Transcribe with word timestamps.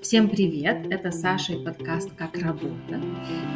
Всем 0.00 0.28
привет! 0.28 0.86
Это 0.92 1.10
Саша 1.10 1.54
и 1.54 1.64
подкаст 1.64 2.14
«Как 2.14 2.36
работа». 2.38 3.02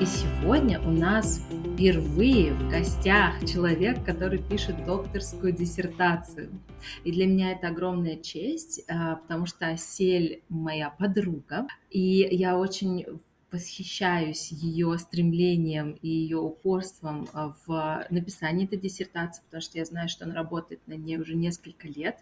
И 0.00 0.04
сегодня 0.04 0.80
у 0.80 0.90
нас 0.90 1.40
впервые 1.74 2.54
в 2.54 2.68
гостях 2.68 3.44
человек, 3.44 4.04
который 4.04 4.38
пишет 4.38 4.84
докторскую 4.84 5.52
диссертацию. 5.52 6.50
И 7.04 7.12
для 7.12 7.26
меня 7.26 7.52
это 7.52 7.68
огромная 7.68 8.16
честь, 8.16 8.82
а, 8.88 9.16
потому 9.16 9.46
что 9.46 9.68
Асель 9.68 10.42
моя 10.48 10.90
подруга, 10.90 11.68
и 11.88 12.28
я 12.30 12.58
очень 12.58 13.06
восхищаюсь 13.52 14.52
ее 14.52 14.98
стремлением 14.98 15.92
и 16.02 16.08
ее 16.08 16.38
упорством 16.38 17.28
а, 17.32 17.54
в 17.66 18.06
написании 18.10 18.66
этой 18.66 18.78
диссертации, 18.78 19.42
потому 19.44 19.60
что 19.60 19.78
я 19.78 19.84
знаю, 19.84 20.08
что 20.08 20.24
она 20.24 20.34
работает 20.34 20.80
над 20.86 20.98
ней 20.98 21.18
уже 21.18 21.34
несколько 21.34 21.88
лет, 21.88 22.18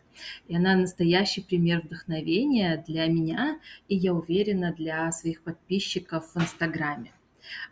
и 0.47 0.57
она 0.57 0.75
настоящий 0.77 1.43
пример 1.43 1.83
вдохновения 1.83 2.83
для 2.87 3.07
меня, 3.07 3.59
и 3.89 3.97
я 3.97 4.15
уверена, 4.15 4.73
для 4.73 5.11
своих 5.13 5.43
подписчиков 5.43 6.35
в 6.35 6.41
Инстаграме. 6.41 7.13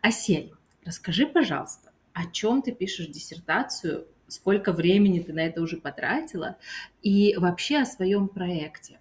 Асель, 0.02 0.52
расскажи, 0.84 1.27
пожалуйста, 1.27 1.92
о 2.12 2.27
чем 2.27 2.62
ты 2.62 2.73
пишешь 2.73 3.09
диссертацию, 3.09 4.06
сколько 4.28 4.73
времени 4.73 5.20
ты 5.20 5.33
на 5.33 5.41
это 5.41 5.62
уже 5.62 5.77
потратила, 5.77 6.56
и 7.02 7.36
вообще 7.36 7.78
о 7.78 7.86
своем 7.86 8.28
проекте. 8.28 8.98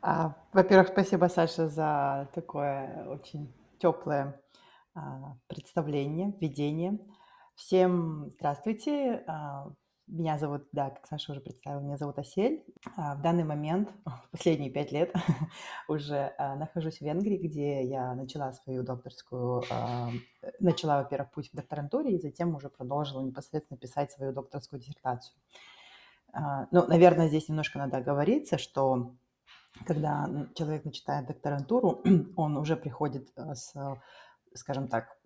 А, 0.00 0.34
во-первых, 0.52 0.88
спасибо, 0.88 1.26
Саша, 1.26 1.68
за 1.68 2.28
такое 2.34 3.06
очень 3.08 3.52
теплое 3.78 4.40
а, 4.94 5.36
представление, 5.46 6.34
введение. 6.40 6.98
Всем 7.54 8.30
здравствуйте. 8.30 9.24
А, 9.26 9.68
меня 10.06 10.38
зовут, 10.38 10.66
да, 10.72 10.90
как 10.90 11.06
Саша 11.06 11.32
уже 11.32 11.40
представила, 11.40 11.80
меня 11.80 11.96
зовут 11.96 12.18
Асель. 12.18 12.64
А, 12.96 13.14
в 13.14 13.22
данный 13.22 13.44
момент, 13.44 13.90
последние 14.32 14.70
пять 14.70 14.92
лет, 14.92 15.14
уже 15.88 16.34
нахожусь 16.38 16.98
в 16.98 17.02
Венгрии, 17.02 17.38
где 17.38 17.84
я 17.84 18.14
начала 18.14 18.52
свою 18.52 18.82
докторскую, 18.82 19.62
начала, 20.60 21.02
во-первых, 21.02 21.30
путь 21.30 21.50
в 21.52 21.56
докторантуре, 21.56 22.16
и 22.16 22.20
затем 22.20 22.54
уже 22.54 22.68
продолжила 22.68 23.22
непосредственно 23.22 23.78
писать 23.78 24.12
свою 24.12 24.32
докторскую 24.32 24.80
диссертацию. 24.80 25.36
Ну, 26.34 26.86
наверное, 26.86 27.28
здесь 27.28 27.48
немножко 27.48 27.78
надо 27.78 27.96
оговориться, 27.96 28.58
что 28.58 29.14
когда 29.86 30.28
человек 30.54 30.84
начинает 30.84 31.26
докторантуру, 31.26 32.02
он 32.36 32.56
уже 32.56 32.76
приходит 32.76 33.30
э, 33.36 33.54
с, 33.54 33.74
скажем 34.54 34.88
так, 34.88 35.16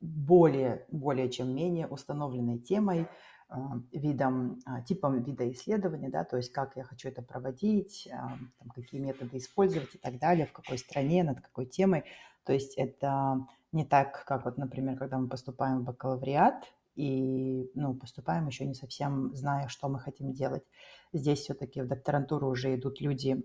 более, 0.00 0.86
более 0.90 1.28
чем 1.30 1.54
менее 1.54 1.86
установленной 1.86 2.58
темой, 2.58 3.06
э, 3.48 3.54
видом, 3.92 4.60
типом 4.86 5.22
вида 5.22 5.50
исследования, 5.50 6.10
да, 6.10 6.24
то 6.24 6.36
есть 6.36 6.52
как 6.52 6.76
я 6.76 6.84
хочу 6.84 7.08
это 7.08 7.22
проводить, 7.22 8.08
там, 8.10 8.68
какие 8.74 9.00
методы 9.00 9.38
использовать 9.38 9.94
и 9.94 9.98
так 9.98 10.18
далее, 10.18 10.46
в 10.46 10.52
какой 10.52 10.78
стране, 10.78 11.22
над 11.24 11.40
какой 11.40 11.66
темой. 11.66 12.04
То 12.44 12.52
есть 12.52 12.74
это 12.76 13.46
не 13.72 13.84
так, 13.84 14.24
как 14.24 14.44
вот, 14.44 14.58
например, 14.58 14.96
когда 14.96 15.18
мы 15.18 15.28
поступаем 15.28 15.80
в 15.80 15.84
бакалавриат, 15.84 16.64
и 16.96 17.70
ну, 17.74 17.94
поступаем 17.94 18.46
еще 18.46 18.66
не 18.66 18.74
совсем 18.74 19.34
зная, 19.34 19.68
что 19.68 19.88
мы 19.88 19.98
хотим 19.98 20.32
делать. 20.32 20.64
Здесь 21.12 21.40
все-таки 21.40 21.80
в 21.80 21.86
докторантуру 21.86 22.48
уже 22.48 22.74
идут 22.74 23.00
люди 23.00 23.42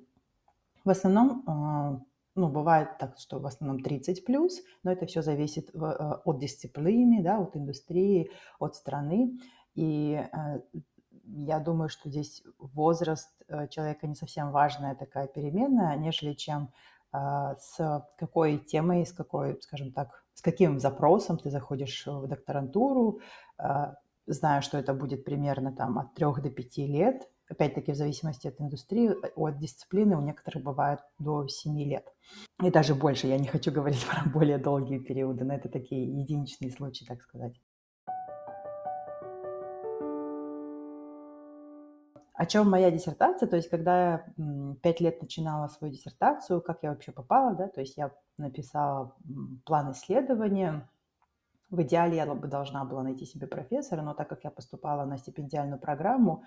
в 0.86 0.90
основном, 0.90 1.44
а, 1.48 2.02
ну, 2.36 2.50
бывает 2.50 2.98
так, 3.00 3.18
что 3.18 3.40
в 3.40 3.46
основном 3.46 3.82
30 3.82 4.26
плюс, 4.26 4.62
но 4.84 4.92
это 4.92 5.06
все 5.06 5.22
зависит 5.22 5.70
э, 5.74 5.78
от 5.78 6.40
дисциплины, 6.40 7.24
да, 7.24 7.40
от 7.40 7.56
индустрии, 7.56 8.30
от 8.60 8.76
страны. 8.76 9.40
И 9.74 10.14
э, 10.14 10.60
я 11.24 11.60
думаю, 11.60 11.90
что 11.90 12.10
здесь 12.10 12.44
возраст 12.60 13.30
э, 13.48 13.68
человека 13.70 14.08
не 14.08 14.16
совсем 14.16 14.52
важная 14.52 14.96
такая 14.96 15.28
переменная, 15.28 15.98
нежели 15.98 16.34
чем 16.34 16.72
а, 17.16 17.56
с 17.56 18.06
какой 18.18 18.58
темой, 18.58 19.06
с 19.06 19.14
какой, 19.14 19.62
скажем 19.62 19.94
так, 19.94 20.26
с 20.34 20.42
каким 20.42 20.80
запросом 20.80 21.38
ты 21.38 21.50
заходишь 21.50 22.06
в 22.06 22.28
докторантуру, 22.28 23.22
а, 23.58 23.96
зная, 24.28 24.60
что 24.60 24.78
это 24.78 24.94
будет 24.94 25.24
примерно 25.24 25.72
там 25.72 25.98
от 25.98 26.14
3 26.14 26.26
до 26.44 26.50
5 26.50 26.78
лет, 26.80 27.30
опять-таки 27.50 27.92
в 27.92 27.96
зависимости 27.96 28.48
от 28.48 28.60
индустрии, 28.60 29.12
э, 29.12 29.32
от 29.36 29.58
дисциплины, 29.58 30.18
у 30.18 30.22
некоторых 30.22 30.64
бывает 30.64 31.00
до 31.20 31.48
7 31.48 31.78
лет. 31.84 32.14
И 32.64 32.72
даже 32.72 32.96
больше, 32.96 33.28
я 33.28 33.38
не 33.38 33.48
хочу 33.48 33.72
говорить 33.72 34.06
про 34.10 34.30
более 34.30 34.58
долгие 34.58 35.00
периоды, 35.00 35.46
но 35.46 35.54
это 35.54 35.70
такие 35.70 36.06
единичные 36.06 36.72
случаи, 36.72 37.06
так 37.06 37.22
сказать. 37.22 37.60
О 42.34 42.46
чем 42.46 42.70
моя 42.70 42.92
диссертация? 42.92 43.48
То 43.48 43.56
есть, 43.56 43.70
когда 43.70 44.12
я 44.12 44.26
пять 44.82 45.00
лет 45.00 45.22
начинала 45.22 45.70
свою 45.70 45.94
диссертацию, 45.94 46.62
как 46.62 46.80
я 46.84 46.90
вообще 46.90 47.14
попала, 47.14 47.56
да, 47.56 47.70
то 47.70 47.80
есть 47.80 47.96
я 47.96 48.12
написала 48.38 49.16
план 49.64 49.94
исследования, 49.94 50.90
в 51.70 51.82
идеале 51.82 52.18
я 52.18 52.26
бы 52.26 52.48
должна 52.48 52.84
была 52.84 53.04
найти 53.04 53.26
себе 53.26 53.48
профессора, 53.48 54.02
но 54.02 54.14
так 54.14 54.28
как 54.28 54.44
я 54.44 54.52
поступала 54.52 55.06
на 55.06 55.18
стипендиальную 55.18 55.80
программу, 55.80 56.44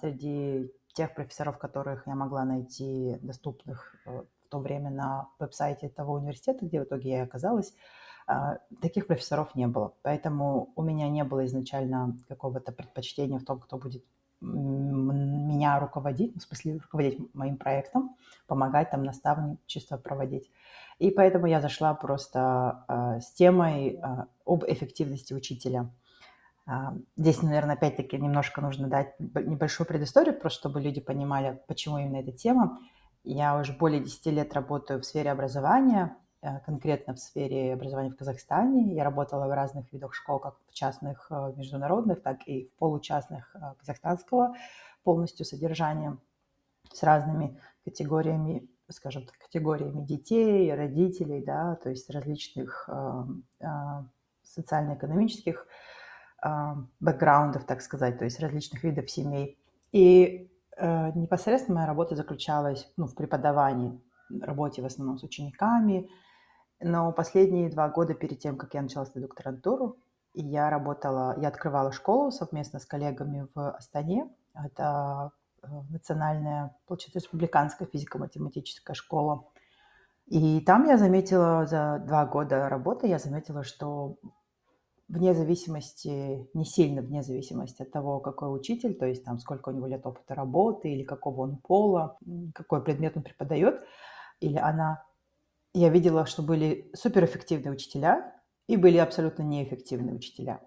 среди 0.00 0.70
тех 0.92 1.14
профессоров, 1.14 1.58
которых 1.58 2.06
я 2.06 2.14
могла 2.14 2.44
найти 2.44 3.16
доступных 3.22 3.94
э, 4.06 4.22
в 4.44 4.48
то 4.48 4.58
время 4.58 4.90
на 4.90 5.28
веб-сайте 5.38 5.88
того 5.88 6.14
университета, 6.14 6.66
где 6.66 6.80
в 6.80 6.84
итоге 6.84 7.10
я 7.10 7.22
оказалась, 7.22 7.74
а, 8.26 8.58
таких 8.80 9.06
профессоров 9.06 9.54
не 9.54 9.66
было. 9.66 9.94
Поэтому 10.02 10.72
у 10.76 10.82
меня 10.82 11.08
не 11.08 11.24
было 11.24 11.46
изначально 11.46 12.16
какого-то 12.28 12.70
предпочтения 12.72 13.38
в 13.38 13.44
том, 13.44 13.60
кто 13.60 13.78
будет 13.78 14.04
меня 14.40 15.78
руководить, 15.78 16.36
в 16.36 16.42
смысле 16.42 16.78
руководить 16.78 17.34
моим 17.34 17.56
проектом, 17.56 18.16
помогать 18.48 18.90
там 18.90 19.04
наставничество 19.04 19.96
проводить. 19.96 20.50
И 20.98 21.10
поэтому 21.12 21.46
я 21.46 21.60
зашла 21.60 21.94
просто 21.94 22.84
э, 22.88 23.20
с 23.20 23.32
темой 23.32 24.00
э, 24.02 24.24
об 24.44 24.64
эффективности 24.64 25.32
учителя– 25.32 25.90
а, 26.00 26.01
здесь, 27.16 27.42
наверное, 27.42 27.74
опять-таки 27.74 28.16
немножко 28.18 28.60
нужно 28.60 28.88
дать 28.88 29.18
небольшую 29.18 29.86
предысторию, 29.86 30.38
просто 30.38 30.60
чтобы 30.60 30.80
люди 30.80 31.00
понимали, 31.00 31.60
почему 31.66 31.98
именно 31.98 32.16
эта 32.16 32.32
тема. 32.32 32.78
Я 33.24 33.56
уже 33.56 33.72
более 33.72 34.00
10 34.00 34.26
лет 34.26 34.52
работаю 34.54 35.00
в 35.00 35.04
сфере 35.04 35.30
образования, 35.30 36.16
э, 36.40 36.58
конкретно 36.66 37.14
в 37.14 37.20
сфере 37.20 37.72
образования 37.72 38.10
в 38.10 38.16
Казахстане. 38.16 38.94
Я 38.94 39.04
работала 39.04 39.46
в 39.46 39.52
разных 39.52 39.92
видах 39.92 40.14
школ, 40.14 40.40
как 40.40 40.56
в 40.68 40.72
частных 40.72 41.28
э, 41.30 41.52
международных, 41.56 42.22
так 42.22 42.46
и 42.46 42.66
в 42.66 42.78
получастных 42.78 43.54
э, 43.54 43.74
казахстанского 43.78 44.56
полностью 45.04 45.46
содержания 45.46 46.18
с 46.92 47.02
разными 47.04 47.60
категориями, 47.84 48.68
скажем 48.88 49.24
так, 49.24 49.38
категориями 49.38 50.04
детей, 50.04 50.74
родителей, 50.74 51.44
да, 51.44 51.76
то 51.76 51.90
есть 51.90 52.10
различных 52.10 52.88
социально-экономических 54.42 55.66
а, 55.66 56.01
бэкграундов, 57.00 57.64
так 57.64 57.82
сказать, 57.82 58.18
то 58.18 58.24
есть 58.24 58.40
различных 58.40 58.82
видов 58.82 59.10
семей. 59.10 59.58
И 59.92 60.50
э, 60.76 61.12
непосредственно 61.14 61.76
моя 61.76 61.86
работа 61.86 62.16
заключалась 62.16 62.90
ну, 62.96 63.06
в 63.06 63.14
преподавании, 63.14 64.00
работе 64.40 64.82
в 64.82 64.86
основном 64.86 65.18
с 65.18 65.22
учениками. 65.22 66.10
Но 66.80 67.12
последние 67.12 67.70
два 67.70 67.88
года 67.88 68.14
перед 68.14 68.40
тем, 68.40 68.56
как 68.56 68.74
я 68.74 68.82
начала 68.82 69.04
свою 69.04 69.28
докторантуру, 69.28 69.98
я 70.34 70.70
работала, 70.70 71.38
я 71.38 71.48
открывала 71.48 71.92
школу 71.92 72.30
совместно 72.30 72.80
с 72.80 72.86
коллегами 72.86 73.46
в 73.54 73.70
Астане. 73.70 74.28
Это 74.54 75.30
э, 75.62 75.66
национальная, 75.90 76.74
получается, 76.86 77.20
республиканская 77.20 77.86
физико-математическая 77.86 78.94
школа. 78.94 79.44
И 80.26 80.60
там 80.60 80.88
я 80.88 80.96
заметила, 80.96 81.66
за 81.66 82.02
два 82.06 82.24
года 82.26 82.68
работы, 82.68 83.06
я 83.06 83.18
заметила, 83.18 83.62
что 83.62 84.16
вне 85.12 85.34
зависимости, 85.34 86.48
не 86.54 86.64
сильно 86.64 87.02
вне 87.02 87.22
зависимости 87.22 87.82
от 87.82 87.92
того, 87.92 88.18
какой 88.18 88.54
учитель, 88.56 88.94
то 88.94 89.04
есть 89.04 89.24
там 89.24 89.38
сколько 89.38 89.68
у 89.68 89.72
него 89.72 89.86
лет 89.86 90.06
опыта 90.06 90.34
работы 90.34 90.90
или 90.90 91.04
какого 91.04 91.42
он 91.42 91.58
пола, 91.58 92.16
какой 92.54 92.82
предмет 92.82 93.16
он 93.16 93.22
преподает, 93.22 93.82
или 94.40 94.56
она. 94.56 95.04
Я 95.74 95.90
видела, 95.90 96.24
что 96.24 96.42
были 96.42 96.90
суперэффективные 96.94 97.72
учителя 97.72 98.34
и 98.66 98.76
были 98.76 98.96
абсолютно 98.96 99.42
неэффективные 99.42 100.14
учителя. 100.14 100.60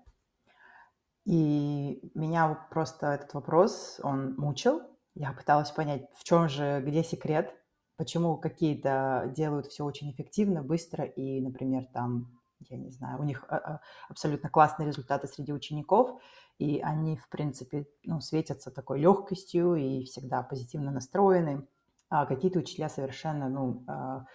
И 1.26 2.12
меня 2.14 2.68
просто 2.70 3.08
этот 3.08 3.34
вопрос, 3.34 4.00
он 4.04 4.36
мучил. 4.36 4.82
Я 5.16 5.34
пыталась 5.34 5.72
понять, 5.72 6.08
в 6.14 6.24
чем 6.24 6.50
же, 6.50 6.84
где 6.86 7.04
секрет, 7.04 7.52
почему 7.98 8.38
какие-то 8.38 9.34
делают 9.36 9.68
все 9.68 9.86
очень 9.86 10.12
эффективно, 10.12 10.62
быстро 10.62 11.04
и, 11.04 11.42
например, 11.42 11.86
там 11.94 12.35
я 12.60 12.78
не 12.78 12.90
знаю, 12.92 13.20
у 13.20 13.24
них 13.24 13.46
а, 13.48 13.58
а, 13.58 13.82
абсолютно 14.10 14.50
классные 14.50 14.88
результаты 14.88 15.28
среди 15.28 15.54
учеников, 15.54 16.22
и 16.58 16.80
они, 16.80 17.18
в 17.18 17.28
принципе, 17.30 17.88
ну, 18.04 18.22
светятся 18.22 18.72
такой 18.72 19.00
легкостью 19.00 19.76
и 19.76 20.06
всегда 20.06 20.42
позитивно 20.42 20.92
настроены. 20.92 21.68
А 22.10 22.26
какие-то 22.26 22.60
учителя 22.60 22.88
совершенно, 22.88 23.50
ну, 23.50 23.84
а, 23.88 24.26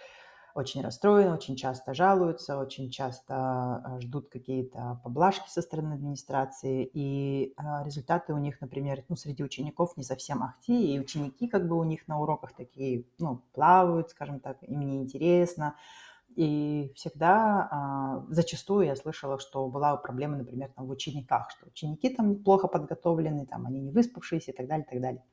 очень 0.55 0.82
расстроены, 0.82 1.32
очень 1.32 1.56
часто 1.56 1.94
жалуются, 1.94 2.58
очень 2.58 2.90
часто 2.90 3.99
ждут 4.00 4.28
какие-то 4.28 5.00
поблажки 5.05 5.49
со 5.49 5.62
стороны 5.62 5.94
администрации, 5.94 6.90
и 6.93 7.55
результаты 7.84 8.34
у 8.34 8.38
них, 8.38 8.61
например, 8.61 9.05
ну, 9.08 9.14
среди 9.14 9.44
учеников 9.44 9.96
не 9.96 10.02
совсем 10.02 10.43
ахти, 10.43 10.93
и 10.93 10.99
ученики 10.99 11.46
как 11.46 11.69
бы 11.69 11.78
у 11.78 11.84
них 11.84 12.08
на 12.08 12.19
уроках 12.19 12.52
такие, 12.55 13.05
ну, 13.20 13.44
плавают, 13.52 14.11
скажем 14.11 14.40
так, 14.40 14.61
им 14.62 14.81
неинтересно, 14.81 15.76
и 16.37 16.93
всегда, 16.94 17.69
а, 17.71 18.25
зачастую 18.29 18.87
я 18.87 18.97
слышала, 18.97 19.38
что 19.38 19.69
была 19.69 19.97
проблема, 19.97 20.37
например, 20.37 20.71
там, 20.75 20.87
в 20.87 20.91
учениках, 20.91 21.50
что 21.50 21.67
ученики 21.67 22.09
там 22.09 22.43
плохо 22.43 22.69
подготовлены, 22.69 23.47
там, 23.47 23.67
они 23.67 23.81
не 23.81 23.91
выспавшиеся 23.91 24.53
и 24.53 24.55
так 24.55 24.69
далее, 24.69 24.87
и 24.87 24.91
так 24.91 25.00
далее. 25.00 25.25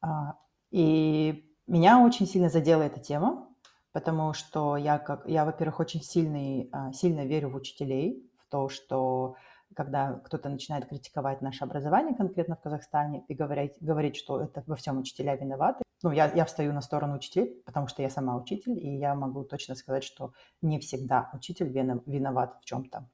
А, 0.00 0.34
и 0.70 1.44
меня 1.66 2.04
очень 2.04 2.26
сильно 2.26 2.48
задела 2.48 2.82
эта 2.82 3.00
тема, 3.00 3.48
потому 3.92 4.32
что 4.32 4.76
я, 4.76 4.98
как, 4.98 5.26
я 5.26 5.44
во-первых, 5.44 5.80
очень 5.80 6.02
сильный, 6.02 6.68
а, 6.72 6.92
сильно 6.92 7.24
верю 7.24 7.50
в 7.50 7.56
учителей, 7.56 8.28
в 8.38 8.50
то, 8.50 8.68
что 8.68 9.36
когда 9.74 10.20
кто-то 10.24 10.48
начинает 10.48 10.88
критиковать 10.88 11.42
наше 11.42 11.64
образование 11.64 12.14
конкретно 12.14 12.56
в 12.56 12.60
Казахстане 12.60 13.24
и 13.28 13.34
говорить, 13.34 13.76
говорить 13.80 14.16
что 14.16 14.40
это 14.40 14.62
во 14.66 14.76
всем 14.76 14.98
учителя 14.98 15.36
виноваты, 15.36 15.82
ну, 16.02 16.10
я, 16.10 16.30
я 16.32 16.44
встаю 16.44 16.72
на 16.72 16.80
сторону 16.80 17.16
учителей, 17.16 17.62
потому 17.64 17.88
что 17.88 18.02
я 18.02 18.10
сама 18.10 18.36
учитель, 18.36 18.78
и 18.78 18.96
я 18.96 19.14
могу 19.14 19.44
точно 19.44 19.74
сказать, 19.74 20.04
что 20.04 20.32
не 20.60 20.78
всегда 20.78 21.30
учитель 21.32 21.68
виноват 21.68 22.58
в 22.60 22.64
чем-то. 22.64 23.08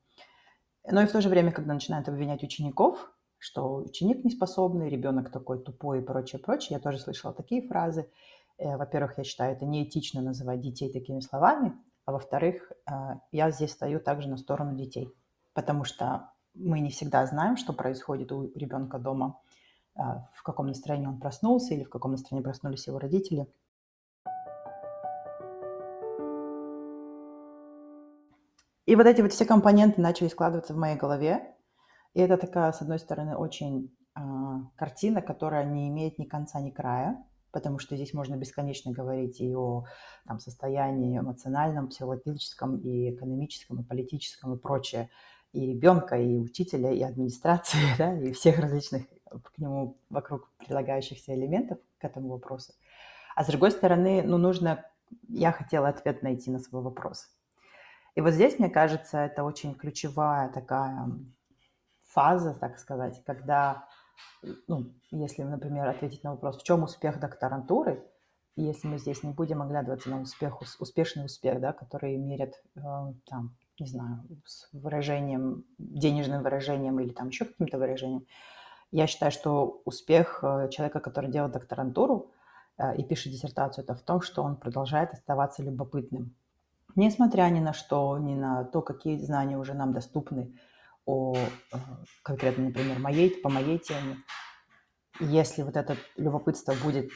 Но 0.90 1.02
и 1.02 1.06
в 1.06 1.12
то 1.12 1.20
же 1.20 1.28
время, 1.28 1.52
когда 1.52 1.74
начинают 1.74 2.08
обвинять 2.08 2.42
учеников, 2.42 3.12
что 3.38 3.76
ученик 3.76 4.24
неспособный, 4.24 4.90
ребенок 4.90 5.30
такой 5.30 5.62
тупой 5.62 6.00
и 6.00 6.02
прочее, 6.02 6.40
прочее, 6.40 6.76
я 6.76 6.78
тоже 6.78 6.98
слышала 6.98 7.32
такие 7.32 7.66
фразы. 7.66 8.10
Э, 8.58 8.76
во-первых, 8.76 9.18
я 9.18 9.24
считаю, 9.24 9.54
это 9.54 9.64
неэтично 9.64 10.20
называть 10.20 10.60
детей 10.60 10.92
такими 10.92 11.20
словами, 11.20 11.72
а 12.04 12.12
во-вторых, 12.12 12.70
э, 12.70 12.92
я 13.32 13.50
здесь 13.50 13.72
стою 13.72 14.00
также 14.00 14.28
на 14.28 14.36
сторону 14.36 14.76
детей, 14.76 15.10
потому 15.54 15.84
что 15.84 16.30
мы 16.54 16.80
не 16.80 16.90
всегда 16.90 17.24
знаем, 17.26 17.56
что 17.56 17.72
происходит 17.72 18.32
у 18.32 18.50
ребенка 18.54 18.98
дома, 18.98 19.40
в 20.34 20.42
каком 20.42 20.66
настроении 20.66 21.06
он 21.06 21.20
проснулся 21.20 21.74
или 21.74 21.84
в 21.84 21.90
каком 21.90 22.12
настроении 22.12 22.44
проснулись 22.44 22.86
его 22.86 22.98
родители. 22.98 23.46
И 28.86 28.96
вот 28.96 29.06
эти 29.06 29.20
вот 29.20 29.32
все 29.32 29.44
компоненты 29.44 30.00
начали 30.00 30.28
складываться 30.28 30.74
в 30.74 30.76
моей 30.76 30.96
голове. 30.96 31.54
И 32.14 32.20
это 32.20 32.36
такая, 32.36 32.72
с 32.72 32.82
одной 32.82 32.98
стороны, 32.98 33.36
очень 33.36 33.96
э, 34.16 34.20
картина, 34.74 35.22
которая 35.22 35.64
не 35.64 35.88
имеет 35.88 36.18
ни 36.18 36.24
конца, 36.24 36.60
ни 36.60 36.70
края, 36.70 37.24
потому 37.52 37.78
что 37.78 37.94
здесь 37.94 38.12
можно 38.14 38.34
бесконечно 38.34 38.90
говорить 38.90 39.40
и 39.40 39.54
о 39.54 39.84
там, 40.26 40.40
состоянии 40.40 41.18
эмоциональном, 41.18 41.88
психологическом, 41.88 42.78
и 42.78 43.14
экономическом, 43.14 43.80
и 43.80 43.84
политическом, 43.84 44.54
и 44.54 44.58
прочее 44.58 45.08
и 45.52 45.66
ребенка, 45.66 46.16
и 46.16 46.36
учителя, 46.38 46.92
и 46.92 47.02
администрации, 47.02 47.78
да, 47.98 48.18
и 48.18 48.32
всех 48.32 48.58
различных 48.58 49.06
к 49.30 49.58
нему 49.58 49.96
вокруг 50.08 50.48
прилагающихся 50.58 51.34
элементов 51.34 51.78
к 51.98 52.04
этому 52.04 52.28
вопросу. 52.30 52.72
А 53.36 53.44
с 53.44 53.46
другой 53.46 53.70
стороны, 53.70 54.22
ну, 54.24 54.38
нужно... 54.38 54.84
Я 55.28 55.52
хотела 55.52 55.88
ответ 55.88 56.22
найти 56.22 56.50
на 56.50 56.58
свой 56.58 56.82
вопрос. 56.82 57.28
И 58.14 58.20
вот 58.20 58.32
здесь, 58.32 58.58
мне 58.58 58.68
кажется, 58.68 59.18
это 59.18 59.44
очень 59.44 59.74
ключевая 59.74 60.48
такая 60.52 61.10
фаза, 62.02 62.54
так 62.54 62.78
сказать, 62.78 63.22
когда, 63.24 63.88
ну, 64.66 64.92
если, 65.10 65.42
например, 65.42 65.88
ответить 65.88 66.24
на 66.24 66.32
вопрос, 66.32 66.58
в 66.58 66.64
чем 66.64 66.82
успех 66.82 67.20
докторантуры, 67.20 68.04
если 68.56 68.88
мы 68.88 68.98
здесь 68.98 69.22
не 69.22 69.32
будем 69.32 69.62
оглядываться 69.62 70.10
на 70.10 70.20
успех, 70.20 70.60
успешный 70.60 71.24
успех, 71.24 71.60
да, 71.60 71.72
который 71.72 72.16
мерят 72.16 72.54
э, 72.76 72.80
там 73.26 73.56
не 73.80 73.86
знаю, 73.86 74.24
с 74.44 74.68
выражением, 74.72 75.64
денежным 75.78 76.42
выражением 76.42 77.00
или 77.00 77.10
там 77.10 77.28
еще 77.28 77.44
каким-то 77.44 77.78
выражением. 77.78 78.26
Я 78.92 79.06
считаю, 79.06 79.32
что 79.32 79.82
успех 79.84 80.40
э, 80.42 80.68
человека, 80.70 81.00
который 81.00 81.30
делает 81.30 81.52
докторантуру 81.52 82.32
э, 82.76 82.96
и 82.96 83.04
пишет 83.04 83.32
диссертацию, 83.32 83.84
это 83.84 83.94
в 83.94 84.02
том, 84.02 84.20
что 84.20 84.42
он 84.42 84.56
продолжает 84.56 85.12
оставаться 85.12 85.62
любопытным. 85.62 86.34
Несмотря 86.96 87.44
ни 87.44 87.60
на 87.60 87.72
что, 87.72 88.18
ни 88.18 88.34
на 88.34 88.64
то, 88.64 88.82
какие 88.82 89.16
знания 89.18 89.56
уже 89.56 89.74
нам 89.74 89.92
доступны 89.92 90.58
о 91.06 91.34
э, 91.36 91.76
конкретно, 92.22 92.64
например, 92.64 92.98
моей, 92.98 93.30
по 93.30 93.48
моей 93.48 93.78
теме, 93.78 94.16
если 95.20 95.62
вот 95.62 95.76
это 95.76 95.96
любопытство 96.16 96.74
будет 96.82 97.10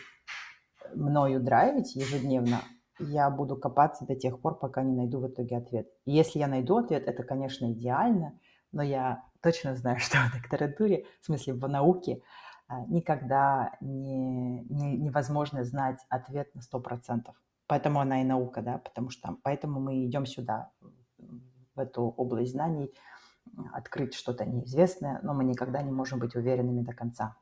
мною 0.94 1.40
драйвить 1.40 1.96
ежедневно, 1.96 2.60
я 2.98 3.30
буду 3.30 3.56
копаться 3.56 4.04
до 4.06 4.14
тех 4.14 4.40
пор, 4.40 4.58
пока 4.58 4.82
не 4.82 4.94
найду 4.94 5.20
в 5.20 5.28
итоге 5.28 5.56
ответ. 5.56 5.88
И 6.04 6.12
если 6.12 6.38
я 6.38 6.46
найду 6.46 6.76
ответ, 6.76 7.06
это, 7.06 7.22
конечно, 7.22 7.72
идеально, 7.72 8.38
но 8.72 8.82
я 8.82 9.24
точно 9.40 9.74
знаю, 9.76 9.98
что 10.00 10.18
в 10.18 10.32
докторантуре, 10.34 11.06
в 11.20 11.26
смысле 11.26 11.54
в 11.54 11.68
науке, 11.68 12.22
а, 12.66 12.84
никогда 12.86 13.76
не, 13.80 14.62
не, 14.64 14.96
невозможно 14.96 15.64
знать 15.64 16.00
ответ 16.08 16.54
на 16.54 16.60
100%. 16.60 17.30
Поэтому 17.66 18.00
она 18.00 18.20
и 18.20 18.24
наука, 18.24 18.62
да, 18.62 18.78
потому 18.78 19.10
что 19.10 19.36
поэтому 19.42 19.80
мы 19.80 20.04
идем 20.04 20.26
сюда, 20.26 20.70
в 21.74 21.80
эту 21.80 22.02
область 22.02 22.52
знаний, 22.52 22.92
открыть 23.72 24.14
что-то 24.14 24.44
неизвестное, 24.44 25.20
но 25.22 25.34
мы 25.34 25.44
никогда 25.44 25.82
не 25.82 25.90
можем 25.90 26.18
быть 26.18 26.34
уверенными 26.34 26.82
до 26.82 26.92
конца. 26.92 27.36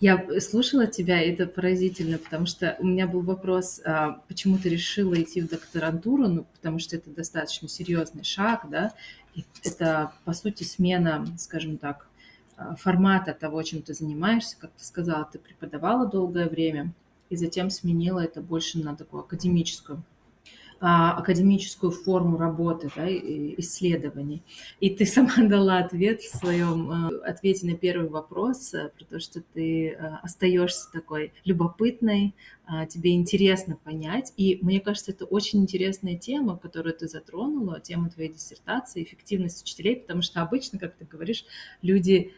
Я 0.00 0.40
слушала 0.40 0.86
тебя, 0.86 1.22
и 1.22 1.30
это 1.30 1.46
поразительно, 1.46 2.18
потому 2.18 2.46
что 2.46 2.76
у 2.80 2.86
меня 2.86 3.06
был 3.06 3.22
вопрос, 3.22 3.80
а, 3.84 4.20
почему 4.28 4.58
ты 4.58 4.68
решила 4.68 5.14
идти 5.14 5.40
в 5.40 5.48
докторантуру, 5.48 6.28
ну, 6.28 6.46
потому 6.54 6.78
что 6.78 6.96
это 6.96 7.10
достаточно 7.10 7.68
серьезный 7.68 8.24
шаг, 8.24 8.68
да, 8.68 8.92
и 9.34 9.44
это, 9.62 10.12
по 10.24 10.32
сути, 10.32 10.64
смена, 10.64 11.24
скажем 11.38 11.78
так, 11.78 12.08
а, 12.56 12.74
формата 12.74 13.34
того, 13.34 13.62
чем 13.62 13.82
ты 13.82 13.94
занимаешься, 13.94 14.56
как 14.58 14.72
ты 14.72 14.84
сказала, 14.84 15.28
ты 15.30 15.38
преподавала 15.38 16.06
долгое 16.06 16.48
время, 16.48 16.92
и 17.30 17.36
затем 17.36 17.70
сменила 17.70 18.20
это 18.20 18.40
больше 18.40 18.78
на 18.78 18.96
такую 18.96 19.22
академическую 19.22 20.02
академическую 20.86 21.90
форму 21.90 22.36
работы, 22.36 22.90
да, 22.94 23.08
исследований. 23.08 24.42
И 24.80 24.90
ты 24.90 25.06
сама 25.06 25.34
дала 25.48 25.78
ответ 25.78 26.20
в 26.20 26.36
своем 26.36 26.90
а, 26.90 27.08
ответе 27.24 27.66
на 27.66 27.74
первый 27.74 28.08
вопрос 28.08 28.74
э, 28.74 28.90
про 28.96 29.04
то, 29.04 29.20
что 29.20 29.40
ты 29.54 29.90
э, 29.90 29.96
остаешься 30.22 30.92
такой 30.92 31.32
любопытной, 31.44 32.34
а, 32.66 32.84
тебе 32.84 33.14
интересно 33.14 33.78
понять. 33.82 34.34
И 34.36 34.58
мне 34.60 34.80
кажется, 34.80 35.12
это 35.12 35.24
очень 35.24 35.60
интересная 35.60 36.16
тема, 36.16 36.58
которую 36.58 36.94
ты 36.94 37.08
затронула, 37.08 37.80
тема 37.80 38.10
твоей 38.10 38.32
диссертации, 38.32 39.02
эффективность 39.02 39.62
учителей, 39.62 39.96
потому 39.96 40.20
что 40.20 40.42
обычно, 40.42 40.78
как 40.78 40.96
ты 40.96 41.06
говоришь, 41.06 41.44
люди 41.80 42.32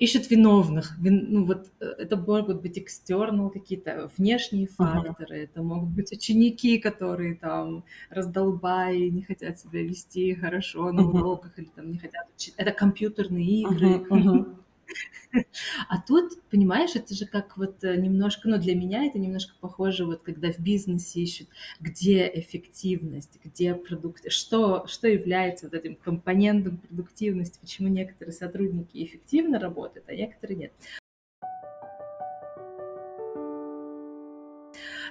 ищут 0.00 0.30
виновных. 0.30 0.98
Вин, 0.98 1.26
ну 1.30 1.44
вот 1.44 1.70
э, 1.80 1.84
это 1.98 2.16
могут 2.16 2.62
быть 2.62 2.78
external 2.78 3.50
какие-то 3.50 4.10
внешние 4.16 4.66
факторы, 4.66 5.36
uh-huh. 5.36 5.44
это 5.44 5.62
могут 5.62 5.90
быть 5.90 6.10
ученики, 6.10 6.78
которые 6.78 7.34
там 7.34 7.84
раздолбай, 8.08 9.10
не 9.10 9.22
хотят 9.22 9.60
себя 9.60 9.82
вести 9.82 10.34
хорошо 10.34 10.90
на 10.90 11.02
uh-huh. 11.02 11.18
уроках 11.18 11.58
или 11.58 11.68
там 11.76 11.92
не 11.92 11.98
хотят 11.98 12.26
учить. 12.34 12.54
Это 12.56 12.72
компьютерные 12.72 13.60
игры. 13.60 13.88
Uh-huh. 13.88 14.08
Uh-huh. 14.08 14.56
А 15.88 16.00
тут, 16.00 16.42
понимаешь, 16.50 16.96
это 16.96 17.14
же 17.14 17.26
как 17.26 17.56
вот 17.56 17.84
э, 17.84 17.96
немножко, 17.96 18.48
ну 18.48 18.58
для 18.58 18.74
меня 18.74 19.04
это 19.04 19.18
немножко 19.18 19.54
похоже, 19.60 20.04
вот 20.04 20.22
когда 20.22 20.52
в 20.52 20.58
бизнесе 20.58 21.20
ищут, 21.20 21.48
где 21.78 22.30
эффективность, 22.34 23.38
где 23.44 23.74
продукт, 23.74 24.30
что, 24.32 24.86
что 24.86 25.08
является 25.08 25.66
вот 25.66 25.74
этим 25.74 25.94
компонентом 25.94 26.78
продуктивности, 26.78 27.58
почему 27.60 27.88
некоторые 27.88 28.32
сотрудники 28.32 29.04
эффективно 29.04 29.58
работают, 29.58 30.08
а 30.08 30.14
некоторые 30.14 30.56
нет. 30.56 30.72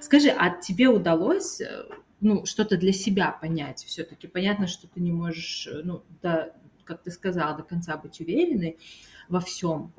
Скажи, 0.01 0.29
а 0.29 0.49
тебе 0.49 0.87
удалось 0.87 1.61
э, 1.61 1.85
ну, 2.21 2.45
что-то 2.45 2.77
для 2.77 2.91
себя 2.91 3.31
понять 3.31 3.83
все-таки? 3.85 4.27
Понятно, 4.27 4.67
что 4.67 4.87
ты 4.87 4.99
не 4.99 5.11
можешь, 5.11 5.67
э, 5.67 5.81
ну, 5.83 6.03
да, 6.21 6.53
как 6.89 7.03
ты 7.03 7.11
сказала, 7.11 7.55
до 7.55 7.63
конца 7.63 7.95
быть 7.97 8.19
уверенной 8.19 8.77
во 9.29 9.39
всем. 9.39 9.93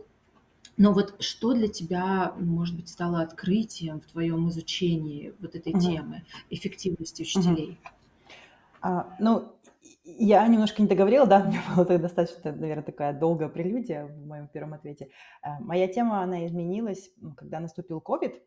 Но 0.77 0.93
вот 0.93 1.23
что 1.23 1.55
для 1.55 1.69
тебя, 1.69 2.35
может 2.37 2.75
быть, 2.75 2.89
стало 2.89 3.21
открытием 3.21 4.01
в 4.01 4.07
твоем 4.07 4.49
изучении 4.49 5.33
вот 5.39 5.55
этой 5.55 5.73
угу. 5.73 5.81
темы 5.81 6.25
эффективности 6.51 7.23
учителей? 7.23 7.71
Угу. 7.71 7.91
А, 8.83 9.17
ну, 9.21 9.53
я 10.05 10.47
немножко 10.49 10.83
не 10.83 10.89
договорила, 10.89 11.27
да, 11.27 11.45
у 11.45 11.49
меня 11.49 11.63
была 11.77 11.99
достаточно, 11.99 12.53
наверное, 12.53 12.83
такая 12.83 13.13
долгая 13.13 13.49
прелюдия 13.49 14.07
в 14.07 14.27
моем 14.27 14.49
первом 14.49 14.75
ответе. 14.75 15.11
А, 15.43 15.61
моя 15.61 15.87
тема, 15.87 16.23
она 16.23 16.45
изменилась, 16.45 17.11
когда 17.37 17.61
наступил 17.61 18.03
COVID. 18.05 18.41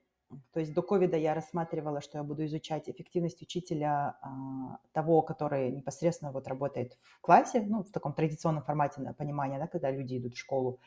То 0.52 0.60
есть 0.60 0.74
до 0.74 0.82
ковида 0.82 1.18
я 1.18 1.34
рассматривала, 1.34 2.02
что 2.02 2.18
я 2.18 2.24
буду 2.24 2.46
изучать 2.46 2.90
эффективность 2.90 3.42
учителя 3.42 4.18
а, 4.22 4.78
того, 4.92 5.22
который 5.22 5.72
непосредственно 5.72 6.32
вот 6.32 6.48
работает 6.48 6.98
в 7.02 7.22
классе, 7.22 7.62
ну, 7.62 7.84
в 7.84 7.92
таком 7.92 8.14
традиционном 8.14 8.64
формате 8.64 9.02
на 9.02 9.14
понимание, 9.14 9.60
да, 9.60 9.68
когда 9.68 9.92
люди 9.92 10.18
идут 10.18 10.36
в 10.36 10.40
школу, 10.40 10.80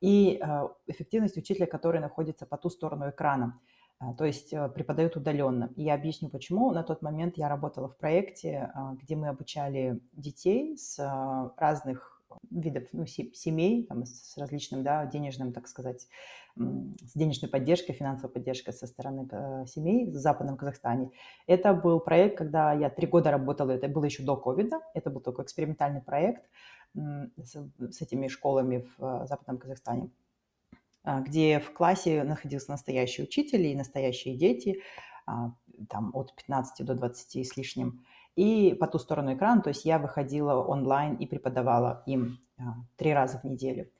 и 0.00 0.38
а, 0.42 0.70
эффективность 0.86 1.36
учителя, 1.36 1.66
который 1.66 2.00
находится 2.00 2.46
по 2.46 2.56
ту 2.56 2.70
сторону 2.70 3.10
экрана. 3.10 3.60
а, 3.98 4.14
то 4.14 4.24
есть 4.24 4.50
преподают 4.74 5.16
удаленно. 5.16 5.70
И 5.76 5.82
я 5.82 5.94
объясню, 5.94 6.28
почему. 6.28 6.70
На 6.72 6.82
тот 6.82 7.02
момент 7.02 7.36
я 7.38 7.48
работала 7.48 7.88
в 7.88 7.96
проекте, 7.96 8.72
где 9.02 9.16
мы 9.16 9.28
обучали 9.28 10.00
детей 10.12 10.76
с 10.78 10.98
разных 11.56 12.19
видов 12.50 12.84
ну, 12.92 13.06
семей 13.06 13.86
там, 13.86 14.04
с 14.06 14.36
различным 14.36 14.82
да, 14.82 15.06
денежным, 15.06 15.52
так 15.52 15.68
сказать, 15.68 16.06
с 16.56 17.14
денежной 17.14 17.48
поддержкой, 17.48 17.92
финансовой 17.92 18.32
поддержкой 18.32 18.72
со 18.72 18.86
стороны 18.86 19.28
э, 19.30 19.66
семей 19.66 20.10
в 20.10 20.14
Западном 20.14 20.56
Казахстане. 20.56 21.10
Это 21.46 21.72
был 21.72 22.00
проект, 22.00 22.36
когда 22.36 22.72
я 22.72 22.90
три 22.90 23.06
года 23.06 23.30
работала, 23.30 23.70
это 23.70 23.88
было 23.88 24.04
еще 24.04 24.22
до 24.22 24.36
ковида, 24.36 24.80
это 24.94 25.10
был 25.10 25.20
такой 25.20 25.44
экспериментальный 25.44 26.02
проект 26.02 26.42
с, 26.94 27.56
с 27.78 28.02
этими 28.02 28.26
школами 28.28 28.88
в 28.98 29.04
э, 29.04 29.26
Западном 29.26 29.58
Казахстане. 29.58 30.10
А, 31.02 31.20
где 31.20 31.60
в 31.60 31.72
классе 31.72 32.24
находился 32.24 32.70
настоящий 32.70 33.22
учитель 33.22 33.66
и 33.66 33.74
настоящие 33.74 34.36
дети, 34.36 34.82
а, 35.26 35.52
там 35.88 36.10
от 36.14 36.34
15 36.34 36.84
до 36.84 36.94
20 36.94 37.46
с 37.46 37.56
лишним, 37.56 38.04
и 38.36 38.74
по 38.74 38.86
ту 38.86 38.98
сторону 38.98 39.34
экрана, 39.34 39.62
то 39.62 39.68
есть 39.68 39.84
я 39.84 39.98
выходила 39.98 40.54
онлайн 40.54 41.14
и 41.16 41.26
преподавала 41.26 42.02
им 42.06 42.38
а, 42.58 42.74
три 42.96 43.12
раза 43.12 43.38
в 43.38 43.44
неделю. 43.44 43.90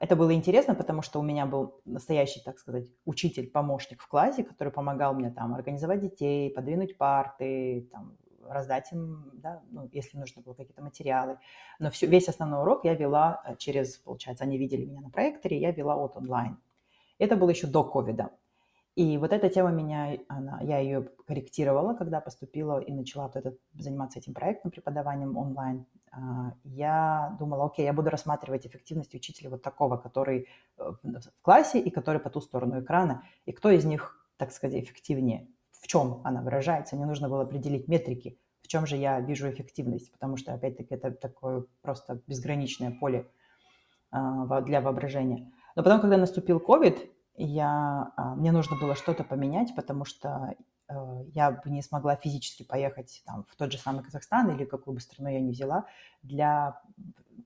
Это 0.00 0.16
было 0.16 0.32
интересно, 0.32 0.74
потому 0.74 1.02
что 1.02 1.20
у 1.20 1.22
меня 1.22 1.44
был 1.44 1.82
настоящий, 1.84 2.40
так 2.42 2.58
сказать, 2.58 2.86
учитель-помощник 3.04 4.00
в 4.00 4.08
классе, 4.08 4.42
который 4.42 4.72
помогал 4.72 5.12
мне 5.12 5.30
там 5.30 5.54
организовать 5.54 6.00
детей, 6.00 6.50
подвинуть 6.50 6.96
парты, 6.96 7.86
там, 7.92 8.16
раздать 8.48 8.90
им, 8.92 9.30
да, 9.34 9.62
ну, 9.70 9.88
если 9.92 10.16
нужно 10.16 10.40
было 10.40 10.54
какие-то 10.54 10.82
материалы. 10.82 11.38
Но 11.78 11.90
все, 11.90 12.06
весь 12.06 12.28
основной 12.28 12.62
урок 12.62 12.84
я 12.84 12.94
вела 12.94 13.42
э, 13.44 13.56
через, 13.56 13.98
получается, 13.98 14.44
они 14.44 14.56
видели 14.56 14.86
меня 14.86 15.02
на 15.02 15.10
проекторе, 15.10 15.60
я 15.60 15.72
вела 15.72 15.94
от 15.94 16.16
онлайн. 16.16 16.58
Это 17.18 17.36
было 17.36 17.50
еще 17.50 17.66
до 17.66 17.84
ковида. 17.84 18.30
И 18.96 19.18
вот 19.18 19.32
эта 19.32 19.48
тема 19.48 19.70
меня, 19.70 20.18
она, 20.28 20.60
я 20.62 20.78
ее 20.78 21.08
корректировала, 21.26 21.94
когда 21.94 22.20
поступила 22.20 22.80
и 22.80 22.92
начала 22.92 23.26
вот 23.26 23.36
этот, 23.36 23.58
заниматься 23.74 24.18
этим 24.18 24.34
проектом, 24.34 24.70
преподаванием 24.70 25.36
онлайн. 25.36 25.86
А, 26.10 26.54
я 26.64 27.36
думала, 27.38 27.66
окей, 27.66 27.84
я 27.84 27.92
буду 27.92 28.10
рассматривать 28.10 28.66
эффективность 28.66 29.14
учителя 29.14 29.50
вот 29.50 29.62
такого, 29.62 29.96
который 29.96 30.48
э, 30.76 30.92
в 31.04 31.42
классе 31.42 31.80
и 31.80 31.90
который 31.90 32.20
по 32.20 32.30
ту 32.30 32.40
сторону 32.40 32.80
экрана, 32.80 33.22
и 33.46 33.52
кто 33.52 33.70
из 33.70 33.84
них, 33.84 34.26
так 34.36 34.50
сказать, 34.50 34.82
эффективнее 34.82 35.46
в 35.80 35.86
чем 35.86 36.20
она 36.24 36.42
выражается. 36.42 36.96
Мне 36.96 37.06
нужно 37.06 37.28
было 37.28 37.42
определить 37.42 37.88
метрики, 37.88 38.38
в 38.62 38.68
чем 38.68 38.86
же 38.86 38.96
я 38.96 39.20
вижу 39.20 39.50
эффективность, 39.50 40.12
потому 40.12 40.36
что, 40.36 40.52
опять-таки, 40.52 40.94
это 40.94 41.10
такое 41.10 41.64
просто 41.82 42.20
безграничное 42.26 42.92
поле 42.92 43.28
а, 44.10 44.60
для 44.60 44.80
воображения. 44.80 45.50
Но 45.74 45.82
потом, 45.82 46.00
когда 46.00 46.16
наступил 46.16 46.58
COVID, 46.58 47.08
я, 47.44 48.12
а, 48.16 48.34
мне 48.34 48.52
нужно 48.52 48.76
было 48.76 48.94
что-то 48.94 49.24
поменять, 49.24 49.74
потому 49.74 50.04
что 50.04 50.54
э, 50.88 51.24
я 51.32 51.50
бы 51.50 51.70
не 51.70 51.82
смогла 51.82 52.16
физически 52.16 52.62
поехать 52.62 53.22
там, 53.24 53.44
в 53.48 53.56
тот 53.56 53.72
же 53.72 53.78
самый 53.78 54.04
Казахстан 54.04 54.50
или 54.50 54.64
какую 54.64 54.94
бы 54.94 55.00
страну 55.00 55.30
я 55.30 55.40
ни 55.40 55.50
взяла 55.50 55.86
для 56.22 56.80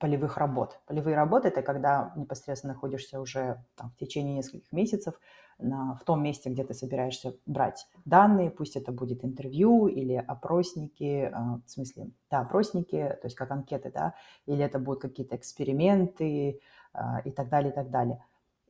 полевых 0.00 0.36
работ. 0.36 0.80
Полевые 0.86 1.14
работы– 1.14 1.48
это 1.50 1.62
когда 1.62 2.12
непосредственно 2.16 2.72
находишься 2.72 3.20
уже 3.20 3.64
там, 3.76 3.90
в 3.90 3.96
течение 3.96 4.34
нескольких 4.34 4.72
месяцев 4.72 5.14
на, 5.58 5.94
в 5.94 6.04
том 6.04 6.22
месте, 6.22 6.50
где 6.50 6.64
ты 6.64 6.74
собираешься 6.74 7.36
брать 7.46 7.86
данные, 8.04 8.50
пусть 8.50 8.74
это 8.74 8.90
будет 8.90 9.24
интервью 9.24 9.86
или 9.86 10.14
опросники, 10.14 11.30
а, 11.32 11.60
в 11.64 11.70
смысле, 11.70 12.10
да, 12.30 12.40
опросники, 12.40 13.16
то 13.20 13.26
есть 13.26 13.36
как 13.36 13.52
анкеты, 13.52 13.92
да, 13.94 14.14
или 14.46 14.64
это 14.64 14.80
будут 14.80 15.02
какие-то 15.02 15.36
эксперименты 15.36 16.60
а, 16.92 17.20
и 17.24 17.30
так 17.30 17.48
далее, 17.48 17.70
и 17.70 17.74
так 17.74 17.90
далее. 17.90 18.24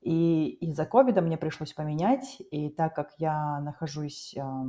И 0.04 0.49
из-за 0.61 0.84
ковида 0.84 1.23
мне 1.23 1.38
пришлось 1.38 1.73
поменять, 1.73 2.37
и 2.50 2.68
так 2.68 2.94
как 2.94 3.14
я 3.16 3.58
нахожусь, 3.61 4.34
а, 4.38 4.66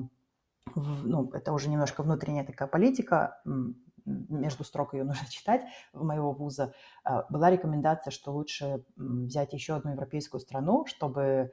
в, 0.74 1.06
ну, 1.06 1.30
это 1.34 1.51
уже 1.51 1.70
немножко 1.70 2.04
внутренняя 2.04 2.46
такая 2.46 2.70
политика, 2.70 3.42
между 4.06 4.63
строк 4.63 4.94
ее 4.94 5.04
нужно 5.04 5.27
читать, 5.30 5.63
в 5.92 6.04
моего 6.04 6.32
вуза, 6.32 6.74
была 7.30 7.50
рекомендация, 7.50 8.12
что 8.12 8.32
лучше 8.32 8.86
взять 8.96 9.51
еще 9.51 9.75
одну 9.75 9.92
европейскую 9.92 10.39
страну, 10.39 10.86
чтобы 10.86 11.51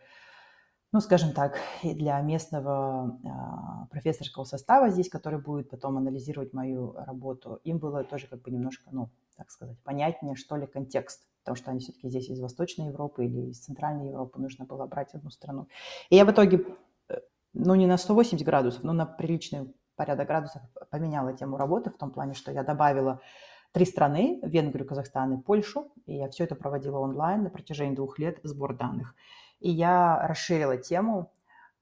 ну, 0.92 1.00
скажем 1.00 1.32
так, 1.32 1.56
и 1.82 1.94
для 1.94 2.20
местного 2.20 3.18
э, 3.24 3.90
профессорского 3.90 4.44
состава 4.44 4.90
здесь, 4.90 5.08
который 5.08 5.40
будет 5.40 5.70
потом 5.70 5.96
анализировать 5.96 6.52
мою 6.52 6.92
работу, 6.92 7.60
им 7.64 7.78
было 7.78 8.04
тоже 8.04 8.26
как 8.26 8.42
бы 8.42 8.50
немножко, 8.50 8.90
ну, 8.92 9.08
так 9.36 9.50
сказать, 9.50 9.78
понятнее, 9.82 10.34
что 10.34 10.56
ли, 10.56 10.66
контекст, 10.66 11.26
потому 11.40 11.56
что 11.56 11.70
они 11.70 11.80
все-таки 11.80 12.08
здесь 12.08 12.28
из 12.28 12.40
Восточной 12.40 12.86
Европы 12.86 13.26
или 13.26 13.50
из 13.50 13.60
Центральной 13.60 14.08
Европы, 14.08 14.40
нужно 14.40 14.64
было 14.64 14.86
брать 14.86 15.14
одну 15.14 15.30
страну. 15.30 15.68
И 16.10 16.16
я 16.16 16.24
в 16.24 16.30
итоге, 16.30 16.64
э, 17.08 17.18
ну, 17.52 17.74
не 17.74 17.86
на 17.86 17.96
180 17.96 18.44
градусов, 18.44 18.82
но 18.82 18.92
на 18.92 19.06
приличный 19.06 19.74
порядок 19.96 20.26
градусов 20.26 20.62
поменяла 20.90 21.32
тему 21.32 21.56
работы 21.56 21.90
в 21.90 21.96
том 21.96 22.10
плане, 22.10 22.34
что 22.34 22.50
я 22.52 22.62
добавила 22.62 23.20
три 23.72 23.84
страны, 23.84 24.40
Венгрию, 24.42 24.86
Казахстан 24.86 25.34
и 25.34 25.42
Польшу, 25.42 25.92
и 26.06 26.16
я 26.16 26.28
все 26.28 26.44
это 26.44 26.54
проводила 26.54 26.98
онлайн 26.98 27.42
на 27.42 27.50
протяжении 27.50 27.94
двух 27.94 28.18
лет, 28.18 28.38
сбор 28.42 28.76
данных. 28.76 29.14
И 29.60 29.70
я 29.70 30.26
расширила 30.26 30.76
тему, 30.76 31.32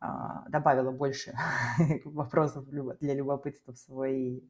а, 0.01 0.49
добавила 0.49 0.91
больше 0.91 1.35
вопросов 2.05 2.67
для 2.67 3.15
любопытства 3.15 3.73
в 3.73 3.79
свои 3.79 4.39
э, 4.39 4.43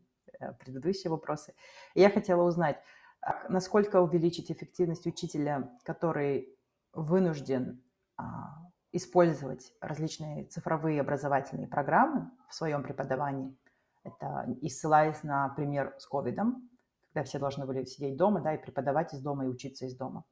предыдущие 0.59 1.11
вопросы. 1.11 1.55
Я 1.95 2.11
хотела 2.11 2.43
узнать, 2.43 2.81
а, 3.21 3.49
насколько 3.49 4.01
увеличить 4.01 4.51
эффективность 4.51 5.07
учителя, 5.07 5.71
который 5.85 6.57
вынужден 6.93 7.83
а, 8.17 8.71
использовать 8.93 9.73
различные 9.81 10.45
цифровые 10.47 11.01
образовательные 11.01 11.69
программы 11.69 12.31
в 12.49 12.55
своем 12.55 12.83
преподавании. 12.83 13.57
Это 14.03 14.57
и 14.61 14.69
ссылаясь 14.69 15.23
на 15.23 15.49
пример 15.51 15.95
с 15.99 16.07
ковидом, 16.07 16.69
когда 17.09 17.25
все 17.25 17.39
должны 17.39 17.67
были 17.67 17.85
сидеть 17.85 18.17
дома, 18.17 18.41
да, 18.41 18.55
и 18.55 18.63
преподавать 18.63 19.13
из 19.13 19.21
дома, 19.21 19.45
и 19.45 19.49
учиться 19.49 19.85
из 19.87 19.95
дома. 19.97 20.25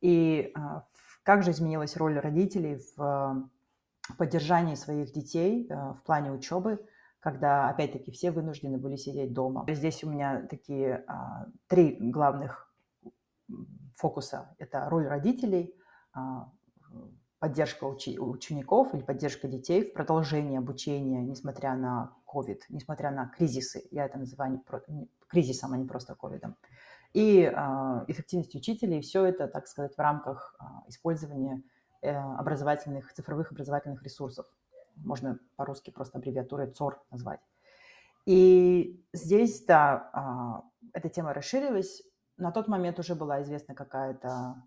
И 0.00 0.52
как 1.22 1.42
же 1.42 1.50
изменилась 1.50 1.96
роль 1.96 2.18
родителей 2.18 2.80
в 2.96 3.48
поддержании 4.18 4.74
своих 4.74 5.12
детей 5.12 5.66
э, 5.68 5.74
в 5.74 6.02
плане 6.04 6.32
учебы, 6.32 6.84
когда, 7.20 7.68
опять-таки, 7.68 8.10
все 8.10 8.30
вынуждены 8.30 8.78
были 8.78 8.96
сидеть 8.96 9.32
дома. 9.32 9.64
Здесь 9.68 10.02
у 10.04 10.10
меня 10.10 10.46
такие 10.48 11.04
а, 11.06 11.46
три 11.68 11.96
главных 12.00 12.72
фокуса. 13.94 14.54
Это 14.58 14.88
роль 14.88 15.06
родителей, 15.06 15.74
а, 16.12 16.50
поддержка 17.38 17.84
учи- 17.84 18.18
учеников 18.18 18.94
или 18.94 19.02
поддержка 19.02 19.48
детей 19.48 19.84
в 19.84 19.92
продолжении 19.92 20.58
обучения, 20.58 21.22
несмотря 21.22 21.74
на 21.74 22.16
COVID, 22.26 22.60
несмотря 22.70 23.10
на 23.10 23.28
кризисы. 23.28 23.86
Я 23.90 24.06
это 24.06 24.18
называю 24.18 24.52
не 24.52 24.58
про- 24.58 24.82
не, 24.88 25.08
кризисом, 25.28 25.72
а 25.72 25.76
не 25.76 25.86
просто 25.86 26.14
ковидом 26.14 26.56
и 27.12 27.44
а, 27.44 28.04
эффективность 28.08 28.54
учителей. 28.54 29.00
Все 29.00 29.24
это, 29.24 29.48
так 29.48 29.66
сказать, 29.66 29.94
в 29.94 29.98
рамках 29.98 30.54
а, 30.58 30.84
использования 30.88 31.62
э, 32.02 32.12
образовательных, 32.12 33.12
цифровых 33.12 33.52
образовательных 33.52 34.02
ресурсов. 34.02 34.46
Можно 35.04 35.38
по-русски 35.56 35.90
просто 35.90 36.18
аббревиатурой 36.18 36.70
ЦОР 36.70 37.02
назвать. 37.10 37.40
И 38.26 39.04
здесь, 39.12 39.64
да, 39.64 40.10
а, 40.12 40.62
эта 40.92 41.08
тема 41.08 41.32
расширилась. 41.32 42.02
На 42.36 42.52
тот 42.52 42.68
момент 42.68 42.98
уже 42.98 43.14
была 43.14 43.42
известна 43.42 43.74
какая-то, 43.74 44.62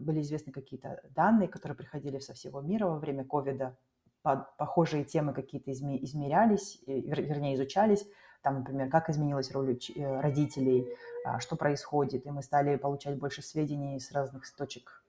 были 0.00 0.20
известны 0.20 0.52
какие-то 0.52 1.00
данные, 1.10 1.48
которые 1.48 1.76
приходили 1.76 2.18
со 2.18 2.34
всего 2.34 2.60
мира 2.60 2.86
во 2.86 2.98
время 2.98 3.24
ковида. 3.24 3.76
Похожие 4.22 5.04
темы 5.04 5.32
какие-то 5.32 5.72
измерялись, 5.72 6.82
вернее, 6.86 7.54
изучались 7.54 8.06
там, 8.46 8.58
например, 8.58 8.88
как 8.88 9.10
изменилась 9.10 9.50
роль 9.50 9.76
э, 9.76 10.20
родителей, 10.20 10.86
а, 11.24 11.40
что 11.40 11.56
происходит, 11.56 12.26
и 12.26 12.30
мы 12.30 12.44
стали 12.44 12.76
получать 12.76 13.18
больше 13.18 13.42
сведений 13.42 13.98
с 13.98 14.12
разных 14.12 14.44
точек, 14.54 15.02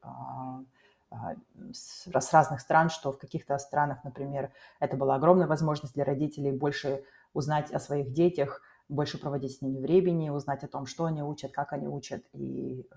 а, 1.10 1.32
а, 1.32 1.36
с 1.74 2.32
разных 2.32 2.60
стран, 2.60 2.90
что 2.90 3.12
в 3.12 3.18
каких-то 3.18 3.58
странах, 3.58 4.04
например, 4.04 4.52
это 4.80 4.98
была 4.98 5.16
огромная 5.16 5.48
возможность 5.48 5.94
для 5.94 6.04
родителей 6.04 6.52
больше 6.52 7.04
узнать 7.34 7.72
о 7.72 7.80
своих 7.80 8.12
детях, 8.12 8.62
больше 8.90 9.18
проводить 9.18 9.58
с 9.58 9.62
ними 9.62 9.80
времени, 9.80 10.30
узнать 10.30 10.64
о 10.64 10.68
том, 10.68 10.86
что 10.86 11.06
они 11.06 11.22
учат, 11.22 11.52
как 11.52 11.74
они 11.74 11.88
учат, 11.88 12.24
и 12.34 12.88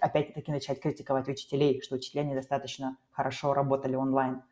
опять-таки 0.00 0.52
начать 0.52 0.80
критиковать 0.80 1.28
учителей, 1.28 1.80
что 1.80 1.96
учителя 1.96 2.24
недостаточно 2.24 2.96
хорошо 3.10 3.54
работали 3.54 3.94
онлайн. 3.94 4.42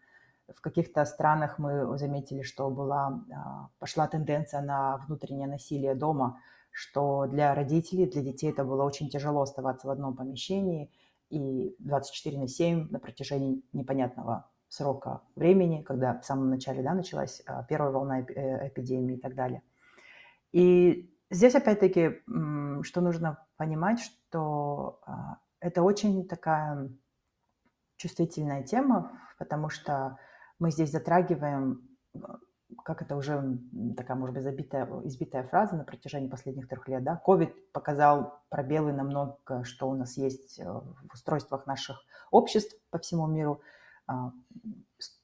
В 0.49 0.63
каких-то 0.63 1.05
странах 1.05 1.59
мы 1.59 1.99
заметили, 1.99 2.41
что 2.43 2.71
была, 2.71 3.23
а, 3.35 3.69
пошла 3.79 4.07
тенденция 4.07 4.63
на 4.63 4.97
внутреннее 5.07 5.47
насилие 5.47 5.95
дома, 5.95 6.41
что 6.71 7.27
для 7.27 7.55
родителей, 7.55 8.07
для 8.07 8.23
детей 8.23 8.51
это 8.51 8.65
было 8.65 8.85
очень 8.85 9.11
тяжело 9.11 9.43
оставаться 9.43 9.89
в 9.89 9.91
одном 9.91 10.17
помещении 10.17 10.91
и 11.31 11.75
24 11.79 12.39
на 12.39 12.49
7 12.49 12.91
на 12.91 12.99
протяжении 12.99 13.63
непонятного 13.73 14.51
срока 14.69 15.23
времени, 15.35 15.83
когда 15.83 16.19
в 16.19 16.25
самом 16.25 16.51
начале 16.51 16.83
да, 16.83 16.95
началась 16.95 17.43
а, 17.47 17.65
первая 17.65 17.91
волна 17.91 18.21
э, 18.21 18.69
эпидемии 18.69 19.17
и 19.17 19.21
так 19.21 19.35
далее. 19.35 19.63
И 20.53 21.15
здесь 21.31 21.55
опять-таки, 21.55 22.23
что 22.83 23.01
нужно 23.01 23.47
понимать, 23.57 24.01
что 24.01 25.01
а, 25.07 25.39
это 25.61 25.83
очень 25.83 26.27
такая 26.27 26.91
чувствительная 27.97 28.63
тема, 28.63 29.21
потому 29.39 29.69
что 29.69 30.19
мы 30.59 30.71
здесь 30.71 30.91
затрагиваем, 30.91 31.89
как 32.89 33.03
это 33.03 33.17
уже 33.17 33.59
такая, 33.99 34.17
может 34.17 34.35
быть, 34.35 34.43
забитая, 34.43 34.89
избитая 35.05 35.43
фраза 35.43 35.77
на 35.77 35.85
протяжении 35.85 36.31
последних 36.31 36.69
трех 36.69 36.89
лет, 36.89 37.05
да, 37.05 37.21
COVID 37.27 37.53
показал 37.75 38.41
пробелы 38.49 38.95
на 38.95 39.05
много, 39.05 39.63
что 39.65 39.91
у 39.91 39.95
нас 39.95 40.17
есть 40.17 40.59
в 40.59 41.13
устройствах 41.13 41.67
наших 41.67 42.03
обществ 42.31 42.75
по 42.89 42.99
всему 42.99 43.27
миру, 43.27 43.61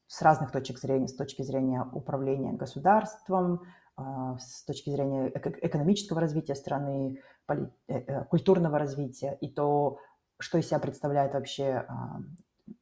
с 0.07 0.21
разных 0.21 0.53
точек 0.53 0.79
зрения, 0.79 1.09
с 1.09 1.17
точки 1.17 1.41
зрения 1.41 1.89
управления 1.91 2.53
государством, 2.53 3.63
а, 3.97 4.37
с 4.37 4.63
точки 4.65 4.91
зрения 4.91 5.31
экономического 5.31 6.21
развития 6.21 6.57
страны, 6.57 7.23
э, 7.49 7.55
э, 7.89 8.25
культурного 8.27 8.79
развития. 8.79 9.39
И 9.41 9.49
то, 9.49 9.97
что 10.39 10.59
из 10.59 10.67
себя 10.67 10.81
представляет 10.81 11.33
вообще 11.33 11.87
а, 11.89 12.19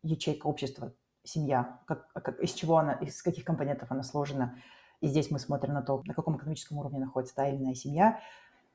ячейка 0.03 0.49
общества, 0.49 0.93
семья, 1.25 1.81
как, 1.87 2.11
как, 2.13 2.41
из 2.41 2.53
чего 2.53 2.79
она, 2.79 2.95
из 2.95 3.23
каких 3.23 3.45
компонентов 3.45 3.91
она 3.91 4.03
сложена. 4.03 4.57
И 5.01 5.09
здесь 5.09 5.31
мы 5.31 5.39
смотрим 5.39 5.75
на 5.75 5.83
то, 5.83 6.03
на 6.05 6.15
каком 6.15 6.37
экономическом 6.37 6.79
уровне 6.79 6.99
находится 6.99 7.35
та 7.35 7.49
или 7.49 7.57
иная 7.57 7.75
семья, 7.75 8.21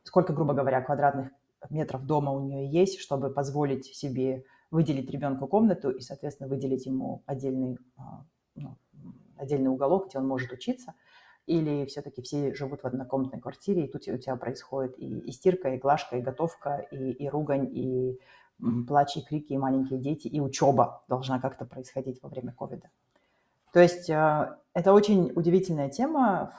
сколько, 0.03 0.33
грубо 0.33 0.53
говоря, 0.53 0.81
квадратных 0.81 1.29
метров 1.69 2.05
дома 2.05 2.31
у 2.31 2.39
нее 2.39 2.69
есть, 2.69 2.99
чтобы 2.99 3.29
позволить 3.29 3.85
себе 3.85 4.43
выделить 4.69 5.09
ребенку 5.09 5.47
комнату 5.47 5.89
и, 5.89 6.01
соответственно, 6.01 6.49
выделить 6.49 6.85
ему 6.85 7.23
отдельный, 7.25 7.77
а, 7.95 8.25
ну, 8.55 8.77
отдельный 9.37 9.69
уголок, 9.69 10.09
где 10.09 10.17
он 10.19 10.27
может 10.27 10.51
учиться– 10.51 10.93
или 11.47 11.85
все-таки 11.85 12.21
все 12.21 12.53
живут 12.53 12.83
в 12.83 12.87
однокомнатной 12.87 13.39
квартире, 13.39 13.85
и 13.85 13.87
тут 13.91 14.05
у 14.07 14.17
тебя 14.17 14.35
происходит 14.35 14.99
и, 14.99 15.19
и 15.19 15.31
стирка, 15.31 15.69
и 15.69 15.77
глажка, 15.77 16.17
и 16.17 16.21
готовка, 16.21 16.85
и, 16.91 17.11
и 17.11 17.29
ругань, 17.29 17.69
и 17.73 18.19
плач, 18.87 19.17
и 19.17 19.21
крики, 19.21 19.53
и 19.53 19.57
маленькие 19.57 19.99
дети, 19.99 20.27
и 20.27 20.39
учеба 20.39 21.03
должна 21.07 21.39
как-то 21.39 21.65
происходить 21.65 22.21
во 22.21 22.29
время 22.29 22.53
ковида. 22.53 22.89
То 23.73 23.79
есть 23.79 24.09
э, 24.09 24.57
это 24.73 24.93
очень 24.93 25.31
удивительная 25.35 25.89
тема, 25.89 26.53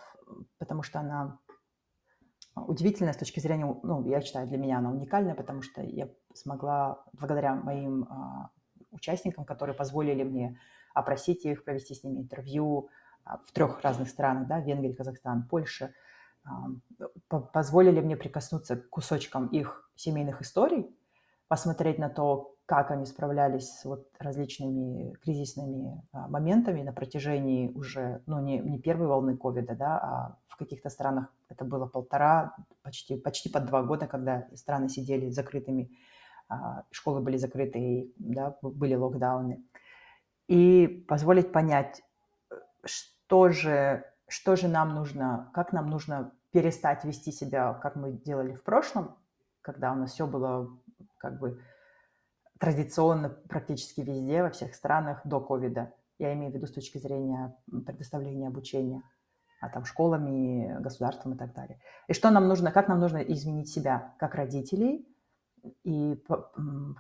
потому 0.59 0.83
что 0.83 1.01
она 1.01 1.39
удивительная 2.55 3.13
с 3.13 3.17
точки 3.17 3.41
зрения, 3.41 3.67
ну, 3.83 4.05
я 4.07 4.21
считаю, 4.21 4.47
для 4.47 4.59
меня 4.59 4.79
она 4.79 4.91
уникальная, 4.91 5.35
потому 5.35 5.63
что 5.63 5.83
я 5.83 6.09
смогла, 6.35 7.05
благодаря 7.13 7.55
моим 7.55 8.09
а, 8.11 8.51
участникам, 8.91 9.45
которые 9.45 9.77
позволили 9.77 10.25
мне 10.25 10.59
опросить 10.93 11.45
их, 11.45 11.63
провести 11.63 11.95
с 11.95 12.03
ними 12.03 12.19
интервью, 12.19 12.91
в 13.47 13.53
трех 13.53 13.81
разных 13.83 14.09
странах, 14.09 14.49
да, 14.49 14.61
Венгрия, 14.61 14.95
Казахстан, 14.95 15.47
Польша, 15.49 15.93
позволили 17.53 18.01
мне 18.01 18.17
прикоснуться 18.17 18.77
к 18.77 18.89
кусочкам 18.89 19.49
их 19.49 19.91
семейных 19.97 20.41
историй, 20.41 20.89
посмотреть 21.49 21.99
на 21.99 22.09
то, 22.09 22.55
как 22.67 22.91
они 22.91 23.07
справлялись 23.07 23.71
с 23.71 23.85
вот 23.87 24.07
различными 24.19 25.15
кризисными 25.23 26.03
а, 26.13 26.29
моментами 26.29 26.83
на 26.83 26.93
протяжении 26.93 27.73
уже, 27.73 28.23
ну, 28.27 28.41
не, 28.41 28.59
не 28.59 28.79
первой 28.79 29.07
волны 29.07 29.39
ковида, 29.39 29.75
да, 29.75 29.99
а 29.99 30.37
в 30.49 30.57
каких-то 30.57 30.91
странах 30.91 31.33
это 31.49 31.65
было 31.65 31.87
полтора, 31.87 32.55
почти, 32.83 33.17
почти 33.17 33.49
под 33.49 33.65
два 33.65 33.83
года, 33.83 34.07
когда 34.07 34.47
страны 34.55 34.91
сидели 34.91 35.31
закрытыми, 35.31 35.91
а, 36.51 36.85
школы 36.91 37.21
были 37.21 37.39
закрыты, 37.39 38.13
да, 38.19 38.59
были 38.61 38.95
локдауны. 38.95 39.65
И 40.47 41.07
позволить 41.09 41.53
понять, 41.53 42.03
что 42.85 43.49
же, 43.49 44.05
что 44.29 44.57
же 44.57 44.69
нам 44.69 44.95
нужно, 44.95 45.51
как 45.55 45.73
нам 45.73 45.89
нужно 45.89 46.33
перестать 46.51 47.05
вести 47.05 47.33
себя, 47.33 47.73
как 47.73 47.97
мы 47.97 48.13
делали 48.13 48.55
в 48.55 48.63
прошлом, 48.63 49.17
когда 49.63 49.93
у 49.93 49.97
нас 49.97 50.13
все 50.13 50.27
было 50.27 50.71
как 51.19 51.39
бы 51.39 51.61
традиционно 52.59 53.29
практически 53.29 54.01
везде, 54.01 54.43
во 54.43 54.51
всех 54.51 54.75
странах 54.75 55.21
до 55.25 55.41
ковида. 55.41 55.93
Я 56.19 56.33
имею 56.35 56.51
в 56.51 56.55
виду 56.55 56.67
с 56.67 56.73
точки 56.73 56.99
зрения 56.99 57.57
предоставления 57.87 58.49
обучения, 58.49 59.03
а 59.61 59.69
там 59.69 59.85
школами, 59.85 60.81
государством 60.81 61.35
и 61.35 61.37
так 61.37 61.55
далее. 61.55 61.81
И 62.09 62.13
что 62.13 62.31
нам 62.31 62.49
нужно, 62.49 62.73
как 62.73 62.89
нам 62.89 62.99
нужно 62.99 63.19
изменить 63.19 63.69
себя 63.69 64.15
как 64.19 64.35
родителей– 64.35 65.07
и 65.85 66.23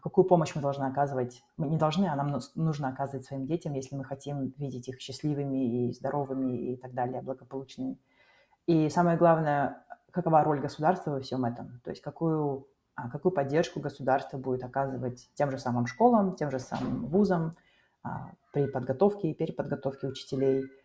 какую 0.02 0.24
помощь 0.24 0.54
мы 0.54 0.62
должны 0.62 0.84
оказывать. 0.84 1.42
Мы 1.56 1.68
не 1.68 1.76
должны, 1.76 2.06
а 2.06 2.16
нам 2.16 2.38
нужно 2.54 2.88
оказывать 2.88 3.26
своим 3.26 3.46
детям, 3.46 3.74
если 3.74 3.96
мы 3.96 4.04
хотим 4.04 4.52
видеть 4.56 4.88
их 4.88 5.00
счастливыми 5.00 5.88
и 5.88 5.92
здоровыми 5.92 6.72
и 6.72 6.76
так 6.76 6.92
далее, 6.92 7.22
благополучными. 7.22 7.98
И 8.66 8.88
самое 8.88 9.16
главное, 9.16 9.84
какова 10.10 10.44
роль 10.44 10.60
государства 10.60 11.12
во 11.12 11.20
всем 11.20 11.44
этом? 11.44 11.80
То 11.84 11.90
есть 11.90 12.02
какую, 12.02 12.68
какую 13.12 13.32
поддержку 13.32 13.80
государство 13.80 14.38
будет 14.38 14.64
оказывать 14.64 15.30
тем 15.34 15.50
же 15.50 15.58
самым 15.58 15.86
школам, 15.86 16.34
тем 16.34 16.50
же 16.50 16.58
самым 16.58 17.06
вузам 17.06 17.56
а, 18.02 18.32
при 18.52 18.66
подготовке 18.66 19.30
и 19.30 19.34
переподготовке 19.34 20.08
учителей– 20.08 20.64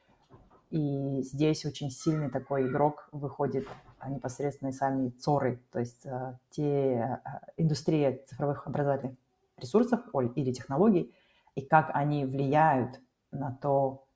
и 0.74 1.22
здесь 1.22 1.66
очень 1.66 1.92
сильный 1.92 2.32
такой 2.32 2.68
игрок 2.68 3.08
выходит 3.12 3.68
а, 4.00 4.10
непосредственно 4.10 4.72
сами 4.72 5.10
ЦОРы, 5.10 5.62
то 5.72 5.78
есть 5.80 6.04
а, 6.08 6.40
те 6.50 7.22
а, 7.24 7.42
индустрия 7.58 8.20
цифровых 8.26 8.66
образовательных 8.66 9.16
ресурсов 9.58 10.02
или 10.36 10.52
технологий, 10.52 11.14
и 11.54 11.62
как 11.62 11.92
они 11.94 12.26
влияют 12.26 13.00
на 13.30 13.52
то, 13.62 14.08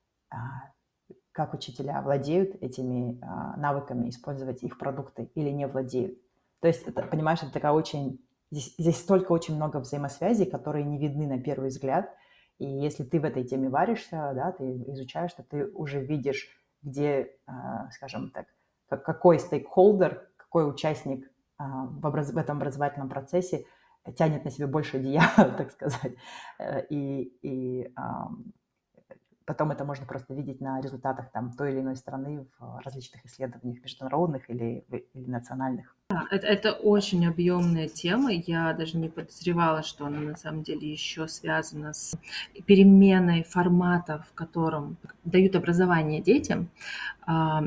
как 1.32 1.54
учителя 1.54 2.02
владеют 2.02 2.56
этими 2.60 3.22
навыками, 3.56 4.10
использовать 4.10 4.64
их 4.64 4.80
продукты 4.80 5.30
или 5.36 5.52
не 5.52 5.68
владеют. 5.68 6.18
То 6.60 6.68
есть, 6.68 6.84
это, 6.88 7.04
понимаешь, 7.04 7.44
это 7.44 7.52
такая 7.52 7.72
очень... 7.72 8.20
Здесь, 8.50 8.76
здесь 8.78 8.98
столько 8.98 9.34
очень 9.34 9.56
много 9.56 9.78
взаимосвязей, 9.78 10.46
которые 10.46 10.86
не 10.86 10.98
видны 10.98 11.28
на 11.28 11.40
первый 11.42 11.70
взгляд– 11.70 12.10
и 12.60 12.66
если 12.66 13.04
ты 13.04 13.20
в 13.20 13.26
этой 13.26 13.44
теме 13.44 13.70
варишься, 13.70 14.32
да, 14.34 14.52
ты 14.52 14.82
изучаешь, 14.88 15.34
то 15.34 15.44
ты 15.44 15.68
уже 15.68 16.04
видишь, 16.04 16.50
где, 16.82 17.36
а, 17.46 17.90
скажем 17.92 18.32
так, 18.32 18.48
какой 19.04 19.40
стейкхолдер, 19.40 20.30
какой 20.38 20.70
участник 20.70 21.30
а, 21.58 21.86
в, 21.86 22.06
образ... 22.06 22.32
в 22.32 22.38
этом 22.38 22.58
образовательном 22.58 23.10
процессе 23.10 23.66
тянет 24.16 24.46
на 24.46 24.52
себе 24.52 24.68
больше 24.68 24.98
одеяла, 24.98 25.52
так 25.58 25.72
сказать. 25.72 26.16
Э, 26.58 26.86
и, 26.90 27.38
и 27.42 27.94
потом 29.46 29.72
это 29.72 29.84
можно 29.84 30.06
просто 30.06 30.34
видеть 30.34 30.62
на 30.62 30.80
результатах 30.82 31.30
там, 31.32 31.52
той 31.52 31.74
или 31.74 31.82
иной 31.82 31.98
страны 31.98 32.48
в 32.58 32.80
различных 32.84 33.26
исследованиях 33.26 33.84
международных 33.84 34.50
или, 34.50 34.86
или 35.14 35.30
национальных. 35.30 35.97
Да, 36.18 36.28
это, 36.36 36.48
это 36.48 36.72
очень 36.72 37.28
объемная 37.28 37.88
тема. 37.88 38.32
Я 38.32 38.74
даже 38.74 38.98
не 38.98 39.10
подозревала, 39.10 39.84
что 39.84 40.06
она 40.08 40.20
на 40.20 40.36
самом 40.36 40.64
деле 40.64 40.92
еще 40.92 41.28
связана 41.28 41.94
с 41.94 42.18
переменой 42.66 43.44
формата, 43.44 44.26
в 44.30 44.34
котором 44.34 44.98
дают 45.26 45.56
образование 45.56 46.22
детям, 46.22 46.70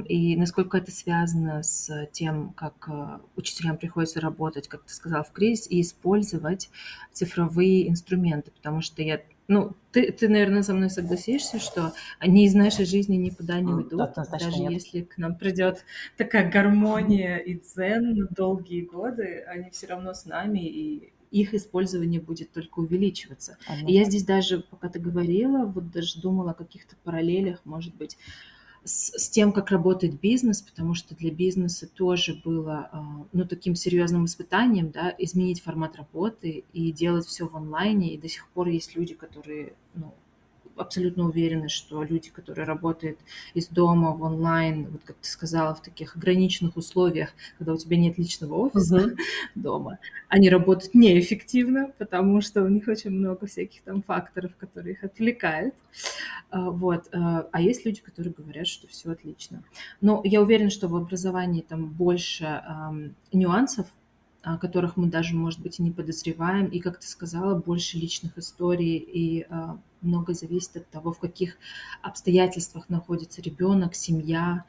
и 0.06 0.36
насколько 0.36 0.78
это 0.78 0.90
связано 0.90 1.62
с 1.62 2.08
тем, 2.12 2.54
как 2.54 2.88
а, 2.88 3.20
учителям 3.36 3.76
приходится 3.76 4.20
работать, 4.20 4.68
как 4.68 4.84
ты 4.84 4.94
сказал, 4.94 5.22
в 5.22 5.32
кризис, 5.32 5.70
и 5.70 5.82
использовать 5.82 6.70
цифровые 7.12 7.88
инструменты, 7.90 8.52
потому 8.52 8.80
что 8.80 9.02
я 9.02 9.20
ну, 9.48 9.72
ты, 9.90 10.12
ты, 10.12 10.28
наверное, 10.28 10.62
со 10.62 10.72
мной 10.72 10.90
согласишься, 10.90 11.58
что 11.58 11.92
они 12.20 12.46
из 12.46 12.54
нашей 12.54 12.84
жизни 12.84 13.16
никуда 13.16 13.58
не 13.58 13.72
уйдут, 13.72 14.12
да, 14.14 14.24
даже 14.24 14.60
нет. 14.60 14.70
если 14.70 15.00
к 15.00 15.18
нам 15.18 15.34
придет 15.34 15.84
такая 16.16 16.48
гармония 16.48 17.38
и 17.38 17.60
на 17.76 18.28
долгие 18.28 18.82
годы, 18.82 19.44
они 19.48 19.70
все 19.70 19.88
равно 19.88 20.14
с 20.14 20.24
нами, 20.24 20.60
и 20.60 21.12
их 21.32 21.52
использование 21.52 22.20
будет 22.20 22.52
только 22.52 22.78
увеличиваться. 22.78 23.58
Ага. 23.66 23.86
И 23.88 23.92
я 23.92 24.04
здесь 24.04 24.24
даже, 24.24 24.60
пока 24.60 24.88
ты 24.88 25.00
говорила, 25.00 25.66
вот 25.66 25.90
даже 25.90 26.20
думала 26.20 26.52
о 26.52 26.54
каких-то 26.54 26.94
параллелях, 27.02 27.60
может 27.64 27.96
быть, 27.96 28.16
с, 28.84 29.12
с 29.18 29.28
тем, 29.28 29.52
как 29.52 29.70
работает 29.70 30.18
бизнес, 30.20 30.62
потому 30.62 30.94
что 30.94 31.14
для 31.14 31.30
бизнеса 31.30 31.86
тоже 31.86 32.40
было 32.44 32.88
а, 32.92 33.26
ну, 33.32 33.44
таким 33.46 33.74
серьезным 33.74 34.24
испытанием, 34.24 34.90
да, 34.90 35.14
изменить 35.18 35.62
формат 35.62 35.96
работы 35.96 36.64
и 36.72 36.92
делать 36.92 37.26
все 37.26 37.46
в 37.46 37.56
онлайне. 37.56 38.14
И 38.14 38.18
до 38.18 38.28
сих 38.28 38.48
пор 38.48 38.68
есть 38.68 38.96
люди, 38.96 39.14
которые 39.14 39.74
ну, 39.94 40.14
абсолютно 40.76 41.24
уверены, 41.24 41.68
что 41.68 42.02
люди, 42.02 42.30
которые 42.30 42.64
работают 42.64 43.18
из 43.54 43.68
дома 43.68 44.12
в 44.12 44.22
онлайн, 44.22 44.88
вот 44.90 45.02
как 45.04 45.16
ты 45.16 45.28
сказала, 45.28 45.74
в 45.74 45.82
таких 45.82 46.16
ограниченных 46.16 46.76
условиях, 46.76 47.30
когда 47.58 47.72
у 47.72 47.76
тебя 47.76 47.96
нет 47.96 48.18
личного 48.18 48.54
офиса 48.54 48.98
uh-huh. 48.98 49.16
дома, 49.54 49.98
они 50.28 50.48
работают 50.50 50.94
неэффективно, 50.94 51.92
потому 51.98 52.40
что 52.40 52.62
у 52.62 52.68
них 52.68 52.88
очень 52.88 53.10
много 53.10 53.46
всяких 53.46 53.82
там 53.82 54.02
факторов, 54.02 54.52
которые 54.56 54.94
их 54.94 55.04
отвлекают. 55.04 55.74
А, 56.50 56.70
вот. 56.70 57.08
А, 57.12 57.46
а 57.52 57.60
есть 57.60 57.84
люди, 57.84 58.00
которые 58.00 58.32
говорят, 58.32 58.66
что 58.66 58.86
все 58.88 59.12
отлично. 59.12 59.62
Но 60.00 60.20
я 60.24 60.40
уверена, 60.40 60.70
что 60.70 60.88
в 60.88 60.96
образовании 60.96 61.62
там 61.62 61.86
больше 61.86 62.44
эм, 62.44 63.14
нюансов, 63.32 63.86
о 64.42 64.58
которых 64.58 64.96
мы 64.96 65.08
даже, 65.08 65.36
может 65.36 65.60
быть, 65.60 65.78
и 65.78 65.82
не 65.82 65.90
подозреваем. 65.90 66.66
И, 66.66 66.80
как 66.80 66.98
ты 66.98 67.06
сказала, 67.06 67.54
больше 67.54 67.98
личных 67.98 68.38
историй 68.38 68.96
и 68.96 69.46
э, 69.48 69.68
много 70.00 70.34
зависит 70.34 70.76
от 70.76 70.90
того, 70.90 71.12
в 71.12 71.18
каких 71.18 71.56
обстоятельствах 72.02 72.88
находится 72.88 73.42
ребенок, 73.42 73.94
семья 73.94 74.64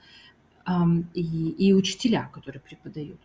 и, 1.15 1.49
и 1.57 1.73
учителя, 1.73 2.29
которые 2.31 2.61
преподают. 2.61 3.19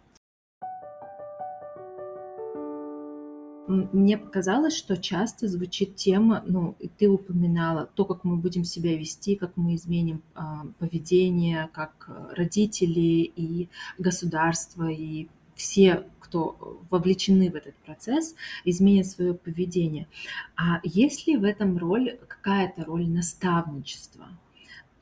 мне 3.68 4.18
показалось, 4.18 4.76
что 4.76 4.96
часто 4.96 5.48
звучит 5.48 5.96
тема, 5.96 6.42
ну, 6.46 6.76
ты 6.98 7.08
упоминала, 7.08 7.88
то, 7.94 8.04
как 8.04 8.24
мы 8.24 8.36
будем 8.36 8.64
себя 8.64 8.96
вести, 8.96 9.36
как 9.36 9.56
мы 9.56 9.74
изменим 9.74 10.22
а, 10.34 10.66
поведение, 10.78 11.68
как 11.72 12.08
э, 12.08 12.34
родители 12.34 13.30
и 13.34 13.68
государство, 13.98 14.88
и 14.88 15.28
все, 15.56 16.04
кто 16.20 16.80
вовлечены 16.90 17.50
в 17.50 17.54
этот 17.54 17.74
процесс, 17.76 18.34
изменят 18.64 19.06
свое 19.06 19.34
поведение. 19.34 20.06
А 20.56 20.80
есть 20.84 21.26
ли 21.26 21.36
в 21.36 21.44
этом 21.44 21.78
роль, 21.78 22.18
какая-то 22.28 22.84
роль 22.84 23.08
наставничества? 23.08 24.28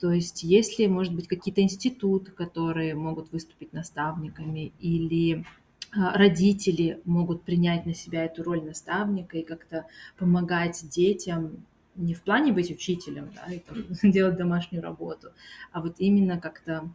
То 0.01 0.13
есть 0.13 0.43
есть 0.43 0.79
ли, 0.79 0.87
может 0.87 1.15
быть, 1.15 1.29
какие-то 1.29 1.63
институты, 1.63 2.31
которые 2.31 2.95
могут 2.95 3.33
выступить 3.33 3.73
наставниками, 3.73 4.73
или 4.81 5.45
а, 5.93 6.17
родители 6.17 7.01
могут 7.05 7.43
принять 7.43 7.87
на 7.87 7.95
себя 7.95 8.25
эту 8.25 8.43
роль 8.43 8.63
наставника 8.63 9.39
и 9.39 9.45
как-то 9.45 9.87
помогать 10.19 10.89
детям 10.89 11.65
не 11.97 12.15
в 12.15 12.23
плане 12.23 12.53
быть 12.53 12.71
учителем, 12.71 13.31
да, 13.35 13.53
и 13.53 13.61
там, 13.61 13.85
делать 14.11 14.37
домашнюю 14.37 14.83
работу, 14.83 15.29
а 15.73 15.81
вот 15.81 15.97
именно 15.99 16.41
как-то 16.41 16.89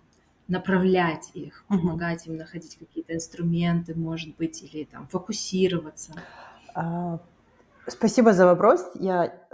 направлять 0.49 1.31
их, 1.35 1.63
помогать 1.67 2.27
им 2.27 2.35
находить 2.35 2.77
какие-то 2.77 3.13
инструменты, 3.13 3.95
может 3.95 4.35
быть, 4.35 4.61
или 4.63 4.83
там 4.83 5.07
фокусироваться. 5.07 6.13
А, 6.73 7.19
спасибо 7.87 8.33
за 8.33 8.45
вопрос. 8.45 8.85
Я 8.95 9.47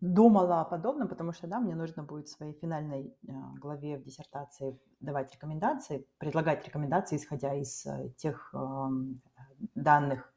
думала 0.00 0.60
о 0.60 0.64
подобном, 0.64 1.08
потому 1.08 1.32
что, 1.32 1.46
да, 1.46 1.60
мне 1.60 1.74
нужно 1.74 2.02
будет 2.02 2.28
в 2.28 2.32
своей 2.32 2.52
финальной 2.52 3.14
э, 3.26 3.32
главе 3.60 3.98
в 3.98 4.04
диссертации 4.04 4.78
давать 5.00 5.32
рекомендации, 5.32 6.06
предлагать 6.18 6.64
рекомендации, 6.66 7.16
исходя 7.16 7.54
из 7.54 7.84
э, 7.86 8.10
тех 8.16 8.50
эм, 8.54 9.20
данных 9.74 10.32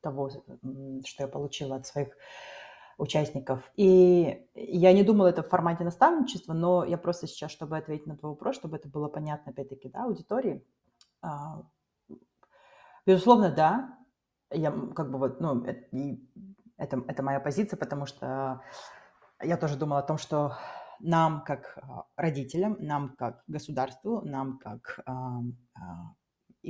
того, 0.00 0.30
что 0.30 1.22
я 1.22 1.28
получила 1.28 1.76
от 1.76 1.86
своих 1.86 2.08
участников. 2.98 3.62
И 3.76 4.44
я 4.54 4.92
не 4.92 5.04
думала 5.04 5.28
это 5.28 5.42
в 5.42 5.48
формате 5.48 5.84
наставничества, 5.84 6.52
но 6.52 6.84
я 6.84 6.98
просто 6.98 7.26
сейчас, 7.26 7.52
чтобы 7.52 7.78
ответить 7.78 8.06
на 8.06 8.16
твой 8.16 8.32
вопрос, 8.32 8.56
чтобы 8.56 8.76
это 8.76 8.88
было 8.88 9.08
понятно, 9.08 9.52
опять-таки, 9.52 9.88
да, 9.88 10.04
аудитории. 10.04 10.66
А, 11.22 11.62
безусловно, 13.06 13.50
да, 13.50 13.96
я 14.50 14.72
как 14.94 15.10
бы 15.10 15.18
вот, 15.18 15.40
ну, 15.40 15.64
это, 15.64 17.02
это 17.06 17.22
моя 17.22 17.40
позиция, 17.40 17.76
потому 17.76 18.04
что 18.04 18.62
я 19.40 19.56
тоже 19.56 19.76
думала 19.76 20.00
о 20.00 20.06
том, 20.06 20.18
что 20.18 20.56
нам, 20.98 21.44
как 21.44 21.78
а, 21.80 22.04
родителям, 22.16 22.76
нам, 22.80 23.14
как 23.16 23.44
государству, 23.46 24.22
нам, 24.22 24.58
как 24.58 25.00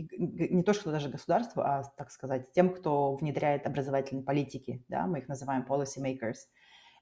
а, 0.01 0.55
не 0.55 0.63
то, 0.63 0.73
что 0.73 0.91
даже 0.91 1.09
государству, 1.09 1.63
а, 1.63 1.83
так 1.97 2.11
сказать, 2.11 2.53
тем, 2.53 2.73
кто 2.73 3.15
внедряет 3.15 3.67
образовательные 3.67 4.25
политики, 4.25 4.85
да, 4.89 5.07
мы 5.07 5.19
их 5.19 5.29
называем 5.29 5.65
policy 5.69 5.99
makers, 6.03 6.39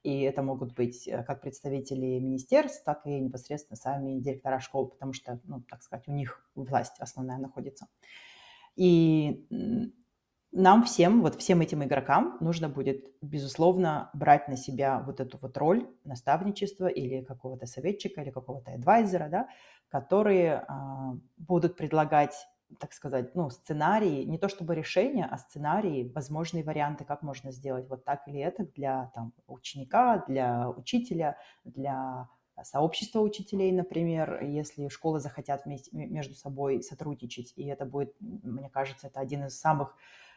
и 0.03 0.21
это 0.21 0.43
могут 0.43 0.75
быть 0.75 1.09
э, 1.09 1.25
как 1.25 1.41
представители 1.41 2.19
министерств, 2.21 2.85
так 2.85 3.07
и 3.07 3.19
непосредственно 3.19 3.77
сами 3.77 4.21
директора 4.21 4.61
школ, 4.61 4.89
потому 4.89 5.13
что, 5.13 5.41
ну, 5.45 5.63
так 5.63 5.83
сказать, 5.83 6.07
у 6.07 6.13
них 6.13 6.49
власть 6.55 7.01
основная 7.01 7.39
находится. 7.39 7.89
И 8.77 9.47
нам 10.53 10.85
всем, 10.85 11.23
вот 11.23 11.35
всем 11.35 11.61
этим 11.61 11.85
игрокам 11.85 12.39
нужно 12.41 12.69
будет, 12.69 13.05
безусловно, 13.21 14.11
брать 14.15 14.49
на 14.49 14.57
себя 14.57 15.03
вот 15.05 15.21
эту 15.21 15.39
вот 15.39 15.57
роль 15.59 15.87
наставничества 16.05 16.87
или 16.87 17.23
какого-то 17.23 17.67
советчика, 17.67 18.23
или 18.23 18.31
какого-то 18.31 18.73
адвайзера, 18.73 19.29
да, 19.29 19.49
которые 19.89 20.65
а, 20.69 21.15
будут 21.37 21.77
предлагать 21.77 22.47
так 22.79 22.93
сказать, 22.93 23.35
ну, 23.35 23.51
сценарии, 23.51 24.25
не 24.25 24.39
то 24.39 24.49
чтобы 24.49 24.75
решения, 24.75 25.27
а 25.31 25.39
сценарии, 25.39 26.11
возможные 26.15 26.65
варианты, 26.65 27.05
как 27.05 27.23
можно 27.23 27.53
сделать 27.53 27.89
вот 27.89 28.05
так 28.05 28.27
или 28.27 28.41
это 28.41 28.65
для 28.65 29.11
там, 29.15 29.33
ученика, 29.47 30.25
для 30.27 30.69
учителя, 30.71 31.39
для 31.65 32.29
сообщества 32.63 33.21
учителей, 33.21 33.71
например, 33.73 34.43
если 34.43 34.89
школы 34.89 35.21
захотят 35.21 35.65
вместе, 35.65 35.91
между 35.93 36.35
собой 36.35 36.83
сотрудничать. 36.83 37.53
И 37.57 37.67
это 37.67 37.85
будет, 37.85 38.15
мне 38.21 38.71
кажется, 38.71 39.09
это 39.09 39.21
один 39.21 39.45
из 39.45 39.59
самых 39.59 39.95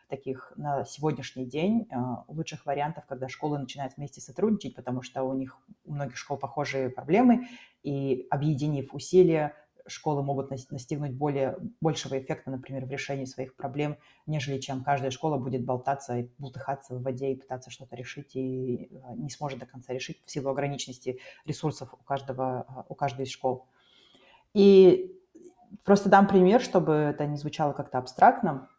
таких 0.10 0.52
на 0.56 0.84
сегодняшний 0.86 1.46
день 1.46 1.88
а, 1.92 2.26
лучших 2.28 2.66
вариантов, 2.66 3.06
когда 3.06 3.30
школы 3.30 3.60
начинают 3.60 3.96
вместе 3.96 4.20
сотрудничать, 4.22 4.76
потому 4.76 5.02
что 5.02 5.24
у 5.24 5.34
них 5.34 5.58
у 5.86 5.94
многих 5.94 6.18
школ 6.18 6.38
похожие 6.38 6.90
проблемы, 6.90 7.48
и 7.84 8.28
объединив 8.30 8.94
усилия, 8.94 9.54
школы 9.90 10.24
могут 10.24 10.50
настигнуть 10.50 11.12
более, 11.12 11.58
большего 11.82 12.20
эффекта, 12.20 12.52
например, 12.52 12.86
в 12.86 12.92
решении 12.92 13.26
своих 13.26 13.56
проблем, 13.56 13.98
нежели 14.26 14.60
чем 14.60 14.84
каждая 14.84 15.12
школа 15.12 15.38
будет 15.38 15.66
болтаться 15.66 16.18
и 16.18 16.30
бултыхаться 16.38 16.96
в 16.96 17.02
воде 17.02 17.32
и 17.32 17.36
пытаться 17.36 17.70
что-то 17.70 17.96
решить 17.96 18.36
и 18.36 18.90
а, 19.04 19.16
не 19.16 19.30
сможет 19.30 19.60
до 19.60 19.66
конца 19.66 19.94
решить 19.94 20.22
в 20.26 20.32
силу 20.32 20.50
ограниченности 20.50 21.20
ресурсов 21.46 21.94
у 21.94 22.04
каждого, 22.04 22.66
а, 22.68 22.86
у 22.88 22.96
каждой 22.96 23.26
из 23.26 23.32
школ. 23.32 23.68
И 24.54 25.16
просто 25.84 26.10
дам 26.10 26.28
пример, 26.28 26.62
чтобы 26.62 26.94
это 26.94 27.26
не 27.26 27.38
звучало 27.38 27.74
как-то 27.74 27.98
абстрактно. 27.98 28.70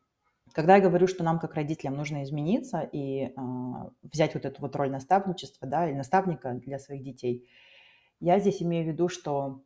Когда 0.53 0.77
я 0.77 0.83
говорю, 0.83 1.07
что 1.07 1.23
нам, 1.23 1.39
как 1.39 1.55
родителям, 1.55 1.97
нужно 1.97 2.25
измениться 2.25 2.81
и 2.81 3.27
э, 3.27 3.31
взять 4.03 4.35
вот 4.35 4.45
эту 4.45 4.61
вот 4.61 4.75
роль 4.75 4.91
наставничества, 4.91 5.69
да, 5.69 5.89
или 5.89 5.97
наставника 5.97 6.55
для 6.55 6.81
своих 6.81 7.05
детей, 7.05 7.49
я 8.19 8.39
здесь 8.41 8.61
имею 8.61 8.85
в 8.85 8.89
виду, 8.89 9.09
что 9.09 9.63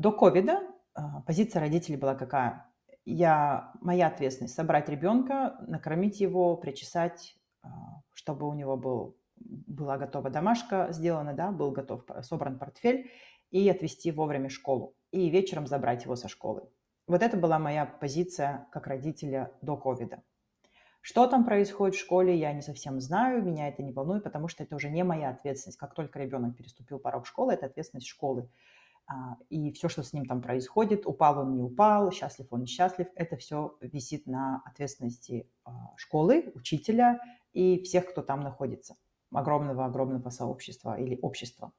до 0.00 0.12
ковида 0.12 0.62
э, 0.96 1.00
позиция 1.26 1.60
родителей 1.60 1.98
была 1.98 2.14
какая? 2.14 2.66
Я, 3.04 3.72
моя 3.82 4.06
ответственность 4.06 4.54
собрать 4.54 4.88
ребенка, 4.88 5.58
накормить 5.66 6.20
его, 6.20 6.56
причесать, 6.56 7.36
э, 7.62 7.68
чтобы 8.14 8.48
у 8.48 8.54
него 8.54 8.78
был, 8.78 9.18
была 9.36 9.98
готова 9.98 10.30
домашка 10.30 10.88
сделана, 10.90 11.34
да, 11.34 11.50
был 11.52 11.70
готов 11.70 12.04
собран 12.22 12.58
портфель, 12.58 13.10
и 13.50 13.68
отвезти 13.68 14.10
вовремя 14.10 14.48
в 14.48 14.52
школу, 14.52 14.94
и 15.10 15.28
вечером 15.28 15.66
забрать 15.66 16.04
его 16.04 16.16
со 16.16 16.28
школы. 16.28 16.62
Вот 17.06 17.22
это 17.22 17.36
была 17.36 17.58
моя 17.58 17.84
позиция 17.84 18.68
как 18.72 18.86
родителя 18.86 19.52
до 19.60 19.76
ковида. 19.76 20.22
Что 21.02 21.26
там 21.26 21.44
происходит 21.44 21.96
в 21.96 22.00
школе, 22.00 22.38
я 22.38 22.52
не 22.54 22.62
совсем 22.62 23.00
знаю, 23.00 23.42
меня 23.42 23.68
это 23.68 23.82
не 23.82 23.92
волнует, 23.92 24.22
потому 24.22 24.48
что 24.48 24.62
это 24.62 24.76
уже 24.76 24.88
не 24.88 25.02
моя 25.02 25.30
ответственность. 25.30 25.78
Как 25.78 25.94
только 25.94 26.18
ребенок 26.18 26.56
переступил 26.56 26.98
порог 26.98 27.26
школы, 27.26 27.52
это 27.52 27.66
ответственность 27.66 28.06
школы. 28.06 28.48
А, 29.12 29.36
и 29.48 29.72
все, 29.72 29.88
что 29.88 30.04
с 30.04 30.12
ним 30.12 30.24
там 30.24 30.40
происходит, 30.40 31.04
упал 31.04 31.40
он, 31.40 31.54
не 31.54 31.62
упал, 31.62 32.12
счастлив 32.12 32.46
он, 32.50 32.60
несчастлив, 32.62 33.08
это 33.16 33.36
все 33.36 33.76
висит 33.80 34.26
на 34.26 34.62
ответственности 34.64 35.50
а, 35.64 35.92
школы, 35.96 36.52
учителя 36.54 37.18
и 37.52 37.82
всех, 37.82 38.08
кто 38.08 38.22
там 38.22 38.40
находится, 38.40 38.94
огромного-огромного 39.32 40.30
сообщества 40.30 40.96
или 40.96 41.18
общества. 41.22 41.72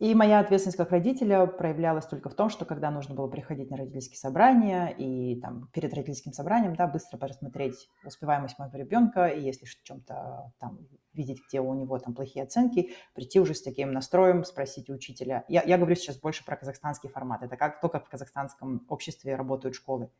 И 0.00 0.12
моя 0.14 0.40
ответственность 0.40 0.76
как 0.76 0.90
родителя 0.90 1.46
проявлялась 1.46 2.06
только 2.06 2.28
в 2.28 2.34
том, 2.34 2.50
что 2.50 2.64
когда 2.64 2.90
нужно 2.90 3.14
было 3.14 3.28
приходить 3.28 3.70
на 3.70 3.76
родительские 3.76 4.18
собрания 4.18 4.88
и 4.88 5.40
там 5.40 5.68
перед 5.72 5.94
родительским 5.94 6.32
собранием, 6.32 6.74
да, 6.74 6.88
быстро 6.88 7.16
посмотреть 7.16 7.88
успеваемость 8.04 8.58
моего 8.58 8.76
ребенка, 8.76 9.28
и 9.28 9.40
если 9.40 9.66
в 9.66 9.82
чем-то 9.84 10.52
там 10.58 10.80
видеть, 11.12 11.42
где 11.48 11.60
у 11.60 11.72
него 11.74 11.96
там 12.00 12.12
плохие 12.12 12.42
оценки, 12.42 12.90
прийти 13.14 13.38
уже 13.38 13.54
с 13.54 13.62
таким 13.62 13.92
настроем, 13.92 14.44
спросить 14.44 14.90
у 14.90 14.94
учителя. 14.94 15.44
Я, 15.46 15.62
я 15.62 15.78
говорю 15.78 15.94
сейчас 15.94 16.18
больше 16.18 16.44
про 16.44 16.56
казахстанский 16.56 17.08
формат. 17.08 17.44
Это 17.44 17.56
как 17.56 17.80
только 17.80 18.00
в 18.00 18.08
казахстанском 18.08 18.84
обществе 18.88 19.36
работают 19.36 19.76
школы. 19.76 20.10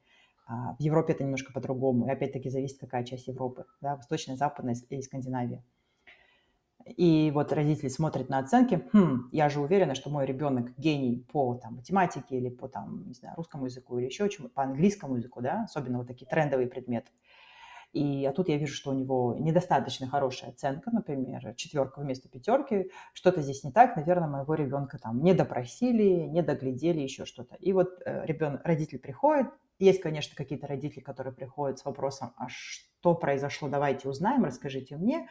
А 0.46 0.76
в 0.76 0.80
Европе 0.80 1.14
это 1.14 1.24
немножко 1.24 1.52
по-другому. 1.52 2.06
И 2.06 2.10
опять-таки 2.10 2.48
зависит, 2.48 2.78
какая 2.78 3.02
часть 3.04 3.26
Европы. 3.26 3.64
Да, 3.80 3.96
восточная, 3.96 4.36
западная 4.36 4.76
и 4.88 5.02
Скандинавия. 5.02 5.64
И 6.84 7.30
вот 7.34 7.52
родители 7.52 7.88
смотрят 7.88 8.28
на 8.28 8.38
оценки, 8.38 8.86
хм, 8.92 9.28
я 9.32 9.48
же 9.48 9.60
уверена, 9.60 9.94
что 9.94 10.10
мой 10.10 10.26
ребенок 10.26 10.76
гений 10.76 11.24
по 11.32 11.54
там, 11.54 11.76
математике 11.76 12.36
или 12.36 12.50
по 12.50 12.68
там, 12.68 13.04
не 13.06 13.14
знаю, 13.14 13.36
русскому 13.36 13.66
языку 13.66 13.98
или 13.98 14.06
еще 14.06 14.28
чему, 14.28 14.48
по 14.48 14.62
английскому 14.62 15.16
языку, 15.16 15.40
да, 15.40 15.64
особенно 15.64 15.98
вот 15.98 16.08
такие 16.08 16.26
трендовые 16.26 16.68
предметы. 16.68 17.10
И 17.94 18.26
а 18.26 18.32
тут 18.32 18.48
я 18.48 18.58
вижу, 18.58 18.74
что 18.74 18.90
у 18.90 18.94
него 18.94 19.36
недостаточно 19.38 20.08
хорошая 20.08 20.50
оценка, 20.50 20.90
например, 20.90 21.54
четверка 21.54 22.00
вместо 22.00 22.28
пятерки, 22.28 22.90
что-то 23.14 23.40
здесь 23.40 23.62
не 23.62 23.70
так, 23.70 23.96
наверное, 23.96 24.28
моего 24.28 24.54
ребенка 24.54 24.98
там 24.98 25.22
не 25.22 25.32
допросили, 25.32 26.26
не 26.26 26.42
доглядели, 26.42 27.00
еще 27.00 27.24
что-то. 27.24 27.54
И 27.54 27.72
вот 27.72 28.02
э, 28.04 28.26
ребенок, 28.26 28.62
родитель 28.64 28.98
приходит, 28.98 29.46
есть, 29.78 30.00
конечно, 30.00 30.34
какие-то 30.36 30.66
родители, 30.66 31.00
которые 31.00 31.32
приходят 31.32 31.78
с 31.78 31.84
вопросом, 31.84 32.32
а 32.36 32.48
что 32.48 33.14
произошло, 33.14 33.68
давайте 33.68 34.08
узнаем, 34.08 34.44
расскажите 34.44 34.96
мне 34.96 35.28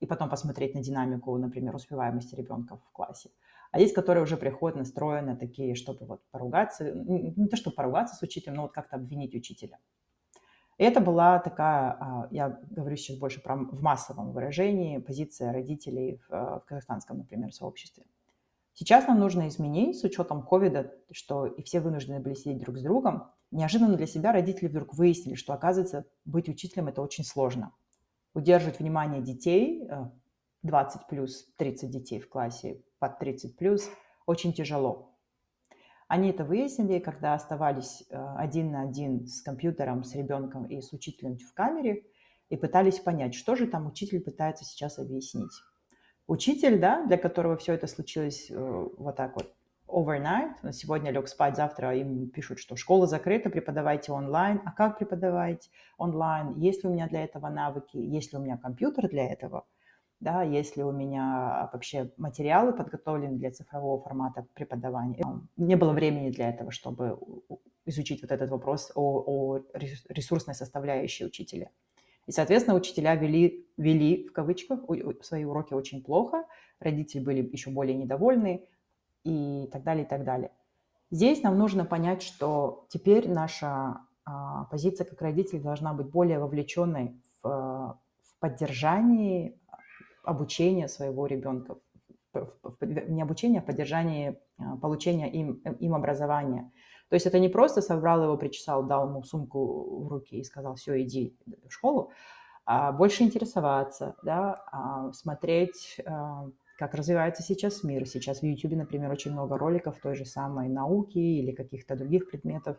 и 0.00 0.06
потом 0.06 0.28
посмотреть 0.28 0.74
на 0.74 0.82
динамику, 0.82 1.36
например, 1.38 1.74
успеваемости 1.74 2.34
ребенка 2.34 2.76
в 2.76 2.92
классе. 2.92 3.30
А 3.72 3.80
есть, 3.80 3.94
которые 3.94 4.22
уже 4.22 4.36
приходят 4.36 4.78
настроены 4.78 5.36
такие, 5.36 5.74
чтобы 5.74 6.06
вот 6.06 6.22
поругаться, 6.30 6.92
не 6.92 7.48
то, 7.48 7.56
чтобы 7.56 7.76
поругаться 7.76 8.14
с 8.14 8.22
учителем, 8.22 8.56
но 8.56 8.62
вот 8.62 8.72
как-то 8.72 8.96
обвинить 8.96 9.34
учителя. 9.34 9.78
И 10.78 10.84
это 10.84 11.00
была 11.00 11.38
такая, 11.38 11.96
а, 11.98 12.28
я 12.30 12.60
говорю 12.70 12.96
сейчас 12.96 13.16
больше 13.16 13.42
про 13.42 13.56
в 13.56 13.82
массовом 13.82 14.32
выражении, 14.32 14.98
позиция 14.98 15.52
родителей 15.52 16.20
в, 16.28 16.30
в 16.30 16.64
казахстанском, 16.66 17.18
например, 17.18 17.52
сообществе. 17.52 18.04
Сейчас 18.74 19.06
нам 19.06 19.18
нужно 19.18 19.48
изменить 19.48 19.98
с 19.98 20.04
учетом 20.04 20.42
ковида, 20.42 20.92
что 21.10 21.46
и 21.46 21.62
все 21.62 21.80
вынуждены 21.80 22.20
были 22.20 22.34
сидеть 22.34 22.58
друг 22.58 22.76
с 22.76 22.82
другом. 22.82 23.30
Неожиданно 23.50 23.96
для 23.96 24.06
себя 24.06 24.32
родители 24.32 24.68
вдруг 24.68 24.92
выяснили, 24.92 25.34
что, 25.34 25.54
оказывается, 25.54 26.04
быть 26.26 26.50
учителем– 26.50 26.88
это 26.88 27.00
очень 27.00 27.24
сложно– 27.24 27.72
удерживать 28.36 28.78
внимание 28.80 29.22
детей, 29.22 29.88
20 30.62 31.00
э, 31.00 31.04
плюс, 31.08 31.46
30 31.56 31.90
детей 31.90 32.20
в 32.20 32.28
классе, 32.28 32.82
под 32.98 33.18
30 33.18 33.56
плюс, 33.56 33.88
очень 34.26 34.52
тяжело. 34.52 35.14
Они 36.06 36.28
это 36.28 36.44
выяснили, 36.44 36.98
когда 36.98 37.32
оставались 37.32 38.04
э, 38.10 38.34
один 38.36 38.72
на 38.72 38.82
один 38.82 39.26
с 39.26 39.40
компьютером, 39.40 40.04
с 40.04 40.14
ребенком 40.14 40.66
и 40.66 40.82
с 40.82 40.92
учителем 40.92 41.38
в 41.38 41.54
камере, 41.54 42.04
и 42.50 42.56
пытались 42.56 43.00
понять, 43.00 43.34
что 43.34 43.56
же 43.56 43.66
там 43.66 43.86
учитель 43.86 44.20
пытается 44.20 44.66
сейчас 44.66 44.98
объяснить. 44.98 45.52
Учитель, 46.26 46.78
да, 46.78 47.06
для 47.06 47.16
которого 47.16 47.56
все 47.56 47.72
это 47.72 47.86
случилось 47.86 48.50
э, 48.50 48.88
вот 48.98 49.16
так 49.16 49.34
вот 49.34 49.55
overnight, 49.88 50.72
сегодня 50.72 51.10
лег 51.10 51.28
спать, 51.28 51.56
завтра 51.56 51.96
им 51.96 52.28
пишут, 52.28 52.58
что 52.58 52.76
школа 52.76 53.06
закрыта, 53.06 53.50
преподавайте 53.50 54.12
онлайн. 54.12 54.60
А 54.64 54.72
как 54.72 54.98
преподавать 54.98 55.70
онлайн? 55.98 56.54
Есть 56.56 56.82
ли 56.82 56.90
у 56.90 56.92
меня 56.92 57.08
для 57.08 57.24
этого 57.24 57.48
навыки? 57.48 57.96
Есть 57.96 58.32
ли 58.32 58.38
у 58.38 58.42
меня 58.42 58.56
компьютер 58.56 59.08
для 59.08 59.26
этого? 59.26 59.66
Да, 60.18 60.42
есть 60.42 60.76
ли 60.76 60.82
у 60.82 60.92
меня 60.92 61.68
вообще 61.72 62.10
материалы 62.16 62.72
подготовлены 62.72 63.36
для 63.36 63.50
цифрового 63.50 64.02
формата 64.02 64.46
преподавания? 64.54 65.22
Не 65.56 65.76
было 65.76 65.92
времени 65.92 66.30
для 66.30 66.48
этого, 66.48 66.70
чтобы 66.70 67.18
изучить 67.84 68.22
вот 68.22 68.32
этот 68.32 68.50
вопрос 68.50 68.90
о, 68.94 69.22
о 69.26 69.60
ресурсной 70.08 70.54
составляющей 70.54 71.26
учителя. 71.26 71.70
И, 72.26 72.32
соответственно, 72.32 72.76
учителя 72.76 73.14
вели, 73.14 73.68
вели 73.76 74.26
в 74.26 74.32
кавычках 74.32 74.80
свои 75.22 75.44
уроки 75.44 75.74
очень 75.74 76.02
плохо, 76.02 76.44
родители 76.80 77.20
были 77.22 77.48
еще 77.52 77.70
более 77.70 77.96
недовольны, 77.96 78.64
и 79.26 79.66
так 79.68 79.82
далее, 79.82 80.04
и 80.04 80.08
так 80.08 80.24
далее. 80.24 80.50
Здесь 81.10 81.42
нам 81.42 81.58
нужно 81.58 81.84
понять, 81.84 82.22
что 82.22 82.86
теперь 82.88 83.28
наша 83.28 84.00
а, 84.24 84.64
позиция 84.64 85.04
как 85.04 85.20
родителей 85.22 85.60
должна 85.60 85.92
быть 85.92 86.08
более 86.08 86.38
вовлеченной 86.38 87.20
в, 87.42 87.46
в 87.48 88.40
поддержании 88.40 89.60
обучения 90.24 90.88
своего 90.88 91.26
ребенка, 91.26 91.76
в, 92.32 92.50
в, 92.62 92.84
не 92.84 93.22
обучения, 93.22 93.60
а 93.60 93.62
поддержании 93.62 94.38
а, 94.58 94.76
получения 94.76 95.30
им, 95.30 95.54
им 95.80 95.94
образования. 95.94 96.72
То 97.08 97.14
есть 97.14 97.26
это 97.26 97.38
не 97.38 97.48
просто 97.48 97.82
собрал 97.82 98.24
его, 98.24 98.36
причесал, 98.36 98.82
дал 98.82 99.08
ему 99.08 99.22
сумку 99.22 100.04
в 100.04 100.08
руки 100.08 100.36
и 100.36 100.44
сказал, 100.44 100.74
все, 100.74 101.00
иди 101.02 101.36
в 101.68 101.72
школу, 101.72 102.10
а 102.64 102.90
больше 102.90 103.22
интересоваться, 103.22 104.16
да, 104.24 104.64
а, 104.72 105.12
смотреть 105.12 106.00
а, 106.04 106.48
как 106.76 106.94
развивается 106.94 107.42
сейчас 107.42 107.82
мир. 107.82 108.06
Сейчас 108.06 108.40
в 108.40 108.42
YouTube, 108.44 108.72
например, 108.72 109.10
очень 109.10 109.32
много 109.32 109.58
роликов 109.58 109.98
той 110.00 110.14
же 110.14 110.24
самой 110.24 110.68
науки 110.68 111.18
или 111.18 111.52
каких-то 111.52 111.96
других 111.96 112.30
предметов. 112.30 112.76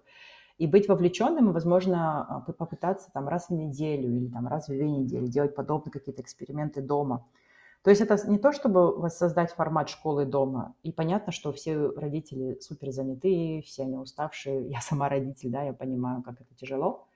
И 0.57 0.65
быть 0.65 0.87
вовлеченным, 0.87 1.49
и, 1.49 1.53
возможно, 1.53 2.25
а, 2.25 2.39
попытаться 2.51 3.11
там 3.13 3.27
раз 3.27 3.49
в 3.49 3.53
неделю 3.53 4.09
или 4.15 4.27
там 4.27 4.47
раз 4.47 4.67
в 4.67 4.71
две 4.71 4.89
недели 4.89 5.27
делать 5.27 5.55
подобные 5.55 5.91
какие-то 5.91 6.21
эксперименты 6.21 6.81
дома. 6.81 7.27
То 7.83 7.91
есть 7.91 8.01
это 8.01 8.17
не 8.27 8.39
то, 8.39 8.51
чтобы 8.51 8.97
воссоздать 8.97 9.51
формат 9.53 9.87
школы 9.87 10.25
дома. 10.25 10.75
И 10.83 10.91
понятно, 10.91 11.31
что 11.31 11.53
все 11.53 11.89
родители 11.95 12.57
супер 12.59 12.91
занятые, 12.91 13.61
все 13.61 13.83
они 13.83 13.97
уставшие. 13.97 14.67
Я 14.67 14.81
сама 14.81 15.09
родитель, 15.09 15.51
да, 15.51 15.63
я 15.63 15.73
понимаю, 15.73 16.23
как 16.23 16.41
это 16.41 16.53
тяжело. 16.55 17.07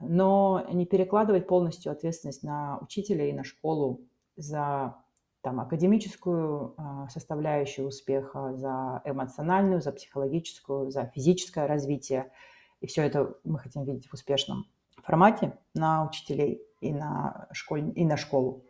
Но 0.00 0.64
не 0.72 0.86
перекладывать 0.86 1.46
полностью 1.46 1.92
ответственность 1.92 2.42
на 2.42 2.78
учителя 2.80 3.28
и 3.28 3.32
на 3.32 3.44
школу 3.44 4.00
за 4.36 4.96
там, 5.44 5.60
академическую 5.60 6.74
а, 6.78 7.06
составляющую 7.10 7.86
успеха, 7.86 8.54
за 8.56 9.02
эмоциональную, 9.04 9.82
за 9.82 9.92
психологическую, 9.92 10.90
за 10.90 11.04
физическое 11.14 11.66
развитие. 11.66 12.32
И 12.80 12.86
все 12.86 13.02
это 13.02 13.36
мы 13.44 13.58
хотим 13.58 13.84
видеть 13.84 14.08
в 14.08 14.14
успешном 14.14 14.64
формате 15.02 15.52
на 15.74 16.06
учителей 16.08 16.62
и 16.80 16.94
на, 16.94 17.46
школь, 17.52 17.92
и 17.94 18.06
на 18.06 18.16
школу. 18.16 18.64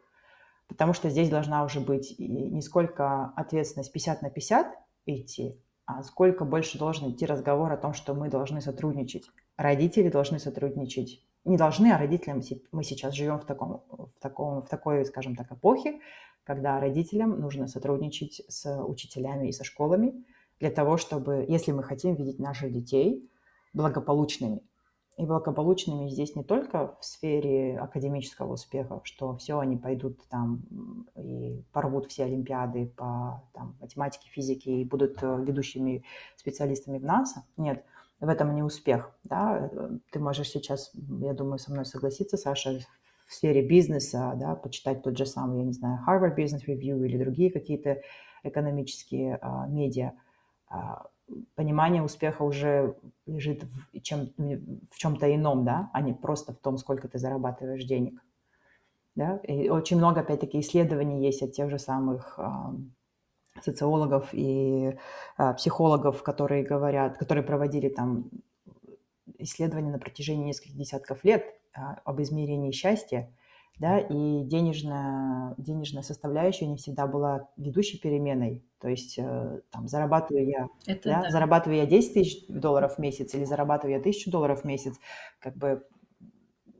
Потому 0.67 0.95
что 0.95 1.11
здесь 1.11 1.31
должна 1.31 1.63
уже 1.63 1.79
быть 1.79 2.17
не 2.19 2.61
сколько 2.61 3.33
ответственность 3.37 3.93
50 3.93 4.23
на 4.23 4.31
50 4.31 4.67
идти, 5.07 5.63
а 5.87 6.03
сколько 6.03 6.45
больше 6.45 6.77
должен 6.77 7.13
идти 7.13 7.25
разговор 7.25 7.71
о 7.71 7.77
том, 7.77 7.93
что 7.93 8.15
мы 8.15 8.29
должны 8.31 8.61
сотрудничать. 8.61 9.31
Родители 9.57 10.09
должны 10.09 10.41
сотрудничать. 10.41 11.25
Не 11.45 11.57
должны, 11.57 11.93
а 11.93 11.99
родителям 11.99 12.41
мы 12.73 12.85
сейчас 12.85 13.15
живем 13.15 13.39
в, 13.39 13.45
таком, 13.45 13.83
в, 13.89 14.21
таком, 14.21 14.63
в 14.63 14.69
такой, 14.69 15.05
скажем 15.05 15.37
так, 15.37 15.53
эпохе, 15.53 16.01
когда 16.45 16.81
родителям 16.81 17.39
нужно 17.41 17.67
сотрудничать 17.69 18.43
с 18.49 18.83
учителями 18.85 19.49
и 19.49 19.53
со 19.53 19.65
школами 19.65 20.25
для 20.61 20.71
того, 20.71 20.97
чтобы, 20.97 21.45
если 21.49 21.73
мы 21.73 21.83
хотим 21.83 22.15
видеть 22.15 22.39
наших 22.39 22.73
детей 22.73 23.31
благополучными, 23.75 24.63
и 25.17 25.27
благополучными 25.27 26.09
здесь 26.09 26.35
не 26.35 26.43
только 26.43 26.97
в 27.01 27.05
сфере 27.05 27.79
академического 27.79 28.55
успеха, 28.55 29.01
что 29.05 29.37
все, 29.37 29.59
они 29.61 29.77
пойдут 29.77 30.19
там 30.29 30.65
и 31.15 31.63
порвут 31.73 32.07
все 32.07 32.25
олимпиады 32.25 32.87
по 32.87 33.45
там, 33.53 33.77
математике, 33.81 34.29
физике 34.31 34.81
и 34.81 34.85
будут 34.85 35.23
э, 35.23 35.45
ведущими 35.45 36.05
специалистами 36.37 36.99
в 36.99 37.05
НАСА. 37.05 37.45
Нет, 37.57 37.85
в 38.21 38.29
этом 38.29 38.55
не 38.55 38.63
успех. 38.63 39.17
Да? 39.25 39.71
Ты 40.11 40.19
можешь 40.19 40.49
сейчас, 40.51 40.93
я 41.21 41.35
думаю, 41.35 41.59
со 41.59 41.73
мной 41.73 41.85
согласиться, 41.85 42.37
Саша, 42.37 42.81
в 43.27 43.35
сфере 43.35 43.67
бизнеса, 43.67 44.35
да, 44.37 44.55
почитать 44.55 45.03
тот 45.03 45.17
же 45.17 45.27
самый, 45.27 45.59
я 45.59 45.65
не 45.65 45.73
знаю, 45.73 46.01
Harvard 46.07 46.37
Business 46.37 46.67
Review 46.67 47.05
или 47.05 47.19
другие 47.19 47.51
какие-то 47.51 48.03
экономические 48.43 49.39
а, 49.41 49.67
медиа, 49.67 50.13
а, 50.69 51.07
понимание 51.55 52.03
успеха 52.03 52.43
уже 52.43 52.97
лежит 53.27 53.65
в, 53.65 54.01
чем, 54.03 54.31
в 54.37 54.97
чем-то 54.99 55.35
ином, 55.35 55.65
да, 55.65 55.91
а 55.93 56.03
не 56.03 56.13
просто 56.13 56.53
в 56.53 56.59
том, 56.59 56.77
сколько 56.77 57.09
ты 57.09 57.19
зарабатываешь 57.19 57.85
денег. 57.85 58.23
Да? 59.15 59.39
И 59.39 59.69
очень 59.69 59.97
много, 59.97 60.21
опять-таки, 60.21 60.61
исследований 60.61 61.25
есть 61.25 61.43
от 61.43 61.53
тех 61.53 61.71
же 61.71 61.79
самых 61.79 62.39
социологов 63.65 64.29
и 64.33 64.97
а, 65.37 65.55
психологов, 65.55 66.23
которые 66.23 66.65
говорят, 66.65 67.19
которые 67.19 67.45
проводили 67.45 67.89
там 67.89 68.31
исследования 69.39 69.91
на 69.91 69.99
протяжении 69.99 70.45
нескольких 70.45 70.77
десятков 70.77 71.25
лет 71.25 71.45
а, 71.75 72.01
об 72.05 72.21
измерении 72.23 72.71
счастья, 72.73 73.33
да, 73.79 73.99
и 73.99 74.45
денежная, 74.45 75.55
денежная 75.59 76.03
составляющая 76.03 76.67
не 76.67 76.77
всегда 76.77 77.07
была 77.07 77.49
ведущей 77.57 77.99
переменой. 77.99 78.65
То 78.81 78.89
есть 78.89 79.19
э, 79.19 79.61
там 79.71 79.89
зарабатываю 79.89 80.47
я, 80.47 80.69
Это 80.87 81.09
да, 81.09 81.23
да. 81.23 81.31
зарабатываю 81.31 81.79
я 81.79 81.87
10 81.87 82.15
тысяч 82.15 82.47
долларов 82.49 82.95
в 82.95 82.99
месяц 82.99 83.35
или 83.35 83.45
зарабатываю 83.45 83.97
я 83.97 84.03
тысячу 84.03 84.31
долларов 84.31 84.61
в 84.61 84.65
месяц, 84.65 84.95
как 85.41 85.57
бы 85.57 85.85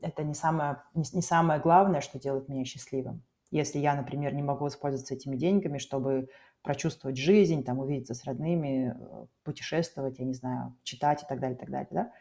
это 0.01 0.23
не 0.23 0.35
самое, 0.35 0.83
не, 0.93 1.03
не 1.13 1.21
самое 1.21 1.59
главное, 1.59 1.99
что 1.99 2.19
делает 2.19 2.47
меня 2.47 2.63
счастливым. 2.63 3.23
Если 3.51 3.79
я, 3.79 3.95
например, 3.95 4.33
не 4.33 4.43
могу 4.43 4.65
воспользоваться 4.65 5.15
этими 5.15 5.35
деньгами, 5.35 5.79
чтобы 5.79 6.29
прочувствовать 6.65 7.17
жизнь, 7.17 7.63
там, 7.63 7.79
увидеться 7.79 8.13
с 8.13 8.25
родными, 8.25 8.95
э, 8.99 9.25
путешествовать, 9.43 10.19
я 10.19 10.25
не 10.25 10.33
знаю, 10.33 10.75
читать 10.83 11.23
и 11.23 11.25
так 11.25 11.39
далее, 11.39 11.55
и 11.55 11.59
так 11.59 11.69
далее, 11.69 11.87
да, 11.91 12.11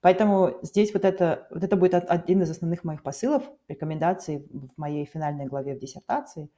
Поэтому 0.00 0.58
здесь 0.62 0.92
вот 0.92 1.04
это, 1.04 1.48
вот 1.50 1.64
это 1.64 1.74
будет 1.74 1.94
один 1.94 2.42
из 2.42 2.50
основных 2.50 2.84
моих 2.84 3.02
посылов, 3.02 3.42
рекомендаций 3.66 4.46
в 4.52 4.70
моей 4.76 5.04
финальной 5.04 5.46
главе 5.46 5.74
в 5.74 5.80
диссертации, 5.80 6.50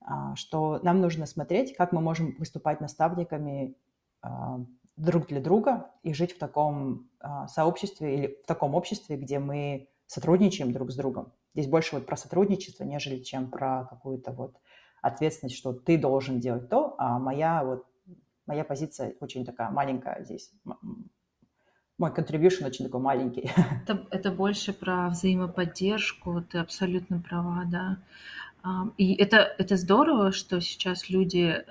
а, 0.00 0.34
что 0.36 0.78
нам 0.82 1.00
нужно 1.00 1.26
смотреть, 1.26 1.74
как 1.76 1.92
мы 1.92 2.00
можем 2.00 2.34
выступать 2.38 2.80
наставниками 2.80 3.76
а, 4.20 4.60
друг 4.96 5.28
для 5.28 5.40
друга 5.40 5.90
и 6.02 6.12
жить 6.12 6.32
в 6.32 6.38
таком 6.38 7.08
а, 7.20 7.46
сообществе 7.48 8.14
или 8.14 8.38
в 8.42 8.46
таком 8.46 8.74
обществе, 8.74 9.16
где 9.16 9.38
мы 9.38 9.88
сотрудничаем 10.06 10.72
друг 10.72 10.90
с 10.90 10.96
другом. 10.96 11.32
Здесь 11.54 11.68
больше 11.68 11.96
вот 11.96 12.04
про 12.04 12.16
сотрудничество, 12.16 12.84
нежели 12.84 13.22
чем 13.22 13.50
про 13.50 13.84
какую-то 13.84 14.32
вот 14.32 14.56
ответственность, 15.02 15.56
что 15.56 15.72
ты 15.72 15.98
должен 15.98 16.40
делать 16.40 16.68
то, 16.70 16.94
а 16.98 17.18
моя 17.18 17.62
вот 17.64 17.84
моя 18.46 18.64
позиция 18.64 19.14
очень 19.20 19.44
такая 19.44 19.70
маленькая 19.70 20.24
здесь, 20.24 20.50
мой 21.98 22.10
contribution 22.10 22.66
очень 22.66 22.84
такой 22.86 23.00
маленький. 23.00 23.50
Это, 23.84 24.06
это 24.10 24.30
больше 24.32 24.72
про 24.72 25.08
взаимоподдержку, 25.08 26.42
ты 26.42 26.58
абсолютно 26.58 27.20
права, 27.20 27.64
да. 27.66 27.98
И 28.96 29.14
это, 29.14 29.36
это 29.58 29.76
здорово, 29.76 30.30
что 30.30 30.60
сейчас 30.60 31.10
люди 31.10 31.52
э, 31.56 31.64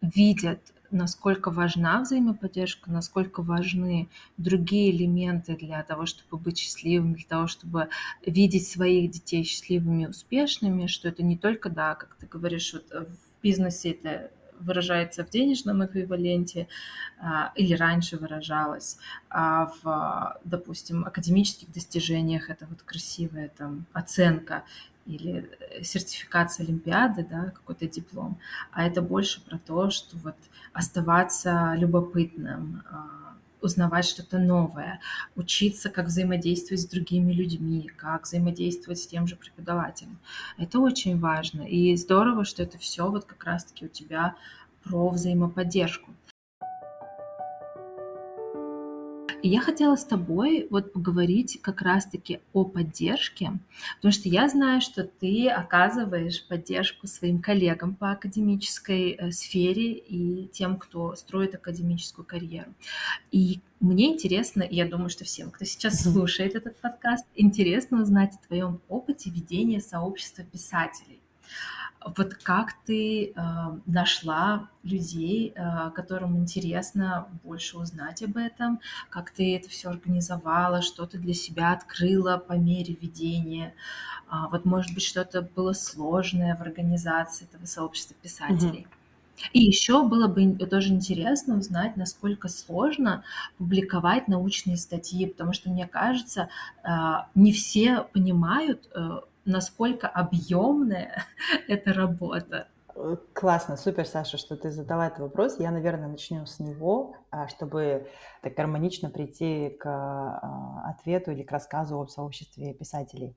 видят, 0.00 0.60
насколько 0.96 1.50
важна 1.50 2.00
взаимоподдержка, 2.00 2.90
насколько 2.90 3.42
важны 3.42 4.08
другие 4.36 4.90
элементы 4.90 5.56
для 5.56 5.82
того, 5.82 6.06
чтобы 6.06 6.42
быть 6.42 6.58
счастливым, 6.58 7.14
для 7.14 7.26
того, 7.26 7.46
чтобы 7.46 7.88
видеть 8.24 8.68
своих 8.68 9.10
детей 9.10 9.44
счастливыми, 9.44 10.06
успешными, 10.06 10.86
что 10.86 11.08
это 11.08 11.22
не 11.22 11.36
только, 11.36 11.70
да, 11.70 11.94
как 11.94 12.16
ты 12.16 12.26
говоришь, 12.26 12.72
вот 12.72 12.90
в 12.90 13.42
бизнесе 13.42 13.90
это 13.90 14.30
выражается 14.60 15.24
в 15.24 15.30
денежном 15.30 15.84
эквиваленте 15.84 16.68
а, 17.20 17.52
или 17.54 17.74
раньше 17.74 18.16
выражалось, 18.16 18.98
а 19.28 19.72
в, 19.82 20.40
допустим, 20.44 21.04
академических 21.04 21.70
достижениях 21.72 22.50
это 22.50 22.66
вот 22.66 22.82
красивая 22.82 23.50
там 23.56 23.86
оценка 23.92 24.64
или 25.06 25.48
сертификация 25.82 26.64
Олимпиады, 26.64 27.26
да, 27.28 27.50
какой-то 27.50 27.86
диплом, 27.86 28.38
а 28.72 28.86
это 28.86 29.02
больше 29.02 29.40
про 29.44 29.58
то, 29.58 29.90
что 29.90 30.16
вот 30.18 30.36
оставаться 30.72 31.74
любопытным, 31.76 32.82
а, 32.90 33.36
узнавать 33.62 34.04
что-то 34.04 34.38
новое, 34.38 35.00
учиться, 35.34 35.90
как 35.90 36.06
взаимодействовать 36.06 36.82
с 36.82 36.86
другими 36.86 37.32
людьми, 37.32 37.90
как 37.96 38.24
взаимодействовать 38.24 38.98
с 38.98 39.06
тем 39.06 39.26
же 39.26 39.36
преподавателем. 39.36 40.18
Это 40.58 40.78
очень 40.78 41.18
важно. 41.18 41.62
И 41.62 41.96
здорово, 41.96 42.44
что 42.44 42.62
это 42.62 42.78
все 42.78 43.10
вот 43.10 43.24
как 43.24 43.44
раз-таки 43.44 43.86
у 43.86 43.88
тебя 43.88 44.34
про 44.84 45.08
взаимоподдержку. 45.08 46.12
И 49.46 49.48
я 49.48 49.60
хотела 49.60 49.94
с 49.94 50.04
тобой 50.04 50.66
вот 50.70 50.92
поговорить 50.92 51.60
как 51.62 51.80
раз-таки 51.80 52.40
о 52.52 52.64
поддержке, 52.64 53.52
потому 53.94 54.10
что 54.10 54.28
я 54.28 54.48
знаю, 54.48 54.80
что 54.80 55.04
ты 55.04 55.48
оказываешь 55.48 56.44
поддержку 56.48 57.06
своим 57.06 57.40
коллегам 57.40 57.94
по 57.94 58.10
академической 58.10 59.12
э, 59.12 59.30
сфере 59.30 59.92
и 59.92 60.48
тем, 60.48 60.76
кто 60.76 61.14
строит 61.14 61.54
академическую 61.54 62.26
карьеру. 62.26 62.74
И 63.30 63.60
мне 63.78 64.14
интересно, 64.14 64.64
и 64.64 64.74
я 64.74 64.84
думаю, 64.84 65.10
что 65.10 65.24
всем, 65.24 65.52
кто 65.52 65.64
сейчас 65.64 66.02
слушает 66.02 66.56
этот 66.56 66.80
подкаст, 66.80 67.24
интересно 67.36 68.02
узнать 68.02 68.34
о 68.34 68.46
твоем 68.48 68.80
опыте 68.88 69.30
ведения 69.30 69.80
сообщества 69.80 70.42
писателей. 70.42 71.20
Вот 72.14 72.34
как 72.34 72.74
ты 72.84 73.32
э, 73.32 73.32
нашла 73.86 74.68
людей, 74.82 75.52
э, 75.54 75.90
которым 75.90 76.36
интересно 76.36 77.26
больше 77.42 77.78
узнать 77.78 78.22
об 78.22 78.36
этом, 78.36 78.80
как 79.10 79.30
ты 79.30 79.56
это 79.56 79.68
все 79.68 79.88
организовала, 79.88 80.82
что 80.82 81.06
ты 81.06 81.18
для 81.18 81.34
себя 81.34 81.72
открыла 81.72 82.36
по 82.36 82.52
мере 82.52 82.96
ведения, 83.00 83.74
э, 84.30 84.34
вот 84.50 84.64
может 84.64 84.94
быть 84.94 85.02
что-то 85.02 85.42
было 85.42 85.72
сложное 85.72 86.54
в 86.54 86.60
организации 86.60 87.46
этого 87.46 87.66
сообщества 87.66 88.14
писателей. 88.22 88.86
Mm-hmm. 88.88 88.96
И 89.52 89.62
еще 89.62 90.02
было 90.02 90.28
бы 90.28 90.54
тоже 90.66 90.92
интересно 90.92 91.58
узнать, 91.58 91.96
насколько 91.96 92.48
сложно 92.48 93.24
публиковать 93.58 94.28
научные 94.28 94.76
статьи, 94.76 95.26
потому 95.26 95.52
что 95.52 95.70
мне 95.70 95.86
кажется, 95.86 96.48
э, 96.84 96.88
не 97.34 97.52
все 97.52 98.06
понимают 98.12 98.88
э, 98.94 99.20
насколько 99.46 100.08
объемная 100.08 101.24
эта 101.68 101.92
работа. 101.92 102.68
Классно, 103.34 103.76
супер, 103.76 104.06
Саша, 104.06 104.38
что 104.38 104.56
ты 104.56 104.70
задала 104.70 105.08
этот 105.08 105.20
вопрос. 105.20 105.60
Я, 105.60 105.70
наверное, 105.70 106.08
начну 106.08 106.46
с 106.46 106.58
него, 106.60 107.14
а, 107.30 107.46
чтобы 107.46 108.08
так 108.40 108.54
гармонично 108.54 109.10
прийти 109.10 109.68
к 109.78 109.86
а, 109.86 110.90
ответу 110.90 111.30
или 111.30 111.42
к 111.42 111.52
рассказу 111.52 112.00
об 112.00 112.08
сообществе 112.08 112.72
писателей. 112.72 113.36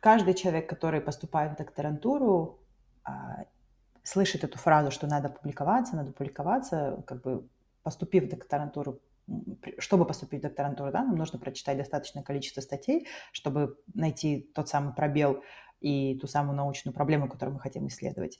Каждый 0.00 0.34
человек, 0.34 0.68
который 0.68 1.00
поступает 1.00 1.52
в 1.52 1.56
докторантуру, 1.58 2.58
а, 3.04 3.44
слышит 4.02 4.42
эту 4.42 4.58
фразу, 4.58 4.90
что 4.90 5.06
надо 5.06 5.28
публиковаться, 5.28 5.94
надо 5.94 6.10
публиковаться, 6.12 7.02
как 7.06 7.22
бы 7.22 7.46
поступив 7.84 8.24
в 8.24 8.30
докторантуру, 8.30 8.98
чтобы 9.78 10.04
поступить 10.04 10.40
в 10.40 10.42
докторантуру, 10.42 10.90
да, 10.92 11.04
нам 11.04 11.16
нужно 11.16 11.38
прочитать 11.38 11.78
достаточное 11.78 12.22
количество 12.22 12.60
статей, 12.60 13.06
чтобы 13.32 13.78
найти 13.94 14.50
тот 14.54 14.68
самый 14.68 14.94
пробел 14.94 15.42
и 15.80 16.18
ту 16.18 16.26
самую 16.26 16.56
научную 16.56 16.94
проблему, 16.94 17.28
которую 17.28 17.54
мы 17.54 17.60
хотим 17.60 17.86
исследовать. 17.88 18.38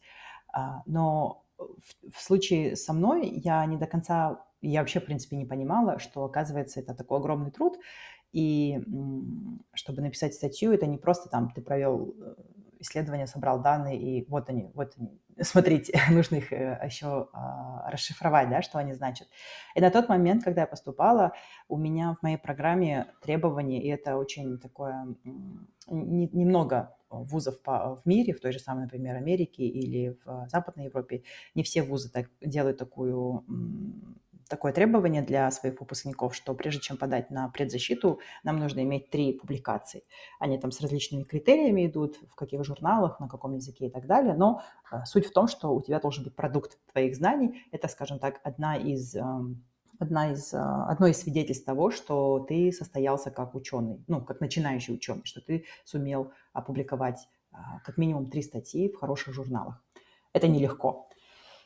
А, 0.53 0.83
но 0.87 1.45
в, 1.59 2.11
в 2.17 2.21
случае 2.21 2.77
со 2.77 2.93
мной 2.93 3.29
я 3.29 3.65
не 3.67 3.77
до 3.77 3.87
конца, 3.87 4.45
я 4.61 4.81
вообще, 4.81 5.01
в 5.01 5.07
принципе, 5.07 5.37
не 5.37 5.45
понимала, 5.45 5.99
что, 5.99 6.25
оказывается, 6.25 6.81
это 6.81 6.95
такой 6.95 7.19
огромный 7.19 7.51
труд, 7.51 7.79
и 8.33 8.81
чтобы 9.75 10.01
написать 10.01 10.35
статью, 10.35 10.73
это 10.73 10.87
не 10.87 10.97
просто 10.97 11.29
там 11.29 11.51
ты 11.51 11.61
провел 11.61 12.15
э, 12.19 12.35
исследование, 12.81 13.27
собрал 13.27 13.61
данные, 13.61 14.01
и 14.01 14.27
вот 14.29 14.49
они, 14.49 14.71
вот 14.75 14.95
они, 14.99 15.21
смотрите, 15.43 15.99
нужно 16.11 16.37
их 16.37 16.53
э, 16.53 16.81
еще 16.85 17.29
а, 17.33 17.72
расшифровать, 17.93 18.51
да, 18.51 18.63
что 18.63 18.79
они 18.79 18.93
значат. 18.93 19.29
И 19.75 19.81
на 19.81 19.91
тот 19.91 20.09
момент, 20.09 20.45
когда 20.45 20.63
я 20.63 20.67
поступала, 20.67 21.33
у 21.69 21.77
меня 21.77 22.17
в 22.19 22.23
моей 22.23 22.37
программе 22.39 23.07
требования, 23.23 23.83
и 23.83 23.89
это 23.89 24.17
очень 24.17 24.59
такое, 24.59 25.07
немного 25.89 26.97
вузов 27.11 27.61
по, 27.63 27.97
в 27.97 28.07
мире, 28.07 28.33
в 28.33 28.41
той 28.41 28.53
же 28.53 28.59
самой, 28.59 28.85
например, 28.85 29.17
Америке 29.17 29.65
или 29.65 30.19
в 30.25 30.49
Западной 30.49 30.87
Европе, 30.87 31.23
не 31.55 31.63
все 31.63 31.83
вузы 31.83 32.11
так, 32.11 32.31
делают 32.41 32.79
такую 32.79 33.45
такое 34.53 34.73
требование 34.73 35.23
для 35.23 35.51
своих 35.51 35.81
выпускников, 35.81 36.35
что 36.37 36.55
прежде 36.55 36.81
чем 36.83 36.99
подать 36.99 37.31
на 37.31 37.49
предзащиту, 37.49 38.21
нам 38.45 38.59
нужно 38.59 38.81
иметь 38.81 39.09
три 39.09 39.33
публикации. 39.33 40.05
Они 40.39 40.59
там 40.59 40.71
с 40.71 40.81
различными 40.83 41.25
критериями 41.25 41.87
идут, 41.87 42.19
в 42.31 42.35
каких 42.35 42.63
журналах, 42.65 43.19
на 43.19 43.29
каком 43.29 43.55
языке 43.55 43.87
и 43.87 43.91
так 43.91 44.07
далее. 44.07 44.35
Но 44.35 44.63
э, 44.93 45.05
суть 45.07 45.27
в 45.27 45.33
том, 45.33 45.49
что 45.49 45.75
у 45.75 45.81
тебя 45.81 46.01
должен 46.01 46.23
быть 46.23 46.37
продукт 46.37 46.79
твоих 46.93 47.17
знаний. 47.17 47.65
Это, 47.73 47.89
скажем 47.89 48.19
так, 48.19 48.41
одна 48.45 48.77
из 48.77 49.17
э, 49.17 49.23
одна 49.99 50.33
из, 50.33 50.53
э, 50.53 50.59
одно 50.59 51.07
из 51.07 51.19
свидетельств 51.19 51.65
того, 51.65 51.91
что 51.91 52.41
ты 52.41 52.73
состоялся 52.73 53.31
как 53.31 53.55
ученый, 53.55 54.05
ну, 54.07 54.23
как 54.23 54.41
начинающий 54.41 54.95
ученый, 54.95 55.25
что 55.25 55.41
ты 55.41 55.65
сумел 55.85 56.33
опубликовать 56.53 57.27
э, 57.53 57.57
как 57.85 57.97
минимум 57.97 58.29
три 58.29 58.43
статьи 58.43 58.93
в 58.93 58.97
хороших 58.97 59.33
журналах. 59.33 59.83
Это 60.35 60.49
нелегко. 60.49 61.09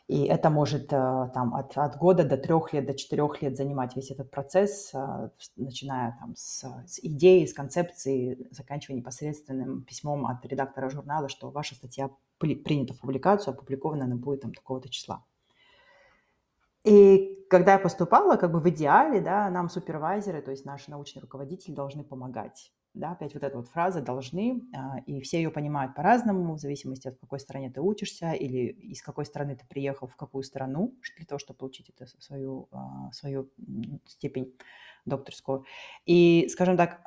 И 0.09 0.23
это 0.25 0.51
может 0.51 0.93
э, 0.93 1.31
там, 1.35 1.53
от, 1.55 1.77
от 1.77 1.97
года 1.97 2.23
до 2.23 2.37
трех 2.37 2.73
лет, 2.73 2.87
до 2.87 2.95
четырех 2.95 3.43
лет 3.43 3.57
занимать 3.57 3.97
весь 3.97 4.13
этот 4.13 4.31
процесс, 4.31 4.95
э, 4.95 5.31
начиная 5.57 6.17
там, 6.21 6.37
с, 6.37 6.63
с 6.87 7.01
идеи, 7.01 7.45
с 7.45 7.53
концепции, 7.53 8.47
заканчивая 8.53 8.97
непосредственным 8.99 9.83
письмом 9.83 10.27
от 10.27 10.47
редактора 10.47 10.91
журнала, 10.91 11.29
что 11.29 11.51
ваша 11.51 11.75
статья 11.75 12.11
принята 12.39 12.95
в 12.95 13.01
публикацию, 13.01 13.53
опубликована 13.53 14.05
она 14.05 14.15
будет 14.15 14.43
там 14.43 14.55
такого-то 14.55 14.89
числа. 14.89 15.25
И 16.85 17.45
когда 17.51 17.73
я 17.73 17.79
поступала, 17.81 18.37
как 18.37 18.53
бы 18.53 18.61
в 18.61 18.69
идеале, 18.69 19.21
да, 19.21 19.51
нам 19.51 19.69
супервайзеры, 19.69 20.41
то 20.41 20.53
есть 20.53 20.65
наши 20.65 20.89
научные 20.89 21.23
руководители 21.23 21.75
должны 21.75 22.05
помогать 22.05 22.73
да, 22.97 23.13
опять 23.13 23.35
вот 23.35 23.43
эта 23.43 23.57
вот 23.57 23.69
фраза 23.69 24.01
«должны», 24.01 24.63
а, 24.75 24.99
и 25.07 25.21
все 25.21 25.39
ее 25.39 25.51
понимают 25.51 25.95
по-разному, 25.95 26.55
в 26.55 26.59
зависимости 26.59 27.09
от 27.09 27.19
какой 27.19 27.39
стране 27.39 27.71
ты 27.71 27.81
учишься 27.81 28.33
или 28.33 28.71
из 28.71 29.03
какой 29.03 29.27
страны 29.27 29.55
ты 29.55 29.67
приехал, 29.67 30.07
в 30.07 30.17
какую 30.17 30.43
страну, 30.43 30.99
для 31.17 31.27
того, 31.27 31.39
чтобы 31.39 31.59
получить 31.59 31.91
это, 31.91 32.07
свою, 32.19 32.69
а, 32.73 33.13
свою 33.13 33.51
степень 34.07 34.57
докторскую. 35.05 35.65
И, 36.07 36.49
скажем 36.51 36.77
так, 36.77 37.01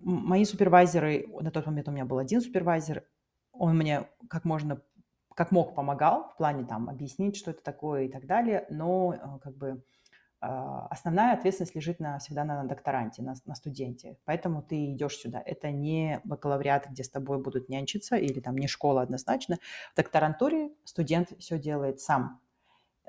мои 0.00 0.44
супервайзеры, 0.44 1.26
на 1.40 1.50
тот 1.50 1.66
момент 1.66 1.88
у 1.88 1.92
меня 1.92 2.04
был 2.04 2.18
один 2.18 2.40
супервайзер, 2.40 3.04
он 3.52 3.76
мне 3.76 4.08
как 4.28 4.44
можно, 4.44 4.82
как 5.34 5.50
мог 5.50 5.74
помогал 5.74 6.30
в 6.30 6.36
плане 6.36 6.64
там 6.64 6.88
объяснить, 6.88 7.36
что 7.36 7.50
это 7.50 7.62
такое 7.62 8.04
и 8.04 8.08
так 8.08 8.26
далее, 8.26 8.66
но 8.70 9.14
а, 9.18 9.38
как 9.38 9.56
бы 9.56 9.82
основная 10.90 11.34
ответственность 11.34 11.74
лежит 11.74 12.00
на, 12.00 12.18
всегда 12.18 12.44
на 12.44 12.64
докторанте, 12.64 13.22
на, 13.22 13.34
на 13.44 13.54
студенте. 13.54 14.18
Поэтому 14.24 14.62
ты 14.62 14.92
идешь 14.92 15.16
сюда. 15.16 15.42
Это 15.44 15.70
не 15.70 16.20
бакалавриат, 16.24 16.88
где 16.90 17.04
с 17.04 17.10
тобой 17.10 17.38
будут 17.38 17.68
нянчиться, 17.68 18.16
или 18.16 18.40
там 18.40 18.56
не 18.56 18.66
школа 18.66 19.02
однозначно. 19.02 19.58
В 19.92 19.96
докторантуре 19.96 20.70
студент 20.84 21.32
все 21.38 21.58
делает 21.58 22.00
сам, 22.00 22.40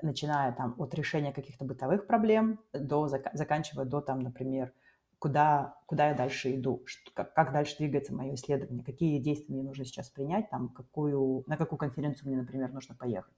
начиная 0.02 0.52
там 0.52 0.74
от 0.78 0.94
решения 0.94 1.32
каких-то 1.32 1.64
бытовых 1.64 2.06
проблем 2.06 2.60
до 2.72 3.08
заканчивая 3.08 3.84
до 3.84 4.00
там, 4.00 4.20
например, 4.20 4.72
куда, 5.18 5.76
куда 5.86 6.08
я 6.08 6.14
дальше 6.14 6.54
иду, 6.54 6.84
как, 7.14 7.34
как 7.34 7.52
дальше 7.52 7.76
двигается 7.78 8.14
мое 8.14 8.34
исследование, 8.34 8.84
какие 8.84 9.18
действия 9.18 9.54
мне 9.54 9.64
нужно 9.64 9.84
сейчас 9.84 10.10
принять, 10.10 10.48
там, 10.50 10.68
какую, 10.68 11.44
на 11.46 11.56
какую 11.56 11.78
конференцию 11.78 12.28
мне, 12.28 12.36
например, 12.38 12.72
нужно 12.72 12.94
поехать. 12.94 13.34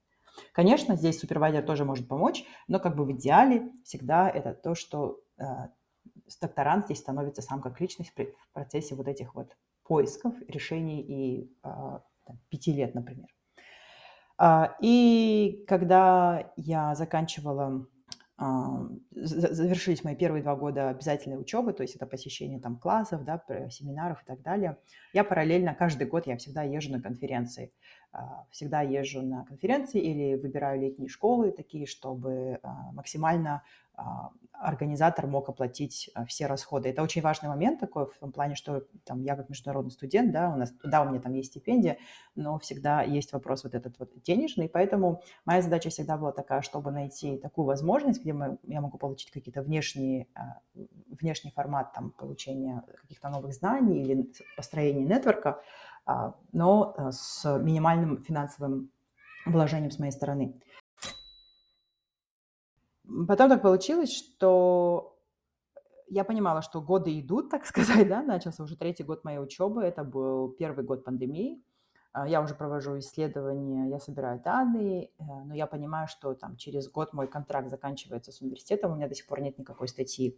Конечно, 0.52 0.96
здесь 0.96 1.18
супервайзер 1.18 1.62
тоже 1.62 1.84
может 1.84 2.08
помочь, 2.08 2.44
но 2.68 2.78
как 2.80 2.96
бы 2.96 3.04
в 3.04 3.12
идеале 3.12 3.70
всегда 3.84 4.28
это 4.28 4.54
то, 4.54 4.74
что 4.74 5.20
э, 5.38 5.44
докторант 6.40 6.86
здесь 6.86 6.98
становится 6.98 7.42
сам 7.42 7.60
как 7.60 7.80
личность 7.80 8.12
в 8.16 8.52
процессе 8.52 8.94
вот 8.94 9.08
этих 9.08 9.34
вот 9.34 9.56
поисков, 9.84 10.34
решений 10.48 11.00
и 11.02 11.52
э, 11.64 11.98
пяти 12.48 12.72
лет, 12.72 12.94
например. 12.94 13.28
А, 14.38 14.76
и 14.80 15.64
когда 15.68 16.52
я 16.56 16.94
заканчивала 16.94 17.86
завершились 19.12 20.02
мои 20.02 20.16
первые 20.16 20.42
два 20.42 20.56
года 20.56 20.88
обязательной 20.88 21.38
учебы, 21.38 21.74
то 21.74 21.82
есть 21.82 21.96
это 21.96 22.06
посещение 22.06 22.58
там 22.58 22.78
классов, 22.78 23.22
да, 23.24 23.42
семинаров 23.68 24.22
и 24.22 24.26
так 24.26 24.40
далее. 24.40 24.78
Я 25.12 25.24
параллельно 25.24 25.74
каждый 25.74 26.06
год 26.06 26.26
я 26.26 26.38
всегда 26.38 26.62
езжу 26.62 26.90
на 26.90 27.02
конференции. 27.02 27.74
А, 28.12 28.44
всегда 28.50 28.80
езжу 28.80 29.22
на 29.22 29.44
конференции 29.44 30.00
или 30.00 30.34
выбираю 30.34 30.80
летние 30.80 31.08
школы 31.08 31.52
такие, 31.52 31.86
чтобы 31.86 32.58
а, 32.64 32.90
максимально 32.90 33.62
а, 33.94 34.30
организатор 34.52 35.28
мог 35.28 35.48
оплатить 35.48 36.10
все 36.26 36.46
расходы. 36.46 36.88
Это 36.88 37.02
очень 37.02 37.22
важный 37.22 37.48
момент 37.48 37.78
такой 37.78 38.06
в 38.06 38.18
том 38.18 38.32
плане, 38.32 38.56
что 38.56 38.82
там, 39.04 39.22
я 39.22 39.36
как 39.36 39.48
международный 39.48 39.92
студент, 39.92 40.32
да, 40.32 40.50
у 40.50 40.56
нас, 40.56 40.72
да, 40.82 41.02
у 41.02 41.08
меня 41.08 41.20
там 41.20 41.34
есть 41.34 41.50
стипендия, 41.50 41.98
но 42.34 42.58
всегда 42.58 43.02
есть 43.02 43.32
вопрос 43.32 43.62
вот 43.62 43.76
этот 43.76 43.96
вот 44.00 44.10
денежный, 44.22 44.68
поэтому 44.68 45.22
моя 45.44 45.62
задача 45.62 45.88
всегда 45.90 46.18
была 46.18 46.32
такая, 46.32 46.62
чтобы 46.62 46.90
найти 46.90 47.38
такую 47.38 47.64
возможность, 47.64 48.20
где 48.20 48.32
мы, 48.32 48.58
я 48.64 48.80
могу 48.80 48.98
получить 48.98 49.30
какие-то 49.30 49.62
внешние, 49.62 50.26
внешний 51.06 51.52
формат 51.52 51.92
там, 51.94 52.10
получения 52.10 52.82
каких-то 53.00 53.28
новых 53.28 53.54
знаний 53.54 54.02
или 54.02 54.30
построения 54.56 55.04
нетворка, 55.04 55.62
но 56.52 56.94
э, 56.96 57.10
с 57.12 57.58
минимальным 57.58 58.22
финансовым 58.22 58.90
вложением 59.46 59.90
с 59.90 59.98
моей 59.98 60.12
стороны. 60.12 60.60
Потом 63.26 63.48
так 63.48 63.62
получилось, 63.62 64.12
что 64.14 65.16
я 66.08 66.24
понимала, 66.24 66.62
что 66.62 66.80
годы 66.80 67.18
идут, 67.18 67.50
так 67.50 67.66
сказать, 67.72 68.08
да, 68.08 68.22
начался 68.22 68.62
уже 68.62 68.76
третий 68.76 69.04
год 69.04 69.24
моей 69.24 69.38
учебы, 69.38 69.82
это 69.82 70.04
был 70.04 70.50
первый 70.50 70.84
год 70.84 71.04
пандемии, 71.04 71.62
а, 72.12 72.28
я 72.28 72.40
уже 72.40 72.54
провожу 72.54 72.98
исследования, 72.98 73.88
я 73.88 74.00
собираю 74.00 74.40
данные, 74.40 75.04
э, 75.06 75.08
но 75.18 75.54
я 75.54 75.66
понимаю, 75.66 76.08
что 76.08 76.34
там 76.34 76.56
через 76.56 76.90
год 76.90 77.12
мой 77.12 77.28
контракт 77.28 77.70
заканчивается 77.70 78.32
с 78.32 78.40
университетом, 78.40 78.92
у 78.92 78.96
меня 78.96 79.08
до 79.08 79.14
сих 79.14 79.26
пор 79.26 79.40
нет 79.40 79.58
никакой 79.58 79.88
статьи. 79.88 80.36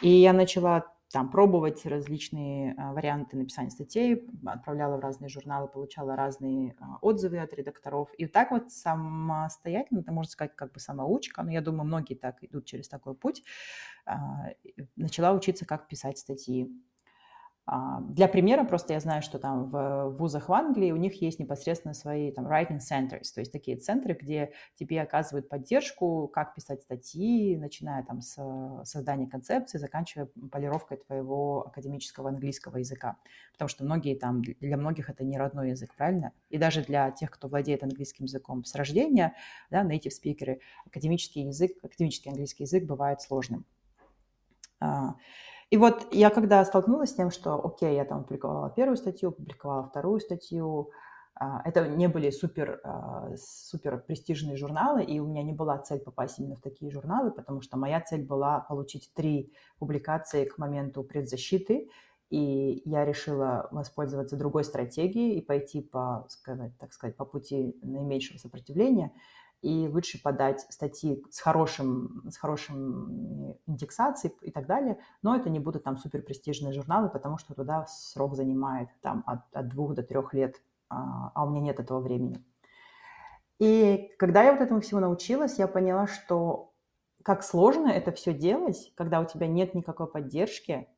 И 0.00 0.08
я 0.08 0.32
начала 0.32 0.86
там 1.12 1.30
пробовать 1.30 1.84
различные 1.86 2.74
а, 2.78 2.92
варианты 2.92 3.36
написания 3.36 3.70
статей, 3.70 4.28
отправляла 4.46 4.96
в 4.96 5.00
разные 5.00 5.28
журналы, 5.28 5.66
получала 5.68 6.14
разные 6.14 6.76
а, 6.78 6.98
отзывы 7.00 7.38
от 7.38 7.52
редакторов. 7.52 8.12
И 8.16 8.26
так 8.26 8.52
вот 8.52 8.70
самостоятельно, 8.70 10.00
это 10.00 10.12
можно 10.12 10.30
сказать 10.30 10.54
как 10.54 10.72
бы 10.72 10.78
самоучка, 10.78 11.42
но 11.42 11.50
я 11.50 11.60
думаю, 11.60 11.84
многие 11.84 12.14
так 12.14 12.42
идут 12.44 12.66
через 12.66 12.88
такой 12.88 13.14
путь, 13.14 13.42
а, 14.06 14.50
начала 14.96 15.32
учиться, 15.32 15.66
как 15.66 15.88
писать 15.88 16.18
статьи. 16.18 16.70
А, 17.66 18.00
для 18.00 18.26
примера 18.26 18.64
просто 18.64 18.94
я 18.94 19.00
знаю, 19.00 19.22
что 19.22 19.38
там 19.38 19.70
в 19.70 20.08
вузах 20.18 20.48
в 20.48 20.52
Англии 20.52 20.90
у 20.90 20.96
них 20.96 21.20
есть 21.22 21.38
непосредственно 21.38 21.94
свои 21.94 22.32
там 22.32 22.46
writing 22.46 22.78
centers, 22.78 23.32
то 23.34 23.40
есть 23.40 23.52
такие 23.52 23.76
центры, 23.76 24.14
где 24.20 24.52
тебе 24.74 25.00
оказывают 25.00 25.48
поддержку, 25.48 26.28
как 26.28 26.54
писать 26.54 26.82
статьи, 26.82 27.56
начиная 27.56 28.02
там 28.02 28.22
с 28.22 28.34
создания 28.84 29.26
концепции, 29.26 29.78
заканчивая 29.78 30.28
полировкой 30.50 30.96
твоего 30.98 31.66
академического 31.66 32.30
английского 32.30 32.78
языка. 32.78 33.18
Потому 33.52 33.68
что 33.68 33.84
многие 33.84 34.16
там, 34.16 34.42
для 34.42 34.76
многих 34.76 35.10
это 35.10 35.22
не 35.22 35.38
родной 35.38 35.70
язык, 35.70 35.94
правильно? 35.94 36.32
И 36.48 36.58
даже 36.58 36.82
для 36.82 37.10
тех, 37.10 37.30
кто 37.30 37.46
владеет 37.48 37.82
английским 37.82 38.24
языком 38.24 38.64
с 38.64 38.74
рождения, 38.74 39.34
да, 39.70 39.84
native 39.84 40.10
спикеры, 40.10 40.60
академический 40.86 41.46
язык, 41.46 41.72
академический 41.82 42.30
английский 42.30 42.64
язык 42.64 42.84
бывает 42.84 43.20
сложным. 43.20 43.64
И 45.70 45.76
вот 45.76 46.08
я 46.12 46.30
когда 46.30 46.64
столкнулась 46.64 47.10
с 47.10 47.14
тем, 47.14 47.30
что, 47.30 47.64
окей, 47.64 47.94
я 47.94 48.04
там 48.04 48.24
публиковала 48.24 48.70
первую 48.70 48.96
статью, 48.96 49.30
публиковала 49.30 49.84
вторую 49.84 50.18
статью, 50.18 50.90
а, 51.36 51.62
это 51.64 51.86
не 51.86 52.08
были 52.08 52.30
супер, 52.30 52.80
а, 52.82 53.30
супер 53.36 53.98
престижные 53.98 54.56
журналы, 54.56 55.04
и 55.04 55.20
у 55.20 55.28
меня 55.28 55.44
не 55.44 55.52
была 55.52 55.78
цель 55.78 56.00
попасть 56.00 56.40
именно 56.40 56.56
в 56.56 56.60
такие 56.60 56.90
журналы, 56.90 57.30
потому 57.30 57.62
что 57.62 57.78
моя 57.78 58.00
цель 58.00 58.24
была 58.24 58.60
получить 58.60 59.12
три 59.14 59.52
публикации 59.78 60.44
к 60.44 60.58
моменту 60.58 61.04
предзащиты, 61.04 61.88
и 62.30 62.82
я 62.84 63.04
решила 63.04 63.68
воспользоваться 63.70 64.36
другой 64.36 64.64
стратегией 64.64 65.38
и 65.38 65.40
пойти 65.40 65.82
по, 65.82 66.26
сказать, 66.28 66.72
так 66.78 66.92
сказать, 66.92 67.16
по 67.16 67.24
пути 67.24 67.78
наименьшего 67.82 68.38
сопротивления– 68.38 69.12
и 69.62 69.88
лучше 69.88 70.20
подать 70.22 70.60
статьи 70.70 71.22
с 71.30 71.40
хорошим, 71.40 72.24
с 72.30 72.36
хорошим 72.36 73.56
индексацией 73.66 74.34
и 74.40 74.50
так 74.50 74.66
далее, 74.66 74.98
но 75.22 75.36
это 75.36 75.50
не 75.50 75.58
будут 75.58 75.84
там 75.84 75.98
супер 75.98 76.22
престижные 76.22 76.72
журналы, 76.72 77.08
потому 77.08 77.38
что 77.38 77.54
туда 77.54 77.86
срок 77.86 78.36
занимает 78.36 78.88
там 79.02 79.22
от, 79.26 79.40
от 79.52 79.68
двух 79.68 79.94
до 79.94 80.02
трех 80.02 80.32
лет, 80.32 80.60
а, 80.88 81.30
а 81.34 81.44
у 81.44 81.50
меня 81.50 81.60
нет 81.60 81.80
этого 81.80 82.00
времени. 82.00 82.42
И 83.58 84.10
когда 84.18 84.42
я 84.42 84.52
вот 84.52 84.62
этому 84.62 84.80
всему 84.80 85.00
научилась, 85.00 85.58
я 85.58 85.68
поняла, 85.68 86.06
что 86.06 86.72
как 87.22 87.42
сложно 87.42 87.88
это 87.88 88.12
все 88.12 88.32
делать, 88.32 88.92
когда 88.96 89.20
у 89.20 89.26
тебя 89.26 89.46
нет 89.46 89.74
никакой 89.74 90.06
поддержки, 90.06 90.88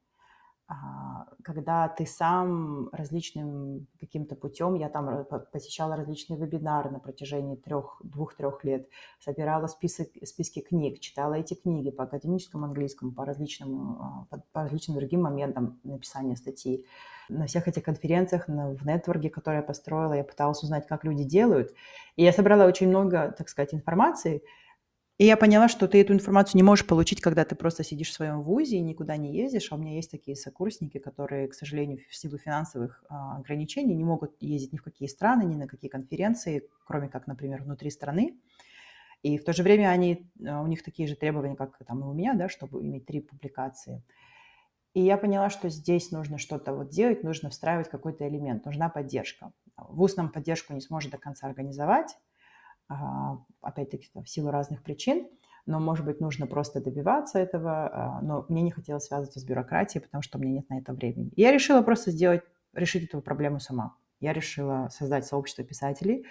когда 1.42 1.88
ты 1.88 2.06
сам 2.06 2.88
различным 2.92 3.86
каким-то 4.00 4.36
путем, 4.36 4.74
я 4.74 4.88
там 4.88 5.24
посещала 5.52 5.96
различные 5.96 6.38
вебинары 6.38 6.90
на 6.90 6.98
протяжении 6.98 7.56
трех, 7.56 8.00
двух-трех 8.04 8.64
лет, 8.64 8.88
собирала 9.18 9.66
список, 9.66 10.08
списки 10.24 10.60
книг, 10.60 11.00
читала 11.00 11.34
эти 11.34 11.54
книги 11.54 11.90
по 11.90 12.04
академическому 12.04 12.64
английскому, 12.64 13.12
по 13.12 13.24
различным, 13.24 13.98
а, 14.00 14.26
по, 14.30 14.42
по 14.52 14.62
различным 14.62 14.96
другим 14.96 15.22
моментам 15.22 15.80
написания 15.84 16.36
статей. 16.36 16.86
На 17.28 17.46
всех 17.46 17.68
этих 17.68 17.82
конференциях, 17.82 18.48
на, 18.48 18.70
в 18.70 18.84
нетворке, 18.86 19.30
который 19.30 19.56
я 19.56 19.62
построила, 19.62 20.12
я 20.12 20.24
пыталась 20.24 20.62
узнать, 20.62 20.86
как 20.86 21.04
люди 21.04 21.24
делают. 21.24 21.74
И 22.16 22.24
я 22.24 22.32
собрала 22.32 22.66
очень 22.66 22.88
много, 22.88 23.34
так 23.36 23.48
сказать, 23.48 23.74
информации, 23.74 24.42
и 25.18 25.24
я 25.24 25.36
поняла, 25.36 25.68
что 25.68 25.86
ты 25.88 26.00
эту 26.00 26.12
информацию 26.14 26.56
не 26.56 26.62
можешь 26.62 26.86
получить, 26.86 27.20
когда 27.20 27.44
ты 27.44 27.54
просто 27.54 27.84
сидишь 27.84 28.10
в 28.10 28.14
своем 28.14 28.42
вузе 28.42 28.76
и 28.76 28.80
никуда 28.80 29.16
не 29.16 29.36
ездишь. 29.36 29.70
А 29.70 29.76
у 29.76 29.78
меня 29.78 29.94
есть 29.94 30.10
такие 30.10 30.36
сокурсники, 30.36 30.98
которые, 30.98 31.48
к 31.48 31.54
сожалению, 31.54 31.98
в 32.08 32.16
силу 32.16 32.38
финансовых 32.38 33.04
а, 33.08 33.36
ограничений 33.36 33.94
не 33.94 34.04
могут 34.04 34.34
ездить 34.40 34.72
ни 34.72 34.78
в 34.78 34.82
какие 34.82 35.08
страны, 35.08 35.44
ни 35.44 35.56
на 35.56 35.66
какие 35.66 35.90
конференции, 35.90 36.68
кроме 36.86 37.08
как, 37.08 37.26
например, 37.26 37.62
внутри 37.62 37.90
страны. 37.90 38.38
И 39.22 39.38
в 39.38 39.44
то 39.44 39.52
же 39.52 39.62
время 39.62 39.90
они, 39.90 40.28
а, 40.44 40.62
у 40.62 40.66
них 40.66 40.82
такие 40.82 41.06
же 41.06 41.14
требования, 41.14 41.56
как 41.56 41.78
там 41.86 42.00
и 42.00 42.04
у 42.04 42.12
меня, 42.12 42.34
да, 42.34 42.48
чтобы 42.48 42.82
иметь 42.82 43.06
три 43.06 43.20
публикации. 43.20 44.02
И 44.94 45.00
я 45.00 45.16
поняла, 45.16 45.50
что 45.50 45.68
здесь 45.68 46.10
нужно 46.10 46.38
что-то 46.38 46.74
вот 46.74 46.88
делать, 46.88 47.22
нужно 47.22 47.50
встраивать 47.50 47.88
какой-то 47.88 48.26
элемент, 48.28 48.64
нужна 48.64 48.88
поддержка. 48.88 49.52
ВУЗ 49.76 50.16
нам 50.16 50.30
поддержку 50.30 50.72
не 50.72 50.80
сможет 50.80 51.12
до 51.12 51.18
конца 51.18 51.46
организовать, 51.46 52.16
опять-таки 53.60 54.08
в 54.14 54.28
силу 54.28 54.50
разных 54.50 54.82
причин, 54.82 55.28
но, 55.66 55.78
может 55.78 56.04
быть, 56.04 56.20
нужно 56.20 56.46
просто 56.46 56.80
добиваться 56.80 57.38
этого, 57.38 57.88
а, 57.92 58.20
но 58.22 58.44
мне 58.48 58.62
не 58.62 58.70
хотелось 58.70 59.04
связываться 59.04 59.38
с 59.38 59.44
бюрократией, 59.44 60.02
потому 60.02 60.22
что 60.22 60.38
у 60.38 60.40
меня 60.40 60.54
нет 60.54 60.68
на 60.68 60.78
это 60.78 60.92
времени. 60.92 61.30
И 61.36 61.42
я 61.42 61.52
решила 61.52 61.82
просто 61.82 62.10
сделать, 62.10 62.42
решить 62.72 63.04
эту 63.04 63.20
проблему 63.20 63.60
сама. 63.60 63.94
Я 64.20 64.32
решила 64.32 64.88
создать 64.90 65.26
сообщество 65.26 65.64
писателей, 65.64 66.26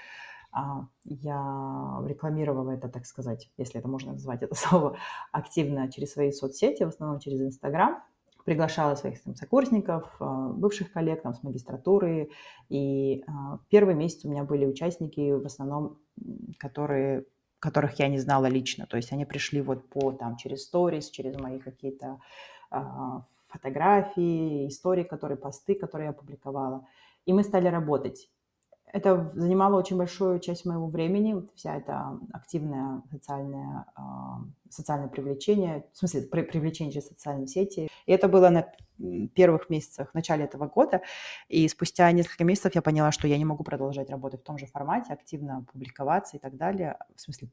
а, 0.51 0.87
я 1.05 2.01
рекламировала 2.05 2.71
это, 2.71 2.89
так 2.89 3.05
сказать, 3.05 3.49
если 3.57 3.79
это 3.79 3.87
можно 3.87 4.13
назвать 4.13 4.43
это 4.43 4.55
слово, 4.55 4.97
активно 5.31 5.89
через 5.89 6.11
свои 6.11 6.31
соцсети, 6.31 6.83
в 6.83 6.89
основном 6.89 7.19
через 7.19 7.41
Инстаграм 7.41 8.03
приглашала 8.43 8.95
своих 8.95 9.21
там, 9.23 9.35
сокурсников, 9.35 10.15
бывших 10.19 10.91
коллег 10.91 11.21
там, 11.21 11.35
с 11.35 11.43
магистратуры. 11.43 12.31
И 12.69 13.23
первый 13.69 13.93
месяц 13.93 14.25
у 14.25 14.31
меня 14.31 14.43
были 14.43 14.65
участники 14.65 15.31
в 15.31 15.45
основном 15.45 15.99
которые, 16.57 17.25
которых 17.59 17.99
я 17.99 18.07
не 18.07 18.19
знала 18.19 18.45
лично. 18.47 18.85
То 18.87 18.97
есть 18.97 19.11
они 19.11 19.25
пришли 19.25 19.61
вот 19.61 19.89
по 19.89 20.11
там 20.11 20.37
через 20.37 20.63
сторис, 20.63 21.09
через 21.09 21.37
мои 21.37 21.59
какие-то 21.59 22.19
а, 22.69 23.25
фотографии, 23.47 24.67
истории, 24.67 25.03
которые, 25.03 25.37
посты, 25.37 25.75
которые 25.75 26.07
я 26.07 26.13
публиковала. 26.13 26.85
И 27.25 27.33
мы 27.33 27.43
стали 27.43 27.67
работать. 27.67 28.29
Это 28.93 29.31
занимало 29.35 29.77
очень 29.77 29.97
большую 29.97 30.39
часть 30.39 30.65
моего 30.65 30.87
времени, 30.87 31.47
вся 31.55 31.77
эта 31.77 32.19
активная 32.33 33.03
социальная, 33.09 33.85
социальное 34.69 35.07
привлечение, 35.07 35.85
в 35.93 35.97
смысле 35.97 36.23
привлечение 36.23 36.93
через 36.93 37.07
социальные 37.07 37.47
сети. 37.47 37.89
И 38.05 38.11
это 38.11 38.27
было 38.27 38.49
на 38.49 38.67
первых 39.33 39.69
месяцах, 39.69 40.11
в 40.11 40.13
начале 40.13 40.43
этого 40.43 40.67
года. 40.67 41.01
И 41.47 41.67
спустя 41.67 42.11
несколько 42.11 42.43
месяцев 42.43 42.75
я 42.75 42.81
поняла, 42.81 43.11
что 43.11 43.27
я 43.27 43.37
не 43.37 43.45
могу 43.45 43.63
продолжать 43.63 44.09
работать 44.09 44.41
в 44.41 44.43
том 44.43 44.57
же 44.57 44.65
формате, 44.65 45.13
активно 45.13 45.65
публиковаться 45.71 46.37
и 46.37 46.39
так 46.39 46.57
далее. 46.57 46.97
В 47.15 47.21
смысле 47.21 47.49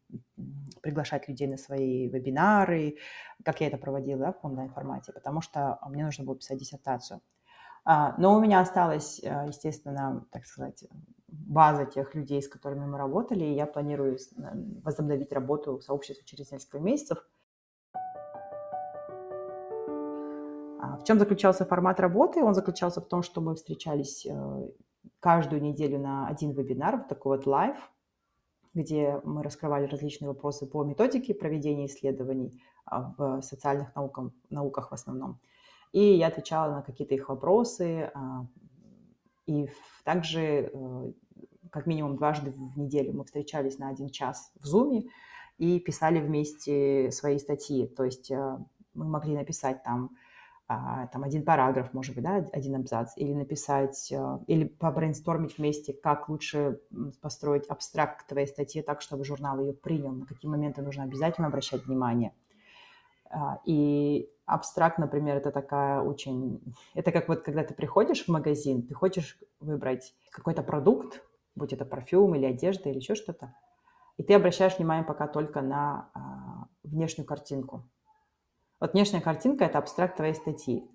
приглашать 0.82 1.28
людей 1.28 1.46
на 1.46 1.56
свои 1.56 2.08
вебинары, 2.08 2.96
как 3.44 3.60
я 3.60 3.68
это 3.68 3.78
проводила 3.78 4.18
да, 4.18 4.32
в 4.32 4.44
онлайн-формате, 4.44 5.12
потому 5.12 5.40
что 5.40 5.78
мне 5.88 6.04
нужно 6.04 6.24
было 6.24 6.36
писать 6.36 6.58
диссертацию. 6.58 7.20
А, 7.90 8.14
но 8.18 8.36
у 8.36 8.40
меня 8.40 8.60
осталась, 8.60 9.18
э, 9.24 9.46
естественно, 9.46 10.26
так 10.30 10.44
сказать, 10.44 10.84
база 11.26 11.86
тех 11.86 12.14
людей, 12.14 12.42
с 12.42 12.48
которыми 12.48 12.84
мы 12.84 12.98
работали, 12.98 13.46
и 13.46 13.54
я 13.54 13.64
планирую 13.64 14.18
возобновить 14.84 15.32
работу 15.32 15.78
в 15.78 15.82
сообществе 15.82 16.22
через 16.26 16.52
несколько 16.52 16.80
месяцев. 16.80 17.26
А 20.80 20.98
в 20.98 21.04
чем 21.04 21.18
заключался 21.18 21.64
формат 21.64 21.98
работы? 21.98 22.44
Он 22.44 22.52
заключался 22.52 23.00
в 23.00 23.08
том, 23.08 23.22
что 23.22 23.40
мы 23.40 23.54
встречались 23.54 24.26
э, 24.26 24.68
каждую 25.18 25.62
неделю 25.62 25.98
на 25.98 26.28
один 26.28 26.50
вебинар, 26.50 27.06
такой 27.08 27.38
вот 27.38 27.46
live, 27.46 27.76
где 28.74 29.18
мы 29.24 29.42
раскрывали 29.42 29.86
различные 29.86 30.28
вопросы 30.28 30.66
по 30.66 30.84
методике 30.84 31.32
проведения 31.32 31.86
исследований 31.86 32.62
а, 32.84 33.14
в 33.16 33.40
социальных 33.40 33.94
науках, 33.94 34.30
науках 34.50 34.90
в 34.90 34.92
основном. 34.94 35.40
И 35.92 36.00
я 36.00 36.28
отвечала 36.28 36.72
на 36.74 36.82
какие-то 36.82 37.14
их 37.14 37.28
вопросы, 37.28 38.10
а, 38.14 38.46
и 39.46 39.68
также 40.04 40.70
э, 40.72 41.12
как 41.70 41.86
минимум 41.86 42.16
дважды 42.16 42.50
в 42.50 42.78
неделю 42.78 43.14
мы 43.14 43.24
встречались 43.24 43.78
на 43.78 43.88
один 43.88 44.10
час 44.10 44.52
в 44.60 44.66
Zoom 44.66 45.08
и 45.56 45.80
писали 45.80 46.20
вместе 46.20 47.10
свои 47.10 47.38
статьи. 47.38 47.86
То 47.86 48.04
есть 48.04 48.30
э, 48.30 48.58
мы 48.94 49.06
могли 49.06 49.34
написать 49.34 49.82
там, 49.82 50.10
а, 50.66 51.06
там 51.06 51.24
один 51.24 51.44
параграф, 51.44 51.94
может 51.94 52.14
быть, 52.14 52.24
да, 52.24 52.46
один 52.52 52.76
абзац, 52.76 53.12
или 53.16 53.32
написать, 53.32 54.12
э, 54.12 54.38
или 54.46 54.64
побрейнстормить 54.64 55.56
вместе, 55.56 55.94
как 55.94 56.28
лучше 56.28 56.80
построить 57.22 57.66
абстракт 57.68 58.26
твоей 58.26 58.46
статьи 58.46 58.82
так, 58.82 59.00
чтобы 59.00 59.24
журнал 59.24 59.60
ее 59.60 59.72
принял, 59.72 60.12
на 60.12 60.26
какие 60.26 60.50
моменты 60.50 60.82
нужно 60.82 61.04
обязательно 61.04 61.48
обращать 61.48 61.86
внимание. 61.86 62.34
А, 63.30 63.60
и 63.64 64.30
абстракт, 64.48 64.98
например, 64.98 65.36
это 65.36 65.50
такая 65.50 66.00
очень... 66.00 66.60
Это 66.94 67.12
как 67.12 67.28
вот, 67.28 67.42
когда 67.42 67.62
ты 67.62 67.74
приходишь 67.74 68.24
в 68.24 68.28
магазин, 68.28 68.82
ты 68.82 68.94
хочешь 68.94 69.38
выбрать 69.60 70.14
какой-то 70.30 70.62
продукт, 70.62 71.22
будь 71.54 71.72
это 71.72 71.84
парфюм 71.84 72.34
или 72.34 72.46
одежда 72.46 72.88
или 72.88 72.96
еще 72.96 73.14
что-то, 73.14 73.54
и 74.16 74.22
ты 74.22 74.34
обращаешь 74.34 74.78
внимание 74.78 75.04
пока 75.04 75.28
только 75.28 75.60
на 75.60 76.10
а, 76.14 76.66
внешнюю 76.82 77.26
картинку. 77.26 77.88
Вот 78.80 78.92
внешняя 78.92 79.20
картинка– 79.20 79.64
это 79.66 79.78
абстракт 79.78 80.16
твоей 80.16 80.34
статьи. 80.34 80.90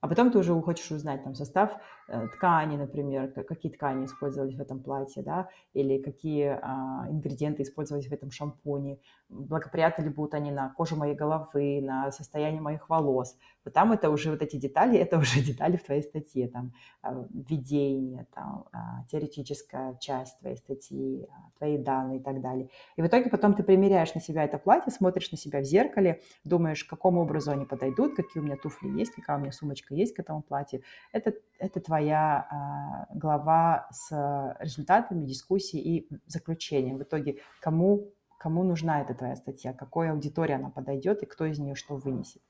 А 0.00 0.08
потом 0.08 0.30
ты 0.30 0.38
уже 0.38 0.58
хочешь 0.60 0.90
узнать 0.90 1.24
там 1.24 1.34
состав 1.34 1.76
ткани, 2.06 2.76
например, 2.76 3.32
какие 3.44 3.72
ткани 3.72 4.04
использовались 4.04 4.54
в 4.54 4.60
этом 4.60 4.80
платье, 4.80 5.22
да, 5.22 5.48
или 5.72 5.98
какие 5.98 6.58
а, 6.60 7.06
ингредиенты 7.10 7.62
использовались 7.62 8.08
в 8.08 8.12
этом 8.12 8.30
шампуне, 8.30 8.98
благоприятны 9.28 10.04
ли 10.04 10.10
будут 10.10 10.34
они 10.34 10.50
на 10.50 10.68
кожу 10.70 10.96
моей 10.96 11.14
головы, 11.14 11.80
на 11.82 12.10
состояние 12.12 12.60
моих 12.60 12.88
волос. 12.88 13.36
Вот 13.64 13.72
там 13.72 13.92
это 13.92 14.10
уже 14.10 14.30
вот 14.30 14.42
эти 14.42 14.56
детали, 14.56 14.98
это 14.98 15.18
уже 15.18 15.40
детали 15.40 15.76
в 15.76 15.84
твоей 15.84 16.02
статье, 16.02 16.48
там 16.48 16.72
а, 17.02 17.24
введение, 17.32 18.26
там 18.34 18.66
а, 18.72 19.04
теоретическая 19.10 19.96
часть 19.98 20.38
твоей 20.40 20.56
статьи, 20.56 21.26
а, 21.30 21.50
твои 21.58 21.78
данные 21.78 22.18
и 22.20 22.22
так 22.22 22.40
далее. 22.40 22.68
И 22.96 23.02
в 23.02 23.06
итоге 23.06 23.30
потом 23.30 23.54
ты 23.54 23.62
примеряешь 23.62 24.14
на 24.14 24.20
себя 24.20 24.44
это 24.44 24.58
платье, 24.58 24.92
смотришь 24.92 25.32
на 25.32 25.38
себя 25.38 25.60
в 25.60 25.64
зеркале, 25.64 26.20
думаешь, 26.44 26.84
к 26.84 26.90
какому 26.90 27.22
образу 27.22 27.50
они 27.50 27.64
подойдут, 27.64 28.16
какие 28.16 28.42
у 28.42 28.46
меня 28.46 28.56
туфли 28.56 28.88
есть, 28.88 29.14
какая 29.14 29.38
у 29.38 29.40
меня 29.40 29.52
сумочка 29.52 29.94
есть 29.94 30.14
к 30.14 30.20
этому 30.20 30.42
платью. 30.42 30.82
Это, 31.12 31.32
это 31.58 31.80
твоя 31.80 31.93
а, 32.02 33.06
глава 33.14 33.86
с 33.90 34.56
результатами 34.60 35.24
дискуссии 35.24 35.80
и 35.80 36.08
заключением. 36.26 36.98
В 36.98 37.02
итоге, 37.02 37.40
кому, 37.60 38.12
кому 38.38 38.64
нужна 38.64 39.00
эта 39.00 39.14
твоя 39.14 39.36
статья, 39.36 39.72
какой 39.72 40.10
аудитории 40.10 40.54
она 40.54 40.70
подойдет 40.70 41.22
и 41.22 41.26
кто 41.26 41.46
из 41.46 41.58
нее 41.58 41.74
что 41.74 41.96
вынесет. 41.96 42.42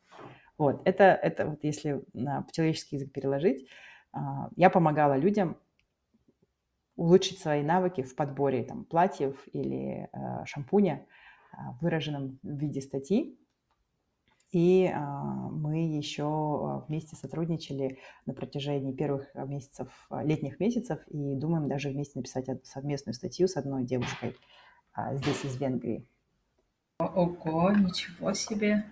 Вот, 0.57 0.83
это, 0.85 1.05
это 1.05 1.47
вот 1.47 1.65
если 1.65 2.05
на 2.13 2.47
человеческий 2.53 2.97
язык 2.97 3.13
переложить, 3.13 3.69
а, 4.13 4.49
я 4.57 4.71
помогала 4.71 5.17
людям 5.17 5.57
улучшить 6.97 7.41
свои 7.41 7.63
навыки 7.63 8.03
в 8.03 8.15
подборе 8.15 8.63
там, 8.63 8.85
платьев 8.85 9.37
или 9.53 10.09
э, 10.13 10.45
шампуня, 10.45 11.05
э, 11.53 11.57
в 11.81 12.37
виде 12.43 12.81
статьи, 12.81 13.39
и 14.55 14.87
а, 14.87 15.01
мы 15.03 15.97
еще 15.97 16.23
а, 16.23 16.85
вместе 16.87 17.17
сотрудничали 17.17 17.99
на 18.25 18.35
протяжении 18.35 18.93
первых 18.93 19.29
а, 19.35 19.45
месяцев, 19.45 19.89
летних 20.23 20.61
месяцев, 20.61 21.01
и 21.09 21.35
думаем 21.35 21.69
даже 21.69 21.91
вместе 21.91 22.19
написать 22.19 22.47
совместную 22.65 23.15
статью 23.15 23.49
с 23.49 23.57
одной 23.57 23.85
девушкой 23.85 24.37
здесь, 25.15 25.45
из 25.45 25.57
Венгрии. 25.57 26.07
Ого, 27.01 27.73
ничего 27.73 28.33
себе! 28.33 28.85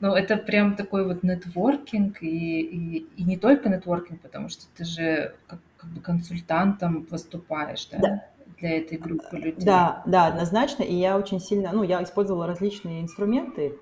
Ну, 0.00 0.14
это 0.14 0.36
прям 0.36 0.74
такой 0.74 1.06
вот 1.06 1.22
нетворкинг, 1.22 2.20
и, 2.24 2.60
и, 2.60 2.96
и 3.16 3.22
не 3.22 3.36
только 3.36 3.68
нетворкинг, 3.68 4.20
потому 4.20 4.48
что 4.48 4.64
ты 4.74 4.84
же 4.84 5.36
как, 5.46 5.60
как 5.76 5.90
бы 5.90 6.00
консультантом 6.00 7.06
выступаешь, 7.08 7.86
да? 7.86 7.98
да? 7.98 8.26
для 8.58 8.78
этой 8.78 8.98
группы 8.98 9.36
людей. 9.36 9.64
Да, 9.64 10.02
да, 10.06 10.26
однозначно. 10.26 10.82
И 10.82 10.94
я 10.94 11.16
очень 11.16 11.38
сильно, 11.38 11.70
ну, 11.72 11.84
я 11.84 12.02
использовала 12.02 12.48
различные 12.48 13.00
инструменты, 13.00 13.76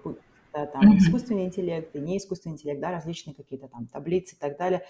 да, 0.52 0.66
там 0.66 0.96
искусственный 0.98 1.44
интеллект 1.44 1.94
и 1.94 2.00
не 2.00 2.18
искусственный 2.18 2.54
интеллект, 2.54 2.80
да, 2.80 2.90
различные 2.90 3.34
какие-то 3.34 3.68
там 3.68 3.86
таблицы 3.86 4.34
и 4.34 4.38
так 4.38 4.56
далее. 4.58 4.84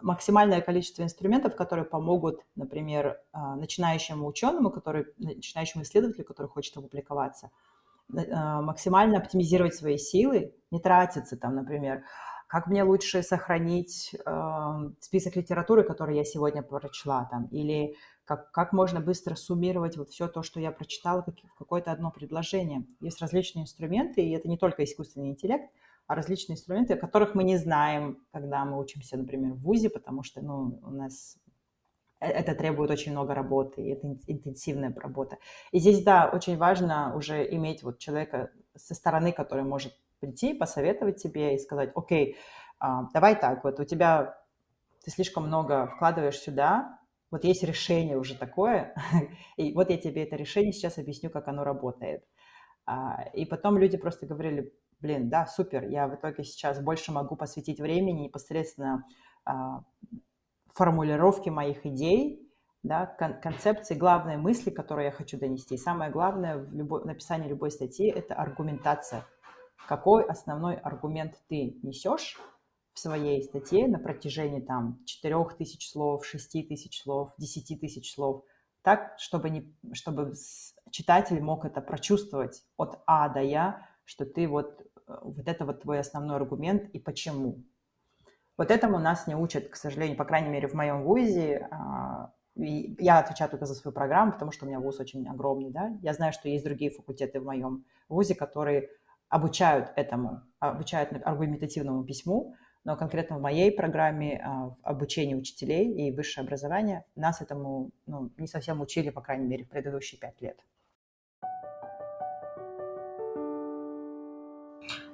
Максимальное 0.00 0.60
количество 0.60 1.02
инструментов, 1.02 1.56
которые 1.56 1.86
помогут, 1.86 2.40
например, 2.54 3.18
а, 3.32 3.56
начинающему 3.56 4.26
ученому, 4.26 4.70
который, 4.70 5.06
начинающему 5.18 5.84
исследователю, 5.84 6.24
который 6.24 6.48
хочет 6.48 6.76
опубликоваться, 6.76 7.50
а, 8.14 8.60
максимально 8.60 9.18
оптимизировать 9.18 9.74
свои 9.74 9.96
силы, 9.96 10.54
не 10.70 10.80
тратиться 10.80 11.36
там, 11.36 11.54
например, 11.54 12.04
как 12.46 12.68
мне 12.68 12.84
лучше 12.84 13.22
сохранить 13.24 14.14
э, 14.14 14.90
список 15.00 15.34
литературы, 15.34 15.82
который 15.82 16.16
я 16.16 16.24
сегодня 16.24 16.62
прочла, 16.62 17.24
там, 17.24 17.46
или 17.46 17.96
как, 18.26 18.50
как 18.50 18.72
можно 18.72 19.00
быстро 19.00 19.36
суммировать 19.36 19.96
вот 19.96 20.10
все 20.10 20.26
то, 20.26 20.42
что 20.42 20.58
я 20.60 20.72
прочитала 20.72 21.22
в 21.22 21.54
какое-то 21.56 21.92
одно 21.92 22.10
предложение. 22.10 22.84
Есть 23.00 23.22
различные 23.22 23.62
инструменты, 23.62 24.20
и 24.20 24.32
это 24.32 24.48
не 24.48 24.58
только 24.58 24.84
искусственный 24.84 25.28
интеллект, 25.28 25.70
а 26.08 26.16
различные 26.16 26.56
инструменты, 26.56 26.94
о 26.94 26.98
которых 26.98 27.34
мы 27.34 27.44
не 27.44 27.56
знаем, 27.56 28.18
когда 28.32 28.64
мы 28.64 28.78
учимся, 28.78 29.16
например, 29.16 29.52
в 29.52 29.60
ВУЗе, 29.60 29.90
потому 29.90 30.24
что 30.24 30.40
ну, 30.40 30.80
у 30.82 30.90
нас 30.90 31.38
э, 32.20 32.26
это 32.26 32.56
требует 32.56 32.90
очень 32.90 33.12
много 33.12 33.32
работы, 33.32 33.82
и 33.82 33.90
это 33.90 34.08
интенсивная 34.26 34.92
работа. 34.94 35.38
И 35.70 35.78
здесь, 35.78 36.02
да, 36.02 36.28
очень 36.32 36.56
важно 36.58 37.14
уже 37.16 37.48
иметь 37.54 37.84
вот 37.84 38.00
человека 38.00 38.50
со 38.74 38.94
стороны, 38.94 39.32
который 39.32 39.64
может 39.64 39.96
прийти, 40.18 40.52
посоветовать 40.52 41.22
тебе 41.22 41.54
и 41.54 41.58
сказать, 41.58 41.92
окей, 41.94 42.36
а, 42.80 43.08
давай 43.14 43.38
так, 43.38 43.62
вот 43.62 43.78
у 43.78 43.84
тебя, 43.84 44.36
ты 45.04 45.12
слишком 45.12 45.46
много 45.46 45.86
вкладываешь 45.86 46.38
сюда, 46.38 46.95
вот 47.30 47.44
есть 47.44 47.62
решение 47.62 48.16
уже 48.18 48.36
такое, 48.36 48.94
и 49.56 49.72
вот 49.74 49.90
я 49.90 49.96
тебе 49.96 50.24
это 50.24 50.36
решение 50.36 50.72
сейчас 50.72 50.98
объясню, 50.98 51.30
как 51.30 51.48
оно 51.48 51.64
работает. 51.64 52.24
А, 52.86 53.24
и 53.34 53.44
потом 53.44 53.78
люди 53.78 53.96
просто 53.96 54.26
говорили, 54.26 54.72
блин, 55.00 55.28
да, 55.28 55.46
супер, 55.46 55.84
я 55.88 56.06
в 56.06 56.14
итоге 56.14 56.44
сейчас 56.44 56.80
больше 56.80 57.12
могу 57.12 57.36
посвятить 57.36 57.80
времени 57.80 58.22
непосредственно 58.22 59.04
а, 59.44 59.82
формулировке 60.74 61.50
моих 61.50 61.84
идей, 61.86 62.46
да, 62.82 63.06
кон- 63.06 63.40
концепции, 63.40 63.94
главной 63.94 64.36
мысли, 64.36 64.70
которую 64.70 65.06
я 65.06 65.10
хочу 65.10 65.38
донести. 65.38 65.74
И 65.74 65.78
самое 65.78 66.10
главное 66.10 66.58
в 66.58 66.72
любой, 66.72 67.04
написании 67.04 67.48
любой 67.48 67.70
статьи– 67.70 68.08
это 68.14 68.34
аргументация. 68.34 69.24
Какой 69.88 70.24
основной 70.24 70.76
аргумент 70.76 71.34
ты 71.48 71.78
несешь, 71.82 72.38
в 72.96 72.98
своей 72.98 73.42
статье 73.42 73.86
на 73.86 73.98
протяжении 73.98 74.60
там 74.60 75.04
4000 75.04 75.86
слов, 75.86 76.24
6000 76.24 77.02
слов, 77.02 77.34
10 77.36 77.78
тысяч 77.78 78.14
слов, 78.14 78.42
так, 78.80 79.16
чтобы, 79.18 79.50
не, 79.50 79.70
чтобы 79.92 80.32
читатель 80.90 81.42
мог 81.42 81.66
это 81.66 81.82
прочувствовать 81.82 82.64
от 82.78 83.02
А 83.06 83.28
до 83.28 83.40
Я, 83.40 83.86
что 84.04 84.24
ты 84.24 84.48
вот, 84.48 84.80
э, 85.08 85.14
вот 85.22 85.46
это 85.46 85.66
вот 85.66 85.82
твой 85.82 86.00
основной 86.00 86.36
аргумент 86.36 86.88
и 86.94 86.98
почему. 86.98 87.64
Вот 88.56 88.70
этому 88.70 88.98
нас 88.98 89.26
не 89.26 89.36
учат, 89.36 89.68
к 89.68 89.76
сожалению, 89.76 90.16
по 90.16 90.24
крайней 90.24 90.48
мере, 90.48 90.66
в 90.66 90.72
моем 90.72 91.02
ВУЗе. 91.02 91.68
А, 91.70 92.32
я 92.54 93.18
отвечаю 93.18 93.50
только 93.50 93.66
за 93.66 93.74
свою 93.74 93.94
программу, 93.94 94.32
потому 94.32 94.52
что 94.52 94.64
у 94.64 94.68
меня 94.68 94.80
ВУЗ 94.80 95.00
очень 95.00 95.28
огромный, 95.28 95.70
да. 95.70 95.94
Я 96.00 96.14
знаю, 96.14 96.32
что 96.32 96.48
есть 96.48 96.64
другие 96.64 96.90
факультеты 96.90 97.40
в 97.40 97.44
моем 97.44 97.84
ВУЗе, 98.08 98.34
которые 98.34 98.88
обучают 99.28 99.92
этому, 99.96 100.40
обучают 100.60 101.10
аргументативному 101.12 102.02
письму, 102.04 102.54
но 102.86 102.96
конкретно 102.96 103.36
в 103.36 103.40
моей 103.40 103.72
программе 103.72 104.40
а, 104.40 104.72
обучения 104.84 105.34
учителей 105.34 105.92
и 105.92 106.12
высшее 106.12 106.44
образование 106.44 107.04
нас 107.16 107.42
этому 107.42 107.90
ну, 108.06 108.30
не 108.38 108.46
совсем 108.46 108.80
учили, 108.80 109.10
по 109.10 109.20
крайней 109.20 109.46
мере, 109.48 109.64
в 109.64 109.68
предыдущие 109.68 110.20
пять 110.20 110.40
лет. 110.40 110.56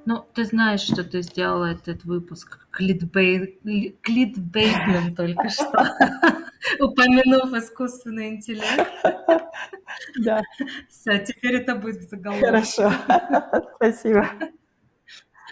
Ну, 0.05 0.23
ты 0.35 0.45
знаешь, 0.45 0.81
что 0.81 1.03
ты 1.03 1.23
сделала 1.23 1.73
этот 1.73 2.05
выпуск 2.05 2.68
клитбей... 2.70 3.59
клитбейтным 4.03 5.14
только 5.14 5.49
что, 5.49 5.97
упомянув 6.79 7.55
искусственный 7.55 8.35
интеллект. 8.35 8.87
Да. 10.18 10.43
Все, 10.91 11.18
теперь 11.20 11.55
это 11.55 11.77
будет 11.77 12.03
в 12.03 12.11
заголовке. 12.11 12.47
Хорошо, 12.47 12.93
спасибо. 13.77 14.27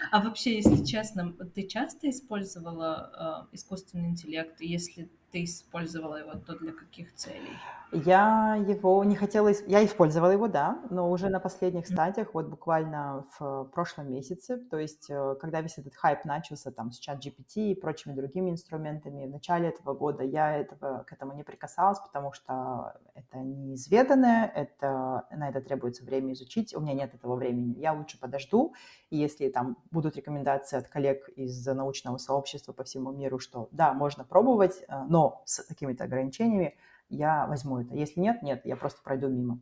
А 0.09 0.21
вообще, 0.21 0.55
если 0.55 0.83
честно, 0.83 1.33
ты 1.53 1.67
часто 1.67 2.09
использовала 2.09 3.47
э, 3.51 3.55
искусственный 3.55 4.09
интеллект? 4.09 4.59
Если 4.61 5.09
ты 5.31 5.43
использовала 5.43 6.15
его, 6.15 6.33
то 6.33 6.57
для 6.57 6.71
каких 6.71 7.13
целей? 7.15 7.57
Я 7.93 8.55
его 8.55 9.03
не 9.03 9.15
хотела, 9.17 9.51
я 9.67 9.83
использовала 9.83 10.31
его, 10.31 10.47
да, 10.47 10.79
но 10.89 11.11
уже 11.11 11.27
на 11.27 11.41
последних 11.41 11.87
стадиях, 11.87 12.33
вот 12.33 12.47
буквально 12.47 13.25
в 13.37 13.65
прошлом 13.65 14.13
месяце, 14.13 14.57
то 14.57 14.77
есть 14.77 15.09
э, 15.09 15.35
когда 15.41 15.59
весь 15.59 15.77
этот 15.77 15.95
хайп 15.95 16.23
начался 16.23 16.71
там 16.71 16.93
с 16.93 16.99
чат 16.99 17.17
GPT 17.17 17.71
и 17.71 17.75
прочими 17.75 18.13
другими 18.13 18.49
инструментами, 18.49 19.25
в 19.25 19.29
начале 19.29 19.67
этого 19.67 19.93
года 19.93 20.23
я 20.23 20.55
этого, 20.55 21.03
к 21.05 21.11
этому 21.11 21.33
не 21.33 21.43
прикасалась, 21.43 21.99
потому 21.99 22.31
что 22.31 22.93
это 23.13 23.39
неизведанное, 23.39 24.49
это, 24.55 25.25
на 25.29 25.49
это 25.49 25.59
требуется 25.59 26.05
время 26.05 26.31
изучить, 26.31 26.73
у 26.73 26.79
меня 26.79 26.93
нет 26.93 27.13
этого 27.13 27.35
времени, 27.35 27.77
я 27.77 27.91
лучше 27.91 28.17
подожду, 28.17 28.73
и 29.09 29.17
если 29.17 29.49
там 29.49 29.75
будут 29.91 30.15
рекомендации 30.15 30.77
от 30.77 30.87
коллег 30.87 31.27
из 31.35 31.65
научного 31.65 32.17
сообщества 32.19 32.71
по 32.71 32.85
всему 32.85 33.11
миру, 33.11 33.37
что 33.37 33.67
да, 33.71 33.93
можно 33.93 34.23
пробовать, 34.23 34.81
э, 34.87 35.03
но 35.09 35.20
но 35.21 35.43
с 35.45 35.63
какими-то 35.67 36.05
ограничениями, 36.05 36.75
я 37.09 37.45
возьму 37.45 37.81
это. 37.81 37.93
Если 37.93 38.19
нет, 38.19 38.41
нет, 38.41 38.61
я 38.65 38.75
просто 38.75 39.01
пройду 39.03 39.27
мимо. 39.29 39.59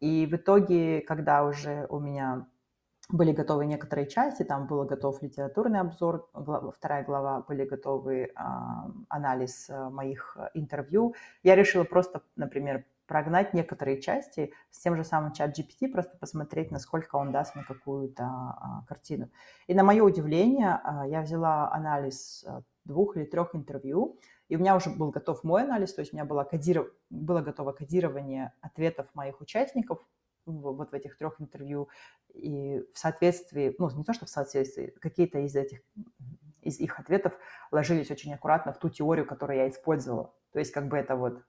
И 0.00 0.26
в 0.26 0.34
итоге, 0.34 1.00
когда 1.00 1.44
уже 1.44 1.86
у 1.88 1.98
меня 1.98 2.46
были 3.08 3.32
готовы 3.32 3.66
некоторые 3.66 4.06
части, 4.06 4.44
там 4.44 4.66
был 4.66 4.84
готов 4.84 5.22
литературный 5.22 5.80
обзор, 5.80 6.28
вторая 6.76 7.04
глава, 7.04 7.40
были 7.48 7.64
готовы 7.64 8.14
э, 8.14 8.30
анализ 9.08 9.68
э, 9.70 9.88
моих 9.90 10.36
интервью, 10.54 11.14
я 11.42 11.56
решила 11.56 11.84
просто, 11.84 12.22
например, 12.36 12.84
прогнать 13.10 13.54
некоторые 13.54 14.00
части 14.00 14.52
с 14.70 14.78
тем 14.78 14.94
же 14.94 15.02
самым 15.02 15.32
чат 15.32 15.58
GPT, 15.58 15.88
просто 15.90 16.16
посмотреть, 16.16 16.70
насколько 16.70 17.16
он 17.16 17.32
даст 17.32 17.56
мне 17.56 17.64
какую-то 17.64 18.22
а, 18.22 18.84
картину. 18.86 19.30
И 19.66 19.74
на 19.74 19.82
мое 19.82 20.04
удивление, 20.04 20.80
а, 20.84 21.08
я 21.08 21.22
взяла 21.22 21.72
анализ 21.72 22.44
а, 22.46 22.62
двух 22.84 23.16
или 23.16 23.24
трех 23.24 23.56
интервью, 23.56 24.20
и 24.48 24.54
у 24.54 24.60
меня 24.60 24.76
уже 24.76 24.90
был 24.90 25.10
готов 25.10 25.42
мой 25.42 25.64
анализ, 25.64 25.92
то 25.92 26.02
есть 26.02 26.12
у 26.12 26.16
меня 26.16 26.24
было, 26.24 26.44
кодиров... 26.44 26.86
было 27.10 27.40
готово 27.40 27.72
кодирование 27.72 28.52
ответов 28.60 29.08
моих 29.14 29.40
участников 29.40 29.98
вот 30.46 30.92
в 30.92 30.94
этих 30.94 31.18
трех 31.18 31.40
интервью, 31.40 31.88
и 32.32 32.80
в 32.94 32.98
соответствии, 32.98 33.74
ну, 33.80 33.90
не 33.90 34.04
то, 34.04 34.12
что 34.12 34.26
в 34.26 34.30
соответствии, 34.30 34.94
какие-то 35.00 35.40
из 35.40 35.56
этих, 35.56 35.80
из 36.62 36.78
их 36.78 37.00
ответов 37.00 37.32
ложились 37.72 38.12
очень 38.12 38.32
аккуратно 38.32 38.72
в 38.72 38.78
ту 38.78 38.88
теорию, 38.88 39.26
которую 39.26 39.58
я 39.58 39.68
использовала. 39.68 40.32
То 40.52 40.60
есть 40.60 40.70
как 40.70 40.86
бы 40.86 40.96
это 40.96 41.16
вот 41.16 41.42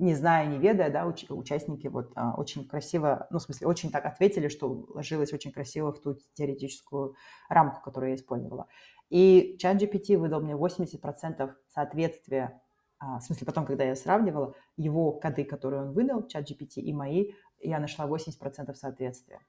не 0.00 0.14
зная, 0.14 0.46
не 0.46 0.58
ведая, 0.58 0.90
да, 0.90 1.04
уч- 1.04 1.32
участники 1.32 1.86
вот 1.86 2.12
а, 2.14 2.34
очень 2.34 2.66
красиво, 2.66 3.26
ну, 3.30 3.38
в 3.38 3.42
смысле, 3.42 3.66
очень 3.66 3.90
так 3.90 4.06
ответили, 4.06 4.48
что 4.48 4.86
ложилось 4.94 5.32
очень 5.32 5.52
красиво 5.52 5.92
в 5.92 6.00
ту 6.00 6.16
теоретическую 6.34 7.14
рамку, 7.48 7.82
которую 7.82 8.10
я 8.10 8.16
использовала. 8.16 8.66
И 9.10 9.56
чат 9.58 9.80
GPT 9.82 10.16
выдал 10.16 10.40
мне 10.40 10.54
80% 10.54 11.54
соответствия, 11.68 12.60
а, 12.98 13.18
в 13.18 13.22
смысле, 13.22 13.46
потом, 13.46 13.66
когда 13.66 13.84
я 13.84 13.94
сравнивала 13.94 14.54
его 14.76 15.12
коды, 15.12 15.44
которые 15.44 15.82
он 15.82 15.92
выдал, 15.92 16.26
чат 16.26 16.50
GPT 16.50 16.80
и 16.80 16.92
мои, 16.92 17.32
я 17.60 17.78
нашла 17.78 18.06
80% 18.06 18.74
соответствия. 18.74 19.40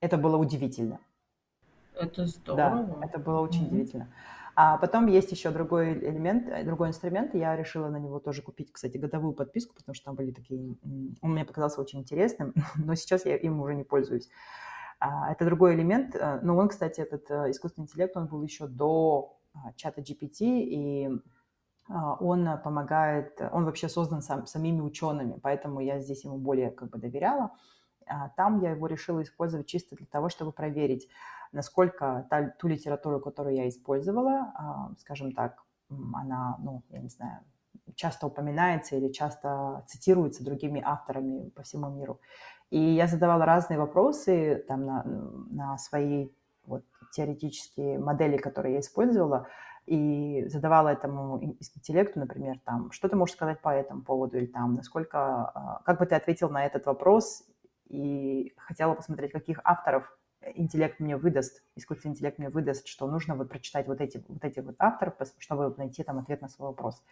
Это 0.00 0.16
было 0.16 0.36
удивительно. 0.36 1.00
Это 1.94 2.26
здорово. 2.26 2.84
Да, 2.84 3.06
это 3.06 3.18
было 3.18 3.40
очень 3.40 3.64
mm-hmm. 3.64 3.68
удивительно. 3.68 4.08
А 4.60 4.76
потом 4.76 5.06
есть 5.06 5.30
еще 5.30 5.50
другой 5.50 5.92
элемент, 5.92 6.48
э, 6.48 6.64
другой 6.64 6.88
инструмент. 6.88 7.32
Я 7.32 7.54
решила 7.54 7.88
на 7.90 7.98
него 7.98 8.18
тоже 8.18 8.42
купить, 8.42 8.72
кстати, 8.72 8.96
годовую 8.96 9.32
подписку, 9.32 9.76
потому 9.76 9.94
что 9.94 10.06
там 10.06 10.16
были 10.16 10.32
такие... 10.32 10.74
Он 11.22 11.30
мне 11.30 11.44
показался 11.44 11.80
очень 11.80 12.00
интересным, 12.00 12.52
но 12.76 12.96
сейчас 12.96 13.24
я 13.24 13.36
им 13.36 13.60
уже 13.60 13.76
не 13.76 13.84
пользуюсь. 13.84 14.28
А, 14.98 15.30
это 15.30 15.44
другой 15.44 15.76
элемент. 15.76 16.16
Э, 16.16 16.40
но 16.42 16.56
он, 16.56 16.70
кстати, 16.70 17.00
этот 17.00 17.30
э, 17.30 17.52
искусственный 17.52 17.84
интеллект, 17.84 18.16
он 18.16 18.26
был 18.26 18.42
еще 18.42 18.66
до 18.66 19.38
а, 19.54 19.72
чата 19.76 20.00
GPT, 20.00 20.40
и 20.40 21.08
а, 21.88 22.14
он 22.14 22.48
помогает, 22.64 23.40
он 23.52 23.64
вообще 23.64 23.88
создан 23.88 24.22
сам, 24.22 24.44
самими 24.48 24.80
учеными, 24.80 25.38
поэтому 25.40 25.78
я 25.78 26.00
здесь 26.00 26.24
ему 26.24 26.36
более 26.36 26.72
как 26.72 26.90
бы 26.90 26.98
доверяла. 26.98 27.52
Там 28.36 28.60
я 28.60 28.70
его 28.70 28.86
решила 28.86 29.22
использовать 29.22 29.66
чисто 29.66 29.94
для 29.94 30.06
того, 30.06 30.30
чтобы 30.30 30.50
проверить, 30.50 31.08
насколько 31.52 32.26
та, 32.30 32.50
ту 32.58 32.68
литературу, 32.68 33.20
которую 33.20 33.56
я 33.56 33.68
использовала, 33.68 34.52
а, 34.54 34.90
скажем 34.98 35.32
так, 35.32 35.64
она, 35.90 36.56
ну, 36.60 36.82
я 36.90 37.00
не 37.00 37.08
знаю, 37.08 37.40
часто 37.94 38.26
упоминается 38.26 38.96
или 38.96 39.08
часто 39.12 39.84
цитируется 39.86 40.44
другими 40.44 40.82
авторами 40.84 41.48
по 41.50 41.62
всему 41.62 41.90
миру. 41.90 42.20
И 42.70 42.78
я 42.78 43.06
задавала 43.06 43.44
разные 43.44 43.78
вопросы 43.78 44.64
там 44.68 44.84
на, 44.84 45.02
на 45.04 45.78
свои 45.78 46.28
вот, 46.66 46.84
теоретические 47.12 47.98
модели, 47.98 48.36
которые 48.36 48.74
я 48.74 48.80
использовала, 48.80 49.48
и 49.86 50.44
задавала 50.48 50.90
этому 50.90 51.42
интеллекту, 51.42 52.20
например, 52.20 52.60
там, 52.64 52.92
что 52.92 53.08
ты 53.08 53.16
можешь 53.16 53.36
сказать 53.36 53.62
по 53.62 53.70
этому 53.70 54.02
поводу, 54.02 54.36
или 54.36 54.46
там, 54.46 54.74
насколько, 54.74 55.18
а, 55.18 55.82
как 55.84 55.98
бы 55.98 56.04
ты 56.04 56.14
ответил 56.14 56.50
на 56.50 56.66
этот 56.66 56.84
вопрос, 56.84 57.44
и 57.88 58.52
хотела 58.58 58.94
посмотреть, 58.94 59.32
каких 59.32 59.60
авторов 59.64 60.17
интеллект 60.54 61.00
мне 61.00 61.16
выдаст, 61.16 61.62
искусственный 61.76 62.12
интеллект 62.12 62.38
мне 62.38 62.48
выдаст, 62.48 62.86
что 62.86 63.06
нужно 63.06 63.34
вот 63.34 63.48
прочитать 63.48 63.86
вот 63.86 64.00
эти 64.00 64.22
вот, 64.28 64.44
эти 64.44 64.60
вот 64.60 64.76
авторов, 64.78 65.14
чтобы 65.38 65.74
найти 65.76 66.02
там 66.02 66.18
ответ 66.18 66.42
на 66.42 66.48
свой 66.48 66.68
вопрос. 66.68 67.02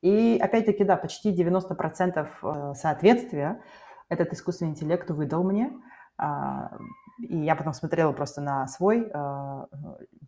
И 0.00 0.38
опять-таки, 0.40 0.84
да, 0.84 0.96
почти 0.96 1.32
90% 1.32 2.28
э, 2.42 2.74
соответствия 2.74 3.62
этот 4.08 4.32
искусственный 4.32 4.72
интеллект 4.72 5.08
выдал 5.10 5.44
мне. 5.44 5.72
А, 6.18 6.76
и 7.18 7.36
я 7.38 7.54
потом 7.56 7.72
смотрела 7.72 8.12
просто 8.12 8.40
на 8.40 8.66
свой 8.66 9.08
э, 9.12 9.66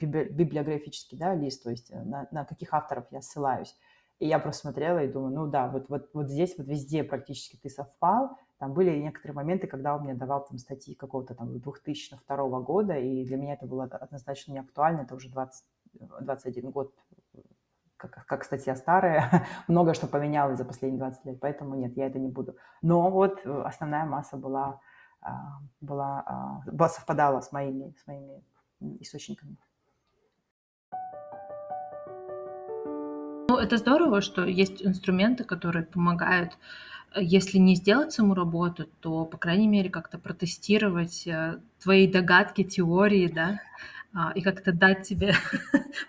библиографический 0.00 1.18
да, 1.18 1.34
лист, 1.34 1.64
то 1.64 1.70
есть 1.70 1.90
э, 1.90 2.02
на, 2.02 2.28
на 2.30 2.44
каких 2.44 2.72
авторов 2.72 3.04
я 3.10 3.20
ссылаюсь. 3.20 3.76
И 4.20 4.28
я 4.28 4.38
просто 4.38 4.62
смотрела 4.62 5.02
и 5.02 5.08
думаю, 5.08 5.34
ну 5.34 5.46
да, 5.46 5.68
вот, 5.68 5.88
вот, 5.88 6.08
вот 6.14 6.28
здесь 6.28 6.54
вот 6.56 6.68
везде 6.68 7.02
практически 7.02 7.56
ты 7.56 7.68
совпал, 7.68 8.38
там 8.64 8.72
были 8.72 8.96
некоторые 8.96 9.36
моменты, 9.36 9.66
когда 9.66 9.94
он 9.94 10.04
мне 10.04 10.14
давал 10.14 10.46
там 10.46 10.56
статьи 10.56 10.94
какого-то 10.94 11.34
там 11.34 11.52
2002 11.52 12.60
года, 12.60 12.94
и 12.96 13.22
для 13.26 13.36
меня 13.36 13.52
это 13.52 13.66
было 13.66 13.84
однозначно 13.84 14.52
не 14.52 14.58
актуально, 14.58 15.02
это 15.02 15.14
уже 15.14 15.28
20, 15.28 15.64
21 16.20 16.70
год, 16.70 16.94
как, 17.98 18.24
как 18.24 18.44
статья 18.44 18.74
старая, 18.74 19.46
много 19.68 19.92
что 19.92 20.06
поменялось 20.06 20.56
за 20.56 20.64
последние 20.64 20.98
20 20.98 21.24
лет, 21.26 21.40
поэтому 21.40 21.74
нет, 21.74 21.94
я 21.94 22.06
это 22.06 22.18
не 22.18 22.28
буду. 22.28 22.56
Но 22.80 23.10
вот 23.10 23.42
э, 23.44 23.62
основная 23.66 24.06
масса 24.06 24.38
была, 24.38 24.80
а, 25.20 25.60
была, 25.82 26.22
а, 26.24 26.62
была 26.72 26.88
совпадала 26.88 27.42
с 27.42 27.52
моими, 27.52 27.94
с 28.02 28.06
моими 28.06 28.42
источниками. 29.00 29.58
Ну, 33.50 33.58
это 33.58 33.76
здорово, 33.76 34.22
что 34.22 34.46
есть 34.46 34.82
инструменты, 34.82 35.44
которые 35.44 35.84
помогают 35.84 36.56
если 37.16 37.58
не 37.58 37.76
сделать 37.76 38.12
саму 38.12 38.34
работу, 38.34 38.86
то, 39.00 39.24
по 39.24 39.36
крайней 39.36 39.68
мере, 39.68 39.90
как-то 39.90 40.18
протестировать 40.18 41.26
э, 41.26 41.60
твои 41.82 42.06
догадки, 42.06 42.64
теории, 42.64 43.28
да, 43.28 43.60
а, 44.16 44.30
и 44.36 44.42
как-то 44.42 44.72
дать 44.72 45.02
тебе 45.02 45.34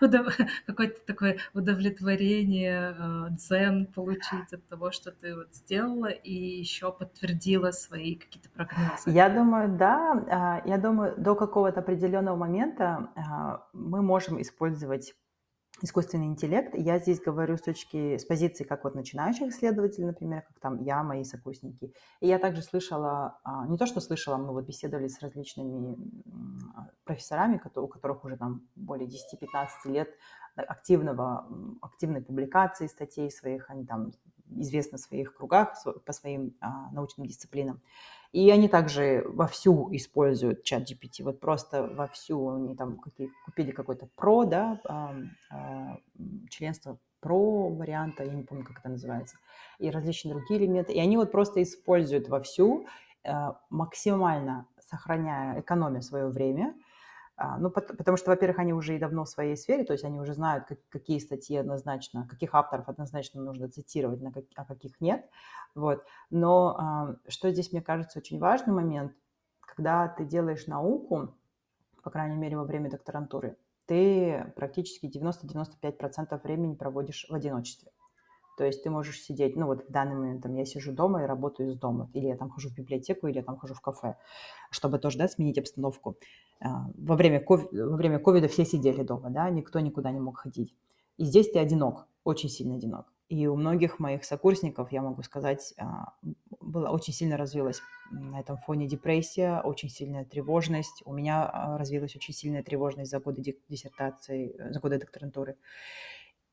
какое-то 0.66 1.00
такое 1.06 1.38
удовлетворение, 1.54 2.94
э, 2.96 3.26
дзен 3.30 3.86
получить 3.86 4.52
от 4.52 4.64
того, 4.68 4.92
что 4.92 5.10
ты 5.10 5.34
вот 5.34 5.52
сделала 5.52 6.06
и 6.06 6.32
еще 6.32 6.92
подтвердила 6.92 7.72
свои 7.72 8.14
какие-то 8.14 8.48
прогнозы. 8.50 9.10
Я 9.10 9.28
думаю, 9.28 9.76
да. 9.76 10.24
А, 10.30 10.62
я 10.68 10.78
думаю, 10.78 11.14
до 11.16 11.34
какого-то 11.34 11.80
определенного 11.80 12.36
момента 12.36 13.08
а, 13.16 13.66
мы 13.72 14.02
можем 14.02 14.40
использовать 14.40 15.14
искусственный 15.82 16.26
интеллект. 16.26 16.74
Я 16.74 16.98
здесь 16.98 17.20
говорю 17.20 17.56
с 17.56 17.62
точки, 17.62 18.16
с 18.16 18.24
позиции 18.24 18.64
как 18.64 18.84
вот 18.84 18.94
начинающих 18.94 19.48
исследователей, 19.48 20.06
например, 20.06 20.42
как 20.42 20.58
там 20.58 20.82
я, 20.82 21.02
мои 21.02 21.24
сокурсники. 21.24 21.92
И 22.20 22.26
я 22.26 22.38
также 22.38 22.62
слышала, 22.62 23.38
а, 23.44 23.66
не 23.66 23.76
то 23.76 23.86
что 23.86 24.00
слышала, 24.00 24.36
мы 24.36 24.52
вот 24.52 24.66
беседовали 24.66 25.08
с 25.08 25.20
различными 25.20 25.96
профессорами, 27.04 27.60
у 27.74 27.88
которых 27.88 28.24
уже 28.24 28.36
там 28.36 28.62
более 28.74 29.08
10-15 29.08 29.92
лет 29.92 30.08
активного, 30.56 31.46
активной 31.82 32.22
публикации 32.22 32.86
статей 32.86 33.30
своих, 33.30 33.68
они 33.68 33.84
там 33.84 34.12
известны 34.50 34.98
в 34.98 35.00
своих 35.00 35.34
кругах 35.34 35.76
по 36.04 36.12
своим 36.12 36.54
а, 36.60 36.90
научным 36.92 37.26
дисциплинам. 37.26 37.80
И 38.32 38.50
они 38.50 38.68
также 38.68 39.24
вовсю 39.28 39.88
используют 39.92 40.62
чат 40.62 40.90
GPT, 40.90 41.22
вот 41.22 41.40
просто 41.40 41.84
вовсю. 41.84 42.48
Они 42.50 42.76
там 42.76 42.98
купили 43.44 43.70
какой-то 43.70 44.06
про, 44.14 44.44
да, 44.44 44.80
а, 44.84 45.14
а, 45.50 45.98
членство 46.50 46.98
про 47.20 47.68
варианта, 47.70 48.24
я 48.24 48.32
не 48.32 48.42
помню, 48.42 48.64
как 48.64 48.80
это 48.80 48.88
называется, 48.88 49.36
и 49.78 49.90
различные 49.90 50.34
другие 50.34 50.60
элементы. 50.60 50.92
И 50.92 51.00
они 51.00 51.16
вот 51.16 51.32
просто 51.32 51.62
используют 51.62 52.28
вовсю, 52.28 52.86
а, 53.24 53.58
максимально 53.70 54.66
сохраняя, 54.78 55.60
экономя 55.60 56.02
свое 56.02 56.28
время– 56.28 56.74
ну, 57.58 57.70
потому 57.70 58.16
что, 58.16 58.30
во-первых, 58.30 58.58
они 58.58 58.72
уже 58.72 58.96
и 58.96 58.98
давно 58.98 59.24
в 59.24 59.28
своей 59.28 59.56
сфере, 59.56 59.84
то 59.84 59.92
есть 59.92 60.04
они 60.04 60.18
уже 60.18 60.32
знают, 60.32 60.64
как, 60.66 60.78
какие 60.88 61.18
статьи 61.18 61.56
однозначно, 61.56 62.26
каких 62.26 62.54
авторов 62.54 62.88
однозначно 62.88 63.42
нужно 63.42 63.68
цитировать, 63.68 64.22
на 64.22 64.32
как, 64.32 64.44
а 64.54 64.64
каких 64.64 65.00
нет. 65.00 65.28
Вот. 65.74 66.04
Но 66.30 66.76
а, 66.78 67.16
что 67.28 67.50
здесь, 67.50 67.72
мне 67.72 67.82
кажется, 67.82 68.18
очень 68.18 68.38
важный 68.38 68.72
момент, 68.72 69.12
когда 69.60 70.08
ты 70.08 70.24
делаешь 70.24 70.66
науку, 70.66 71.34
по 72.02 72.10
крайней 72.10 72.36
мере, 72.36 72.56
во 72.56 72.64
время 72.64 72.90
докторантуры, 72.90 73.58
ты 73.84 74.52
практически 74.56 75.06
90-95% 75.06 76.42
времени 76.42 76.74
проводишь 76.74 77.26
в 77.28 77.34
одиночестве. 77.34 77.90
То 78.56 78.64
есть 78.64 78.82
ты 78.82 78.88
можешь 78.88 79.20
сидеть, 79.20 79.54
ну 79.54 79.66
вот 79.66 79.86
в 79.86 79.92
данный 79.92 80.14
момент 80.14 80.42
там, 80.42 80.54
я 80.54 80.64
сижу 80.64 80.92
дома 80.92 81.22
и 81.22 81.26
работаю 81.26 81.68
из 81.68 81.78
дома, 81.78 82.10
или 82.14 82.26
я 82.26 82.36
там 82.36 82.48
хожу 82.48 82.70
в 82.70 82.74
библиотеку, 82.74 83.26
или 83.26 83.36
я 83.36 83.42
там 83.42 83.58
хожу 83.58 83.74
в 83.74 83.82
кафе, 83.82 84.16
чтобы 84.70 84.98
тоже, 84.98 85.18
да, 85.18 85.28
сменить 85.28 85.58
обстановку. 85.58 86.16
А, 86.60 86.86
во 86.96 87.16
время, 87.16 87.44
во 87.46 87.96
время 87.96 88.18
ковида 88.18 88.48
все 88.48 88.64
сидели 88.64 89.02
дома, 89.02 89.30
да, 89.30 89.50
никто 89.50 89.80
никуда 89.80 90.10
не 90.10 90.20
мог 90.20 90.38
ходить. 90.38 90.74
И 91.18 91.24
здесь 91.24 91.50
ты 91.50 91.58
одинок, 91.58 92.06
очень 92.24 92.48
сильно 92.48 92.76
одинок. 92.76 93.12
И 93.28 93.46
у 93.48 93.56
многих 93.56 93.98
моих 93.98 94.24
сокурсников, 94.24 94.92
я 94.92 95.02
могу 95.02 95.22
сказать, 95.22 95.74
а, 95.78 96.12
была 96.60 96.90
очень 96.90 97.12
сильно 97.12 97.36
развилась 97.36 97.82
на 98.12 98.38
этом 98.38 98.56
фоне 98.56 98.86
депрессия, 98.86 99.60
очень 99.62 99.88
сильная 99.88 100.24
тревожность. 100.24 101.02
У 101.04 101.12
меня 101.12 101.48
а, 101.48 101.76
развилась 101.76 102.14
очень 102.14 102.34
сильная 102.34 102.62
тревожность 102.62 103.10
за 103.10 103.18
годы 103.18 103.42
диссертации, 103.68 104.56
за 104.70 104.78
годы 104.78 104.98
докторантуры. 104.98 105.56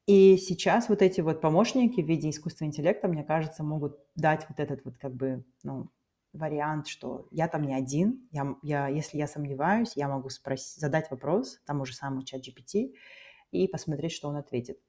И 0.08 0.36
сейчас 0.38 0.90
вот 0.90 1.02
эти 1.02 1.22
вот 1.22 1.42
помощники 1.42 2.02
в 2.02 2.08
виде 2.08 2.30
искусственного 2.30 2.72
интеллекта, 2.72 3.08
мне 3.08 3.24
кажется, 3.24 3.64
могут 3.64 4.00
дать 4.16 4.46
вот 4.50 4.60
этот 4.60 4.84
вот 4.84 4.98
как 4.98 5.14
бы, 5.14 5.46
ну, 5.64 5.90
вариант, 6.34 6.88
что 6.88 7.28
я 7.32 7.48
там 7.48 7.64
не 7.64 7.74
один, 7.74 8.28
я, 8.32 8.56
я, 8.62 8.88
если 8.88 9.18
я 9.18 9.28
сомневаюсь, 9.28 9.94
я 9.96 10.08
могу 10.08 10.30
спросить, 10.30 10.80
задать 10.80 11.10
вопрос 11.12 11.60
тому 11.66 11.86
же 11.86 11.94
самому 11.94 12.24
чат 12.24 12.42
GPT 12.42 12.94
и 13.52 13.68
посмотреть, 13.68 14.12
что 14.12 14.28
он 14.28 14.36
ответит. 14.36 14.80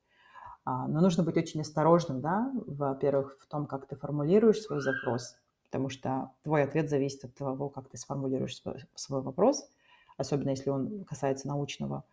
А, 0.65 0.89
но 0.89 1.01
нужно 1.01 1.23
быть 1.23 1.37
очень 1.37 1.61
осторожным, 1.61 2.21
да, 2.21 2.51
во-первых, 2.67 3.37
в 3.41 3.47
том, 3.47 3.67
как 3.67 3.87
ты 3.87 3.97
формулируешь 3.97 4.63
свой 4.63 4.81
запрос, 4.81 5.37
потому 5.65 5.91
что 5.91 6.33
твой 6.43 6.63
ответ 6.63 6.89
зависит 6.89 7.25
от 7.25 7.35
того, 7.35 7.69
как 7.69 7.89
ты 7.91 7.99
сформулируешь 7.99 8.57
свой, 8.57 8.77
свой 8.95 9.21
вопрос, 9.21 9.69
особенно 10.17 10.51
если 10.51 10.71
он 10.71 11.05
касается 11.05 11.49
научного 11.49 12.05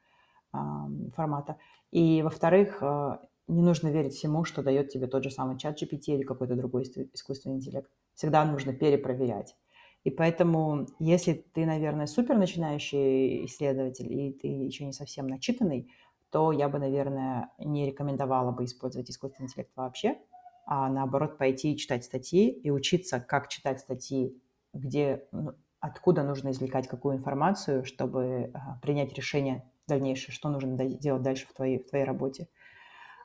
формата. 1.16 1.58
И, 1.92 2.22
во-вторых, 2.24 2.80
э, 2.82 3.18
не 3.48 3.62
нужно 3.62 3.90
верить 3.90 4.14
всему, 4.14 4.44
что 4.44 4.62
дает 4.62 4.90
тебе 4.90 5.08
тот 5.08 5.24
же 5.24 5.32
самый 5.32 5.58
чат 5.58 5.82
GPT 5.82 6.16
или 6.16 6.24
какой-то 6.24 6.56
другой 6.56 6.84
искусственный 7.14 7.56
интеллект. 7.56 7.90
Всегда 8.22 8.46
нужно 8.46 8.72
перепроверять. 8.72 9.56
И 10.04 10.12
поэтому, 10.12 10.86
если 11.00 11.34
ты, 11.34 11.66
наверное, 11.66 12.06
супер 12.06 12.38
начинающий 12.38 13.46
исследователь, 13.46 14.14
и 14.14 14.32
ты 14.32 14.48
еще 14.48 14.86
не 14.86 14.94
совсем 14.94 15.26
начитанный, 15.26 15.92
то 16.30 16.52
я 16.52 16.70
бы, 16.70 16.78
наверное, 16.78 17.50
не 17.58 17.88
рекомендовала 17.88 18.52
бы 18.52 18.66
использовать 18.66 19.10
искусственный 19.10 19.48
интеллект 19.48 19.72
вообще, 19.76 20.20
а 20.68 20.88
наоборот 20.88 21.40
пойти 21.40 21.74
и 21.74 21.78
читать 21.78 22.04
статьи 22.04 22.52
и 22.52 22.70
учиться, 22.70 23.20
как 23.20 23.48
читать 23.48 23.80
статьи, 23.80 24.40
где, 24.72 25.26
ну, 25.32 25.54
откуда 25.80 26.22
нужно 26.22 26.52
извлекать 26.52 26.88
какую 26.88 27.18
информацию, 27.18 27.84
чтобы 27.86 28.52
а, 28.54 28.78
принять 28.84 29.14
решение 29.14 29.68
дальнейшее, 29.88 30.32
что 30.32 30.50
нужно 30.50 30.78
делать 30.78 31.24
дальше 31.24 31.48
в 31.48 31.54
твоей, 31.54 31.80
в 31.80 31.90
твоей 31.90 32.06
работе. 32.06 32.50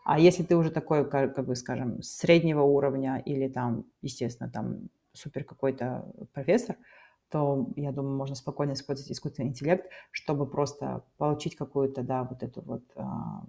А 0.09 0.21
если 0.21 0.45
ты 0.45 0.57
уже 0.57 0.71
такой, 0.71 1.05
как, 1.11 1.35
как 1.35 1.47
бы, 1.47 1.57
скажем, 1.57 2.01
среднего 2.01 2.63
уровня 2.63 3.21
или 3.27 3.49
там, 3.49 3.87
естественно, 4.03 4.49
там 4.49 4.89
супер 5.13 5.43
какой-то 5.43 6.07
профессор, 6.33 6.77
то, 7.29 7.67
я 7.75 7.91
думаю, 7.91 8.17
можно 8.17 8.37
спокойно 8.37 8.75
использовать 8.75 9.11
искусственный 9.11 9.49
интеллект, 9.49 9.91
чтобы 10.13 10.47
просто 10.47 11.03
получить 11.17 11.57
какую-то, 11.57 12.05
да, 12.05 12.23
вот 12.23 12.45
эту 12.45 12.63
вот... 12.63 12.85
А, 12.95 13.43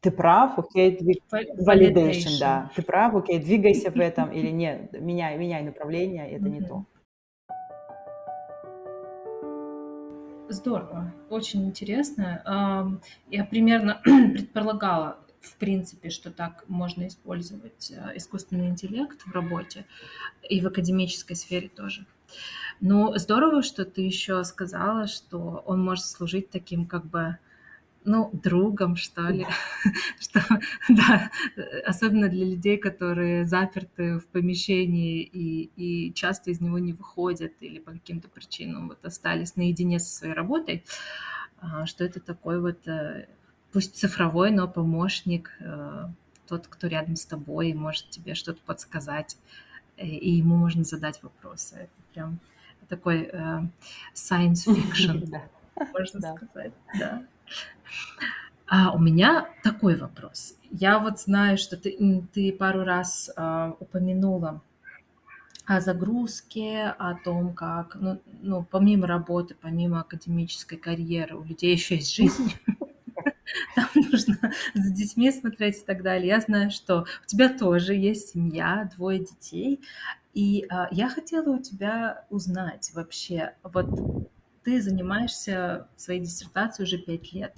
ты 0.00 0.10
прав, 0.10 0.58
окей, 0.58 0.98
двиг... 0.98 1.22
validation, 1.32 2.38
да. 2.38 2.70
Ты 2.76 2.82
прав, 2.82 3.14
окей, 3.14 3.38
двигайся 3.38 3.90
в 3.90 3.96
этом 3.98 4.30
или 4.30 4.50
нет, 4.50 4.92
меняй, 4.92 5.38
меняй 5.38 5.62
направление, 5.62 6.30
это 6.30 6.44
mm-hmm. 6.44 6.50
не 6.50 6.60
то. 6.60 6.84
Здорово, 10.54 11.12
очень 11.30 11.66
интересно. 11.66 13.00
Я 13.28 13.44
примерно 13.44 14.00
предполагала, 14.04 15.18
в 15.40 15.56
принципе, 15.56 16.10
что 16.10 16.30
так 16.30 16.64
можно 16.68 17.08
использовать 17.08 17.90
э, 17.90 18.12
искусственный 18.16 18.68
интеллект 18.68 19.20
в 19.26 19.32
работе 19.32 19.84
и 20.48 20.60
в 20.60 20.66
академической 20.68 21.34
сфере 21.34 21.68
тоже. 21.68 22.06
Но 22.80 23.18
здорово, 23.18 23.62
что 23.62 23.84
ты 23.84 24.02
еще 24.02 24.44
сказала, 24.44 25.08
что 25.08 25.62
он 25.66 25.84
может 25.84 26.04
служить 26.04 26.50
таким 26.50 26.86
как 26.86 27.04
бы 27.04 27.36
ну, 28.04 28.30
другом, 28.32 28.96
что 28.96 29.22
ли. 29.28 29.46
что, 30.20 30.42
да, 30.88 31.30
особенно 31.86 32.28
для 32.28 32.44
людей, 32.44 32.76
которые 32.76 33.46
заперты 33.46 34.18
в 34.18 34.26
помещении 34.26 35.22
и, 35.22 35.70
и 35.76 36.12
часто 36.12 36.50
из 36.50 36.60
него 36.60 36.78
не 36.78 36.92
выходят 36.92 37.52
или 37.60 37.78
по 37.78 37.92
каким-то 37.92 38.28
причинам 38.28 38.88
вот 38.88 39.04
остались 39.04 39.56
наедине 39.56 39.98
со 39.98 40.18
своей 40.18 40.34
работой, 40.34 40.84
а, 41.58 41.86
что 41.86 42.04
это 42.04 42.20
такой 42.20 42.60
вот, 42.60 42.86
э, 42.86 43.26
пусть 43.72 43.96
цифровой, 43.96 44.50
но 44.50 44.68
помощник, 44.68 45.50
э, 45.60 46.08
тот, 46.46 46.66
кто 46.66 46.86
рядом 46.88 47.16
с 47.16 47.24
тобой 47.24 47.70
и 47.70 47.74
может 47.74 48.10
тебе 48.10 48.34
что-то 48.34 48.60
подсказать, 48.66 49.38
э, 49.96 50.06
и 50.06 50.36
ему 50.36 50.56
можно 50.56 50.84
задать 50.84 51.22
вопросы. 51.22 51.76
Это 51.76 52.02
прям 52.12 52.38
такой 52.88 53.30
science 54.14 54.66
fiction, 54.66 55.40
можно 55.94 56.20
сказать, 56.20 56.72
да. 56.98 57.26
А 58.66 58.92
у 58.92 58.98
меня 58.98 59.48
такой 59.62 59.96
вопрос. 59.96 60.56
Я 60.70 60.98
вот 60.98 61.20
знаю, 61.20 61.58
что 61.58 61.76
ты, 61.76 62.24
ты 62.32 62.52
пару 62.52 62.82
раз 62.82 63.30
а, 63.36 63.76
упомянула 63.78 64.62
о 65.66 65.80
загрузке, 65.80 66.94
о 66.98 67.14
том, 67.14 67.54
как, 67.54 67.94
ну, 67.94 68.20
ну, 68.42 68.66
помимо 68.68 69.06
работы, 69.06 69.54
помимо 69.60 70.00
академической 70.00 70.76
карьеры, 70.76 71.36
у 71.36 71.44
людей 71.44 71.72
еще 71.72 71.96
есть 71.96 72.14
жизнь. 72.14 72.54
Там 73.76 73.88
нужно 73.94 74.52
за 74.74 74.90
детьми 74.90 75.30
смотреть 75.30 75.78
и 75.78 75.84
так 75.84 76.02
далее. 76.02 76.28
Я 76.28 76.40
знаю, 76.40 76.70
что 76.70 77.02
у 77.22 77.26
тебя 77.26 77.48
тоже 77.50 77.94
есть 77.94 78.30
семья, 78.30 78.90
двое 78.96 79.20
детей. 79.20 79.80
И 80.32 80.66
а, 80.68 80.88
я 80.90 81.08
хотела 81.08 81.50
у 81.50 81.62
тебя 81.62 82.24
узнать 82.28 82.90
вообще, 82.94 83.54
вот 83.62 83.86
ты 84.64 84.80
занимаешься 84.80 85.86
своей 85.96 86.20
диссертацией 86.20 86.86
уже 86.86 86.98
пять 86.98 87.32
лет. 87.32 87.54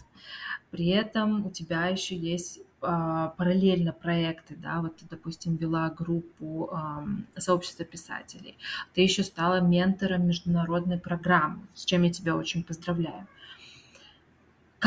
При 0.71 0.89
этом 0.89 1.47
у 1.47 1.51
тебя 1.51 1.87
еще 1.87 2.17
есть 2.17 2.61
а, 2.83 3.29
параллельно 3.39 3.93
проекты, 3.93 4.55
да, 4.57 4.81
вот 4.83 4.97
ты, 4.97 5.07
допустим, 5.09 5.57
вела 5.57 5.89
группу 5.91 6.69
а, 6.73 7.07
сообщества 7.37 7.85
писателей, 7.85 8.57
ты 8.95 9.01
еще 9.01 9.23
стала 9.23 9.61
ментором 9.61 10.27
международной 10.27 10.99
программы, 10.99 11.67
с 11.75 11.85
чем 11.85 12.03
я 12.03 12.13
тебя 12.13 12.37
очень 12.37 12.63
поздравляю 12.63 13.27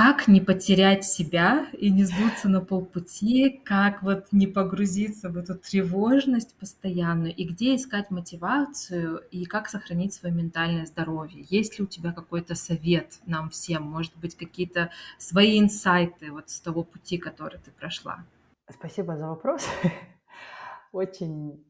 как 0.02 0.30
не 0.30 0.40
потерять 0.40 1.04
себя 1.04 1.68
и 1.74 1.92
не 1.92 2.06
сдуться 2.06 2.48
на 2.48 2.62
полпути, 2.62 3.62
как 3.66 4.02
вот 4.02 4.28
не 4.32 4.48
погрузиться 4.48 5.30
в 5.30 5.36
эту 5.36 5.56
тревожность 5.56 6.56
постоянную, 6.58 7.36
и 7.36 7.44
где 7.44 7.76
искать 7.76 8.10
мотивацию, 8.10 9.18
и 9.30 9.44
как 9.44 9.68
сохранить 9.68 10.14
свое 10.14 10.34
ментальное 10.34 10.86
здоровье. 10.86 11.46
Есть 11.50 11.78
ли 11.78 11.84
у 11.84 11.88
тебя 11.88 12.14
какой-то 12.14 12.56
совет 12.56 13.20
нам 13.26 13.50
всем, 13.50 13.84
может 13.84 14.16
быть, 14.16 14.38
какие-то 14.38 14.90
свои 15.18 15.60
инсайты 15.60 16.32
вот 16.32 16.50
с 16.50 16.62
того 16.62 16.84
пути, 16.84 17.18
который 17.18 17.60
ты 17.60 17.72
прошла? 17.72 18.24
Спасибо 18.72 19.18
за 19.18 19.28
вопрос. 19.28 19.68
Очень, 20.94 21.62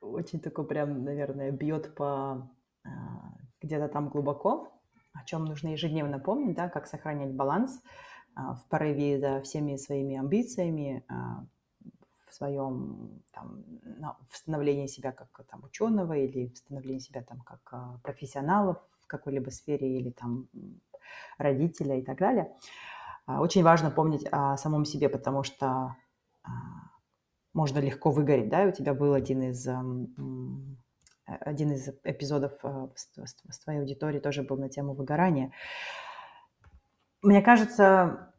очень 0.00 0.40
такой 0.40 0.66
прям, 0.66 1.04
наверное, 1.04 1.50
бьет 1.50 1.94
по 1.94 2.50
а, 2.82 2.88
где-то 3.60 3.88
там 3.88 4.08
глубоко, 4.08 4.72
о 5.20 5.24
чем 5.24 5.44
нужно 5.44 5.68
ежедневно 5.68 6.18
помнить, 6.18 6.56
да, 6.56 6.68
как 6.68 6.86
сохранять 6.86 7.32
баланс 7.34 7.82
а, 8.34 8.54
в 8.54 8.64
порыве 8.66 9.18
за 9.18 9.40
всеми 9.42 9.76
своими 9.76 10.16
амбициями, 10.16 11.04
а, 11.08 11.44
в 12.28 12.34
своем 12.34 13.22
там, 13.32 13.64
в 14.28 14.36
становлении 14.36 14.86
себя 14.86 15.12
как 15.12 15.28
там, 15.50 15.64
ученого 15.64 16.12
или 16.12 16.48
в 16.48 16.56
становлении 16.56 17.00
себя 17.00 17.22
там, 17.22 17.40
как 17.40 17.60
а, 17.72 17.98
профессионала 18.02 18.82
в 19.00 19.06
какой-либо 19.06 19.50
сфере 19.50 19.98
или 19.98 20.10
там 20.10 20.48
родителя 21.38 21.98
и 21.98 22.02
так 22.02 22.18
далее. 22.18 22.54
Очень 23.26 23.62
важно 23.62 23.90
помнить 23.90 24.26
о 24.30 24.56
самом 24.56 24.84
себе, 24.84 25.08
потому 25.08 25.42
что 25.42 25.96
можно 27.52 27.78
легко 27.78 28.10
выгореть, 28.10 28.48
да, 28.48 28.64
у 28.64 28.72
тебя 28.72 28.94
был 28.94 29.12
один 29.12 29.42
из 29.42 29.66
один 31.40 31.72
из 31.72 31.88
эпизодов 32.04 32.52
э, 32.62 32.88
с 32.96 33.58
твоей 33.58 33.80
аудиторией 33.80 34.22
тоже 34.22 34.42
был 34.42 34.56
на 34.56 34.68
тему 34.68 34.94
выгорания. 34.94 35.52
Мне 37.22 37.42
кажется, 37.42 38.32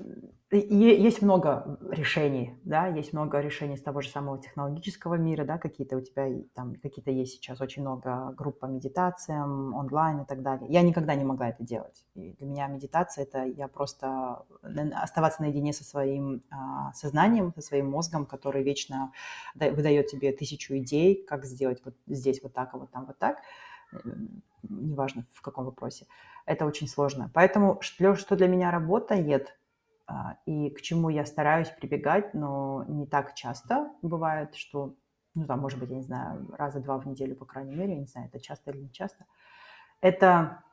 есть 0.52 1.22
много 1.22 1.78
решений, 1.92 2.58
да, 2.64 2.88
есть 2.88 3.14
много 3.14 3.40
решений 3.40 3.78
с 3.78 3.84
того 3.84 4.02
же 4.02 4.10
самого 4.10 4.40
технологического 4.42 5.14
мира, 5.14 5.46
да, 5.46 5.60
какие-то 5.60 5.98
у 5.98 6.02
тебя 6.02 6.28
там, 6.56 6.74
какие-то 6.76 7.12
есть 7.12 7.34
сейчас 7.34 7.62
очень 7.62 7.84
много 7.84 8.34
групп 8.36 8.60
по 8.60 8.66
медитациям, 8.66 9.76
онлайн 9.76 10.22
и 10.22 10.26
так 10.26 10.42
далее. 10.42 10.68
Я 10.72 10.82
никогда 10.82 11.14
не 11.14 11.24
могла 11.24 11.50
это 11.50 11.64
делать. 11.64 12.04
И 12.16 12.34
для 12.34 12.48
меня 12.48 12.68
медитация– 12.68 13.24
это 13.26 13.44
я 13.44 13.68
просто 13.68 14.44
оставаться 14.96 15.44
наедине 15.44 15.72
со 15.72 15.84
своим 15.84 16.42
а, 16.50 16.94
сознанием, 16.94 17.54
со 17.56 17.62
своим 17.62 17.92
мозгом, 17.92 18.26
который 18.26 18.64
вечно 18.64 19.12
выдает 19.54 20.08
тебе 20.08 20.32
тысячу 20.32 20.76
идей, 20.78 21.24
как 21.28 21.46
сделать 21.46 21.82
вот 21.86 21.94
здесь 22.08 22.42
вот 22.42 22.54
так, 22.54 22.74
а 22.74 22.78
вот 22.80 22.90
там 22.90 23.06
вот 23.06 23.20
так, 23.20 23.38
неважно 24.64 25.28
в 25.32 25.42
каком 25.42 25.66
вопросе. 25.66 26.08
Это 26.48 26.66
очень 26.66 26.88
сложно. 26.88 27.30
Поэтому 27.36 27.80
что 27.82 28.36
для 28.36 28.48
меня 28.48 28.72
работает– 28.72 29.56
и 30.46 30.70
к 30.72 30.82
чему 30.82 31.10
я 31.10 31.26
стараюсь 31.26 31.70
прибегать, 31.70 32.34
но 32.34 32.86
не 32.88 33.06
так 33.06 33.36
часто 33.36 33.92
бывает, 34.02 34.56
что, 34.56 34.96
ну, 35.36 35.46
там, 35.46 35.60
может 35.60 35.80
быть, 35.80 35.90
я 35.90 35.98
не 35.98 36.04
знаю, 36.04 36.48
раза 36.58 36.80
два 36.80 36.98
в 36.98 37.06
неделю, 37.06 37.36
по 37.36 37.46
крайней 37.46 37.76
мере, 37.76 37.94
я 37.94 38.00
не 38.00 38.08
знаю, 38.08 38.28
это 38.28 38.40
часто 38.40 38.72
или 38.72 38.82
не 38.82 38.92
часто, 38.92 39.26
это 40.02 40.64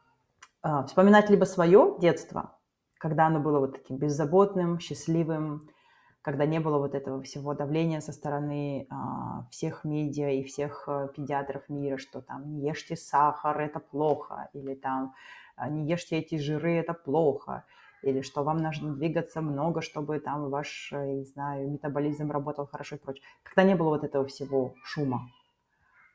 э, 0.62 0.84
вспоминать 0.86 1.30
либо 1.30 1.44
свое 1.44 1.96
детство, 2.00 2.56
когда 2.98 3.26
оно 3.26 3.40
было 3.40 3.58
вот 3.58 3.72
таким 3.72 3.98
беззаботным, 3.98 4.78
счастливым, 4.78 5.68
когда 6.22 6.44
не 6.44 6.58
было 6.58 6.78
вот 6.78 6.96
этого 6.96 7.22
всего 7.22 7.54
давления 7.54 8.00
со 8.00 8.10
стороны 8.12 8.88
а, 8.90 9.46
всех 9.52 9.84
медиа 9.84 10.30
и 10.30 10.42
всех 10.42 10.88
а, 10.88 11.06
педиатров 11.06 11.68
мира, 11.68 11.98
что 11.98 12.20
там 12.20 12.50
не 12.50 12.66
ешьте 12.66 12.96
сахар, 12.96 13.60
это 13.60 13.78
плохо, 13.78 14.48
или 14.52 14.74
там 14.74 15.14
не 15.70 15.88
ешьте 15.88 16.16
эти 16.16 16.36
жиры, 16.36 16.74
это 16.74 16.94
плохо, 16.94 17.64
или 18.06 18.22
что 18.22 18.42
вам 18.42 18.58
нужно 18.58 18.94
двигаться 18.94 19.40
много, 19.40 19.82
чтобы 19.82 20.18
там 20.20 20.50
ваш, 20.50 20.90
э, 20.92 21.12
не 21.12 21.24
знаю, 21.24 21.70
метаболизм 21.70 22.30
работал 22.30 22.66
хорошо 22.66 22.96
и 22.96 22.98
прочее. 22.98 23.24
Когда 23.42 23.62
не 23.62 23.74
было 23.74 23.90
вот 23.90 24.04
этого 24.04 24.26
всего 24.26 24.74
шума. 24.84 25.28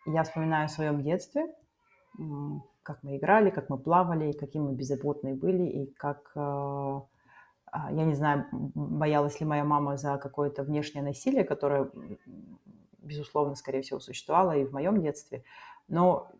Я 0.06 0.24
вспоминаю 0.24 0.68
в 0.68 0.72
своем 0.72 1.04
детстве, 1.04 1.48
как 2.84 3.04
мы 3.04 3.18
играли, 3.18 3.50
как 3.50 3.70
мы 3.70 3.78
плавали, 3.78 4.32
какие 4.32 4.62
мы 4.62 4.74
беззаботные 4.74 5.36
были, 5.36 5.64
и 5.64 5.94
как, 5.94 6.32
э, 6.36 6.40
а, 6.40 7.92
я 7.92 8.04
не 8.06 8.16
знаю, 8.16 8.48
боялась 8.52 9.40
ли 9.40 9.46
моя 9.46 9.64
мама 9.64 9.98
за 9.98 10.18
какое-то 10.18 10.64
внешнее 10.64 11.04
насилие, 11.04 11.44
которое, 11.44 11.90
безусловно, 13.00 13.56
скорее 13.56 13.82
всего, 13.82 14.00
существовало 14.00 14.58
и 14.58 14.66
в 14.66 14.74
моем 14.74 15.02
детстве. 15.02 15.44
Но 15.88 16.32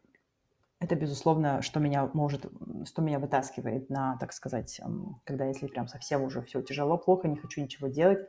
это, 0.82 0.96
безусловно, 0.96 1.62
что 1.62 1.80
меня 1.80 2.10
может, 2.14 2.52
что 2.86 3.04
меня 3.04 3.20
вытаскивает 3.20 3.92
на, 3.92 4.18
так 4.18 4.34
сказать, 4.34 4.82
когда 5.26 5.46
если 5.46 5.68
прям 5.68 5.88
совсем 5.88 6.24
уже 6.24 6.42
все 6.42 6.64
тяжело, 6.64 6.98
плохо, 6.98 7.28
не 7.28 7.38
хочу 7.38 7.62
ничего 7.62 7.88
делать, 7.88 8.28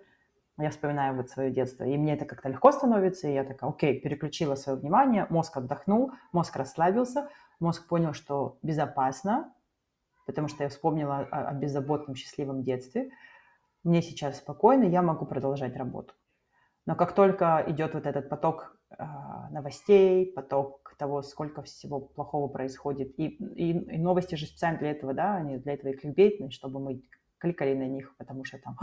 я 0.58 0.68
вспоминаю 0.68 1.16
вот 1.16 1.30
свое 1.30 1.50
детство, 1.50 1.84
и 1.84 1.96
мне 1.96 2.12
это 2.12 2.26
как-то 2.26 2.50
легко 2.50 2.70
становится, 2.70 3.26
и 3.26 3.32
я 3.32 3.44
такая, 3.44 3.70
окей, 3.70 3.98
переключила 3.98 4.54
свое 4.54 4.78
внимание, 4.78 5.26
мозг 5.30 5.56
отдохнул, 5.56 6.12
мозг 6.32 6.54
расслабился, 6.54 7.30
мозг 7.58 7.88
понял, 7.88 8.12
что 8.12 8.58
безопасно, 8.62 9.50
потому 10.26 10.48
что 10.48 10.64
я 10.64 10.68
вспомнила 10.68 11.20
о, 11.20 11.48
о 11.48 11.54
беззаботном, 11.54 12.16
счастливом 12.16 12.62
детстве. 12.64 13.12
Мне 13.82 14.02
сейчас 14.02 14.36
спокойно, 14.36 14.84
я 14.84 15.00
могу 15.00 15.24
продолжать 15.24 15.74
работу. 15.74 16.12
Но 16.84 16.96
как 16.96 17.14
только 17.14 17.64
идет 17.66 17.94
вот 17.94 18.04
этот 18.04 18.28
поток 18.28 18.76
э, 18.90 19.04
новостей, 19.50 20.30
поток 20.32 20.81
того, 20.96 21.22
сколько 21.22 21.62
всего 21.62 22.00
плохого 22.00 22.48
происходит, 22.48 23.18
и, 23.18 23.26
и, 23.26 23.70
и 23.70 23.98
новости 23.98 24.34
же 24.34 24.46
специально 24.46 24.78
для 24.78 24.90
этого, 24.90 25.14
да, 25.14 25.36
они 25.36 25.58
для 25.58 25.74
этого 25.74 25.90
и 25.90 25.96
кликбейтные, 25.96 26.50
чтобы 26.50 26.80
мы 26.80 27.02
кликали 27.42 27.74
на 27.74 27.88
них, 27.88 28.16
потому 28.18 28.44
что 28.44 28.58
там 28.58 28.78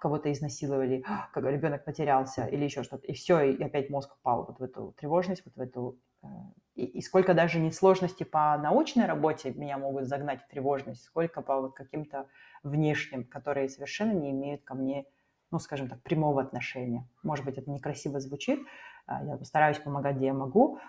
кого-то 0.00 0.32
изнасиловали, 0.32 1.04
как 1.32 1.44
ребенок 1.44 1.84
потерялся 1.84 2.46
или 2.46 2.64
еще 2.64 2.82
что-то. 2.82 3.06
И 3.06 3.12
все, 3.12 3.40
и 3.40 3.62
опять 3.62 3.90
мозг 3.90 4.16
упал 4.18 4.46
вот 4.46 4.58
в 4.58 4.62
эту 4.62 4.94
тревожность, 4.96 5.42
вот 5.44 5.54
в 5.56 5.60
эту... 5.60 5.98
Э, 6.22 6.26
и, 6.74 6.86
и 6.86 7.02
сколько 7.02 7.34
даже 7.34 7.58
не 7.58 7.70
сложности 7.70 8.24
по 8.24 8.56
научной 8.56 9.04
работе 9.04 9.52
меня 9.52 9.76
могут 9.76 10.06
загнать 10.06 10.42
в 10.42 10.48
тревожность, 10.48 11.02
сколько 11.02 11.42
по 11.42 11.60
вот 11.60 11.74
каким-то 11.74 12.28
внешним, 12.62 13.24
которые 13.24 13.68
совершенно 13.68 14.12
не 14.12 14.30
имеют 14.30 14.62
ко 14.64 14.74
мне, 14.74 15.04
ну, 15.50 15.58
скажем 15.58 15.88
так, 15.88 16.02
прямого 16.02 16.40
отношения. 16.40 17.06
Может 17.22 17.44
быть, 17.44 17.58
это 17.58 17.70
некрасиво 17.70 18.20
звучит, 18.20 18.60
а, 19.06 19.22
я 19.22 19.44
стараюсь 19.44 19.78
помогать, 19.78 20.16
где 20.16 20.26
я 20.26 20.34
могу, 20.34 20.78
а, 20.78 20.80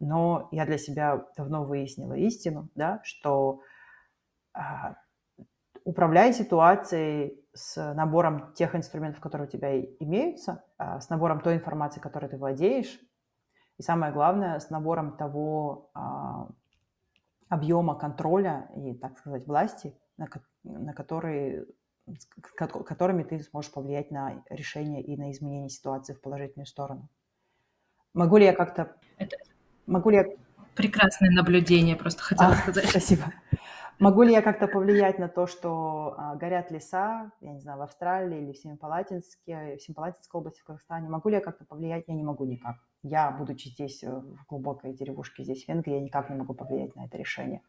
но 0.00 0.48
я 0.50 0.66
для 0.66 0.78
себя 0.78 1.26
давно 1.36 1.64
выяснила 1.64 2.14
истину, 2.14 2.68
да, 2.74 3.00
что 3.04 3.60
а, 4.54 4.96
управляя 5.84 6.32
ситуацией 6.32 7.40
с 7.54 7.76
набором 7.94 8.52
тех 8.54 8.74
инструментов, 8.74 9.20
которые 9.20 9.48
у 9.48 9.50
тебя 9.50 9.80
имеются, 9.80 10.64
а, 10.78 11.00
с 11.00 11.08
набором 11.10 11.40
той 11.40 11.56
информации, 11.56 12.00
которой 12.00 12.28
ты 12.28 12.36
владеешь, 12.36 13.00
и 13.78 13.82
самое 13.82 14.12
главное, 14.12 14.58
с 14.58 14.70
набором 14.70 15.16
того 15.16 15.90
а, 15.94 16.48
объема 17.48 17.98
контроля 17.98 18.70
и, 18.76 18.94
так 18.94 19.18
сказать, 19.18 19.46
власти, 19.46 19.94
на, 20.16 20.28
на 20.62 20.92
которые, 20.92 21.66
которыми 22.54 23.22
ты 23.24 23.40
сможешь 23.40 23.72
повлиять 23.72 24.10
на 24.10 24.42
решение 24.50 25.02
и 25.02 25.16
на 25.16 25.32
изменение 25.32 25.68
ситуации 25.68 26.14
в 26.14 26.20
положительную 26.20 26.66
сторону. 26.66 27.08
Могу 28.14 28.36
ли 28.36 28.44
я 28.44 28.52
как-то... 28.52 28.94
Это... 29.18 29.36
Могу 29.86 30.10
ли 30.10 30.16
я... 30.16 30.26
Прекрасное 30.74 31.30
наблюдение, 31.30 31.96
просто 31.96 32.22
хотела 32.22 32.52
а, 32.52 32.56
сказать. 32.56 32.86
Спасибо. 32.86 33.24
Могу 33.98 34.22
ли 34.22 34.32
я 34.32 34.42
как-то 34.42 34.66
повлиять 34.66 35.18
на 35.18 35.28
то, 35.28 35.46
что 35.46 36.14
а, 36.16 36.34
горят 36.34 36.70
леса, 36.70 37.30
я 37.40 37.52
не 37.52 37.60
знаю, 37.60 37.78
в 37.78 37.82
Австралии 37.82 38.42
или 38.42 38.52
в 38.52 38.58
Семипалатинске, 38.58 39.76
в 39.76 39.82
Семипалатинской 39.82 40.40
области 40.40 40.60
в 40.60 40.64
Казахстане? 40.64 41.08
Могу 41.08 41.28
ли 41.28 41.36
я 41.36 41.40
как-то 41.40 41.64
повлиять? 41.64 42.04
Я 42.06 42.14
не 42.14 42.22
могу 42.22 42.44
никак. 42.44 42.76
Я, 43.02 43.30
будучи 43.30 43.68
здесь, 43.68 44.02
э, 44.02 44.10
в 44.10 44.46
глубокой 44.48 44.92
деревушке 44.92 45.44
здесь, 45.44 45.64
в 45.64 45.68
Венгрии, 45.68 45.94
я 45.94 46.00
никак 46.00 46.30
не 46.30 46.36
могу 46.36 46.54
повлиять 46.54 46.96
на 46.96 47.04
это 47.04 47.16
решение. 47.16 47.62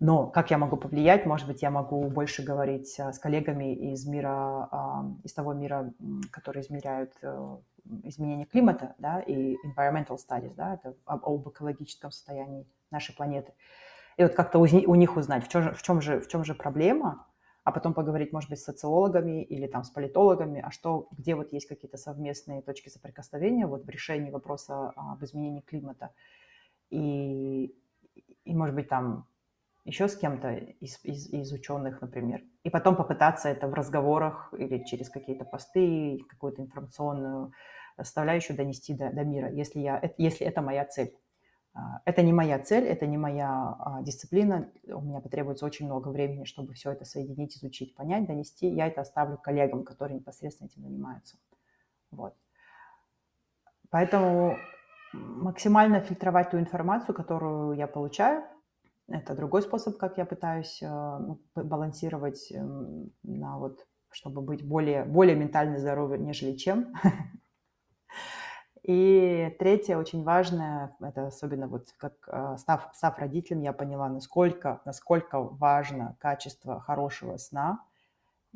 Но 0.00 0.28
как 0.28 0.50
я 0.50 0.58
могу 0.58 0.76
повлиять? 0.76 1.26
Может 1.26 1.48
быть, 1.48 1.62
я 1.62 1.70
могу 1.70 2.08
больше 2.08 2.44
говорить 2.44 2.98
а, 3.00 3.12
с 3.12 3.18
коллегами 3.18 3.74
из 3.74 4.06
мира, 4.06 4.68
а, 4.70 5.10
из 5.24 5.32
того 5.32 5.54
мира, 5.54 5.92
который 6.30 6.62
измеряют 6.62 7.14
э, 7.22 7.56
изменение 8.04 8.46
климата, 8.46 8.94
да, 8.98 9.20
и 9.20 9.56
environmental 9.66 10.16
studies, 10.16 10.54
да, 10.54 10.74
это 10.74 10.94
об 11.04 11.48
экологическом 11.48 12.12
состоянии 12.12 12.64
нашей 12.90 13.14
планеты 13.16 13.52
и 14.18 14.24
вот 14.24 14.34
как-то 14.34 14.58
у, 14.58 14.62
у 14.62 14.94
них 14.96 15.16
узнать, 15.16 15.46
в 15.46 15.48
чем, 15.48 15.72
в, 15.72 15.82
чем 15.82 16.00
же, 16.00 16.20
в 16.20 16.28
чем 16.28 16.44
же 16.44 16.54
проблема, 16.54 17.24
а 17.62 17.70
потом 17.70 17.94
поговорить, 17.94 18.32
может 18.32 18.50
быть, 18.50 18.58
с 18.58 18.64
социологами 18.64 19.42
или 19.42 19.68
там 19.68 19.84
с 19.84 19.90
политологами, 19.90 20.60
а 20.60 20.72
что, 20.72 21.08
где 21.12 21.36
вот 21.36 21.52
есть 21.52 21.68
какие-то 21.68 21.98
совместные 21.98 22.60
точки 22.60 22.88
соприкосновения 22.88 23.66
вот 23.66 23.84
в 23.84 23.88
решении 23.88 24.30
вопроса 24.30 24.92
об 24.96 25.22
изменении 25.22 25.60
климата. 25.60 26.10
И, 26.90 27.72
и 28.44 28.54
может 28.54 28.74
быть, 28.74 28.88
там 28.88 29.28
еще 29.88 30.06
с 30.06 30.16
кем-то 30.16 30.52
из, 30.52 31.02
из, 31.02 31.28
из 31.30 31.50
ученых, 31.50 32.02
например. 32.02 32.42
И 32.62 32.68
потом 32.68 32.94
попытаться 32.94 33.48
это 33.48 33.66
в 33.68 33.74
разговорах 33.74 34.52
или 34.56 34.84
через 34.84 35.08
какие-то 35.08 35.44
посты, 35.44 36.18
какую-то 36.28 36.60
информационную 36.62 37.52
составляющую 37.96 38.56
донести 38.56 38.94
до, 38.94 39.10
до 39.10 39.24
мира, 39.24 39.50
если, 39.50 39.80
я, 39.80 40.12
если 40.18 40.46
это 40.46 40.60
моя 40.60 40.84
цель. 40.84 41.16
А, 41.72 42.02
это 42.04 42.20
не 42.20 42.34
моя 42.34 42.58
цель, 42.58 42.84
это 42.84 43.06
не 43.06 43.16
моя 43.16 43.48
а, 43.78 44.02
дисциплина. 44.02 44.70
У 44.86 45.00
меня 45.00 45.20
потребуется 45.20 45.64
очень 45.64 45.86
много 45.86 46.08
времени, 46.08 46.44
чтобы 46.44 46.74
все 46.74 46.92
это 46.92 47.06
соединить, 47.06 47.56
изучить, 47.56 47.94
понять, 47.94 48.26
донести. 48.26 48.68
Я 48.68 48.88
это 48.88 49.00
оставлю 49.00 49.38
коллегам, 49.38 49.84
которые 49.84 50.18
непосредственно 50.18 50.68
этим 50.68 50.82
занимаются. 50.82 51.38
Вот. 52.10 52.34
Поэтому 53.88 54.58
максимально 55.14 56.00
фильтровать 56.00 56.50
ту 56.50 56.58
информацию, 56.58 57.14
которую 57.14 57.72
я 57.72 57.86
получаю, 57.86 58.44
это 59.08 59.34
другой 59.34 59.62
способ, 59.62 59.96
как 59.96 60.18
я 60.18 60.24
пытаюсь 60.24 60.82
а, 60.82 61.18
ну, 61.18 61.40
балансировать 61.54 62.52
эм, 62.52 63.10
на 63.22 63.58
вот, 63.58 63.86
чтобы 64.10 64.42
быть 64.42 64.66
более, 64.66 65.04
более 65.04 65.34
ментально 65.34 65.78
здоровым, 65.78 66.24
нежели 66.24 66.56
чем. 66.56 66.94
И 68.82 69.54
третье, 69.58 69.98
очень 69.98 70.24
важное, 70.24 70.96
это 71.00 71.26
особенно 71.26 71.68
вот 71.68 71.88
как 71.98 72.14
а, 72.28 72.56
став, 72.56 72.90
став 72.94 73.18
родителем, 73.18 73.60
я 73.60 73.72
поняла, 73.72 74.08
насколько, 74.08 74.80
насколько 74.84 75.40
важно 75.42 76.16
качество 76.20 76.80
хорошего 76.80 77.36
сна. 77.36 77.84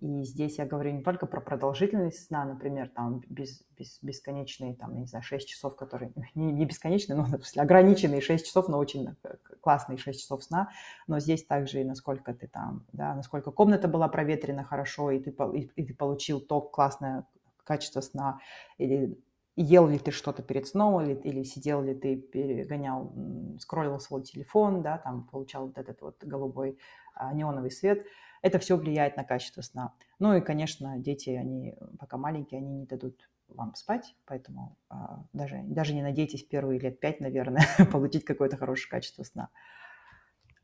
И 0.03 0.25
здесь 0.25 0.59
я 0.59 0.67
говорю 0.67 0.91
не 0.91 1.03
только 1.03 1.27
про 1.27 1.41
продолжительность 1.41 2.27
сна, 2.27 2.45
например, 2.45 2.89
там 2.89 3.23
без, 3.29 3.63
без, 3.79 4.01
бесконечные, 4.03 4.75
там, 4.75 4.99
не 4.99 5.07
знаю, 5.07 5.23
6 5.23 5.49
часов, 5.49 5.77
которые, 5.77 6.11
не, 6.35 6.51
не 6.51 6.65
бесконечные, 6.67 7.17
но, 7.17 7.25
смысле, 7.25 7.63
ограниченные 7.63 8.21
6 8.21 8.45
часов, 8.45 8.67
но 8.67 8.79
очень 8.79 9.07
э, 9.23 9.35
классные 9.61 9.99
6 9.99 10.21
часов 10.21 10.43
сна, 10.43 10.71
но 11.07 11.21
здесь 11.21 11.45
также 11.45 11.83
и 11.83 11.85
насколько 11.85 12.35
ты 12.35 12.49
там, 12.49 12.85
да, 12.93 13.15
насколько 13.15 13.53
комната 13.53 13.87
была 13.87 14.09
проветрена 14.09 14.65
хорошо, 14.65 15.13
и 15.13 15.21
ты, 15.21 15.31
и, 15.55 15.71
и 15.77 15.87
ты 15.87 15.95
получил 15.95 16.41
то 16.41 16.61
классное 16.61 17.25
качество 17.63 18.01
сна, 18.01 18.41
или 18.79 19.17
ел 19.55 19.87
ли 19.87 20.01
ты 20.01 20.11
что-то 20.11 20.43
перед 20.43 20.67
сном, 20.67 21.01
или, 21.01 21.15
или 21.15 21.45
сидел 21.45 21.81
ли 21.81 21.95
ты, 21.95 22.17
перегонял, 22.17 23.13
скроллил 23.61 24.01
свой 24.01 24.23
телефон, 24.23 24.83
да, 24.83 24.99
там 24.99 25.29
получал 25.29 25.67
вот 25.67 25.79
этот 25.79 26.01
вот 26.01 26.25
голубой 26.25 26.77
а, 27.15 27.33
неоновый 27.33 27.71
свет. 27.71 28.05
Это 28.43 28.59
все 28.59 28.77
влияет 28.77 29.17
на 29.17 29.25
качество 29.25 29.63
сна. 29.63 29.95
Ну 30.19 30.35
и, 30.35 30.41
конечно, 30.41 30.99
дети, 30.99 31.31
они 31.31 31.75
пока 31.99 32.17
маленькие, 32.17 32.59
они 32.59 32.73
не 32.81 32.87
дадут 32.87 33.31
вам 33.49 33.75
спать, 33.75 34.15
поэтому 34.25 34.77
а, 34.89 35.25
даже, 35.33 35.61
даже 35.65 35.95
не 35.95 36.03
надейтесь 36.03 36.43
первые 36.43 36.81
лет 36.81 37.01
пять, 37.01 37.21
наверное, 37.21 37.65
получить 37.93 38.25
какое-то 38.25 38.57
хорошее 38.57 38.91
качество 38.91 39.23
сна. 39.23 39.49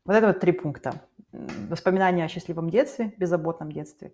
Вот 0.05 0.13
это 0.13 0.27
вот 0.27 0.39
три 0.39 0.51
пункта. 0.51 1.01
Воспоминания 1.31 2.25
о 2.25 2.27
счастливом 2.27 2.69
детстве, 2.69 3.13
беззаботном 3.17 3.71
детстве, 3.71 4.13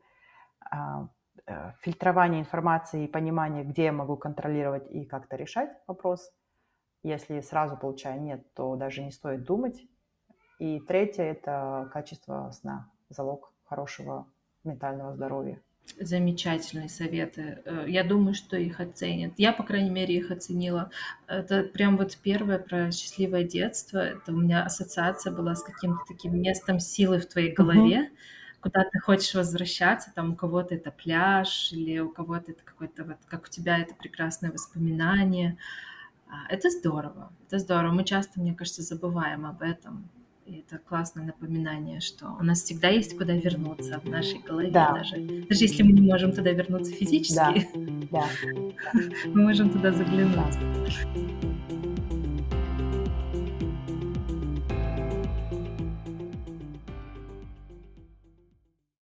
а, 0.59 1.09
Э, 1.47 1.73
фильтрование 1.81 2.41
информации 2.41 3.05
и 3.05 3.07
понимание, 3.07 3.63
где 3.63 3.85
я 3.85 3.91
могу 3.91 4.17
контролировать 4.17 4.89
и 4.89 5.05
как-то 5.05 5.35
решать 5.35 5.69
вопрос. 5.85 6.31
Если 7.03 7.39
сразу 7.41 7.77
получаю 7.77 8.19
нет, 8.21 8.51
то 8.55 8.75
даже 8.75 9.03
не 9.03 9.11
стоит 9.11 9.43
думать. 9.43 9.79
И 10.57 10.79
третье– 10.79 11.23
это 11.23 11.89
качество 11.93 12.49
сна, 12.51 12.91
залог 13.09 13.53
хорошего 13.65 14.27
ментального 14.63 15.13
здоровья. 15.13 15.61
Замечательные 15.99 16.89
советы. 16.89 17.61
Э, 17.65 17.85
я 17.87 18.03
думаю, 18.03 18.33
что 18.33 18.57
их 18.57 18.79
оценят. 18.79 19.33
Я, 19.37 19.53
по 19.53 19.63
крайней 19.63 19.91
мере, 19.91 20.15
их 20.15 20.31
оценила. 20.31 20.89
Это 21.27 21.63
прям 21.63 21.97
вот 21.97 22.17
первое 22.17 22.57
про 22.57 22.91
счастливое 22.91 23.43
детство. 23.43 23.99
Это 23.99 24.31
у 24.31 24.37
меня 24.37 24.63
ассоциация 24.63 25.31
была 25.31 25.53
с 25.55 25.63
каким-то 25.63 25.99
таким 26.07 26.41
местом 26.41 26.79
силы 26.79 27.19
в 27.19 27.27
твоей 27.27 27.53
голове. 27.53 28.05
Uh-huh 28.05 28.17
куда 28.65 28.83
ты 28.83 28.99
хочешь 28.99 29.35
возвращаться, 29.35 30.11
там 30.15 30.31
у 30.31 30.35
кого-то 30.35 30.73
это 30.73 30.89
пляж, 30.89 31.71
или 31.71 31.99
у 31.99 32.09
кого-то 32.09 32.51
это 32.51 32.63
какой-то 32.63 33.03
вот, 33.03 33.17
как 33.27 33.43
у 33.45 33.47
тебя 33.47 33.77
это 33.77 33.93
прекрасное 33.93 34.51
воспоминание. 34.51 35.59
А, 36.27 36.51
это 36.51 36.71
здорово, 36.71 37.31
это 37.45 37.59
здорово. 37.59 37.91
Мы 37.91 38.03
часто, 38.03 38.39
мне 38.39 38.55
кажется, 38.55 38.81
забываем 38.81 39.45
об 39.45 39.61
этом. 39.61 40.09
И 40.45 40.59
это 40.59 40.77
классное 40.77 41.25
напоминание, 41.25 41.99
что 41.99 42.37
у 42.39 42.43
нас 42.43 42.61
всегда 42.61 42.89
есть 42.89 43.17
куда 43.17 43.33
вернуться 43.33 43.99
в 43.99 44.07
нашей 44.07 44.37
голове. 44.39 44.69
Да. 44.69 44.93
Даже, 44.93 45.17
даже 45.17 45.63
если 45.63 45.81
мы 45.81 45.91
не 45.91 46.01
можем 46.01 46.33
туда 46.33 46.51
вернуться 46.51 46.91
физически, 46.91 47.33
да. 47.33 47.55
Да. 48.11 48.25
мы 49.25 49.41
можем 49.41 49.71
туда 49.71 49.91
заглянуть. 49.91 50.55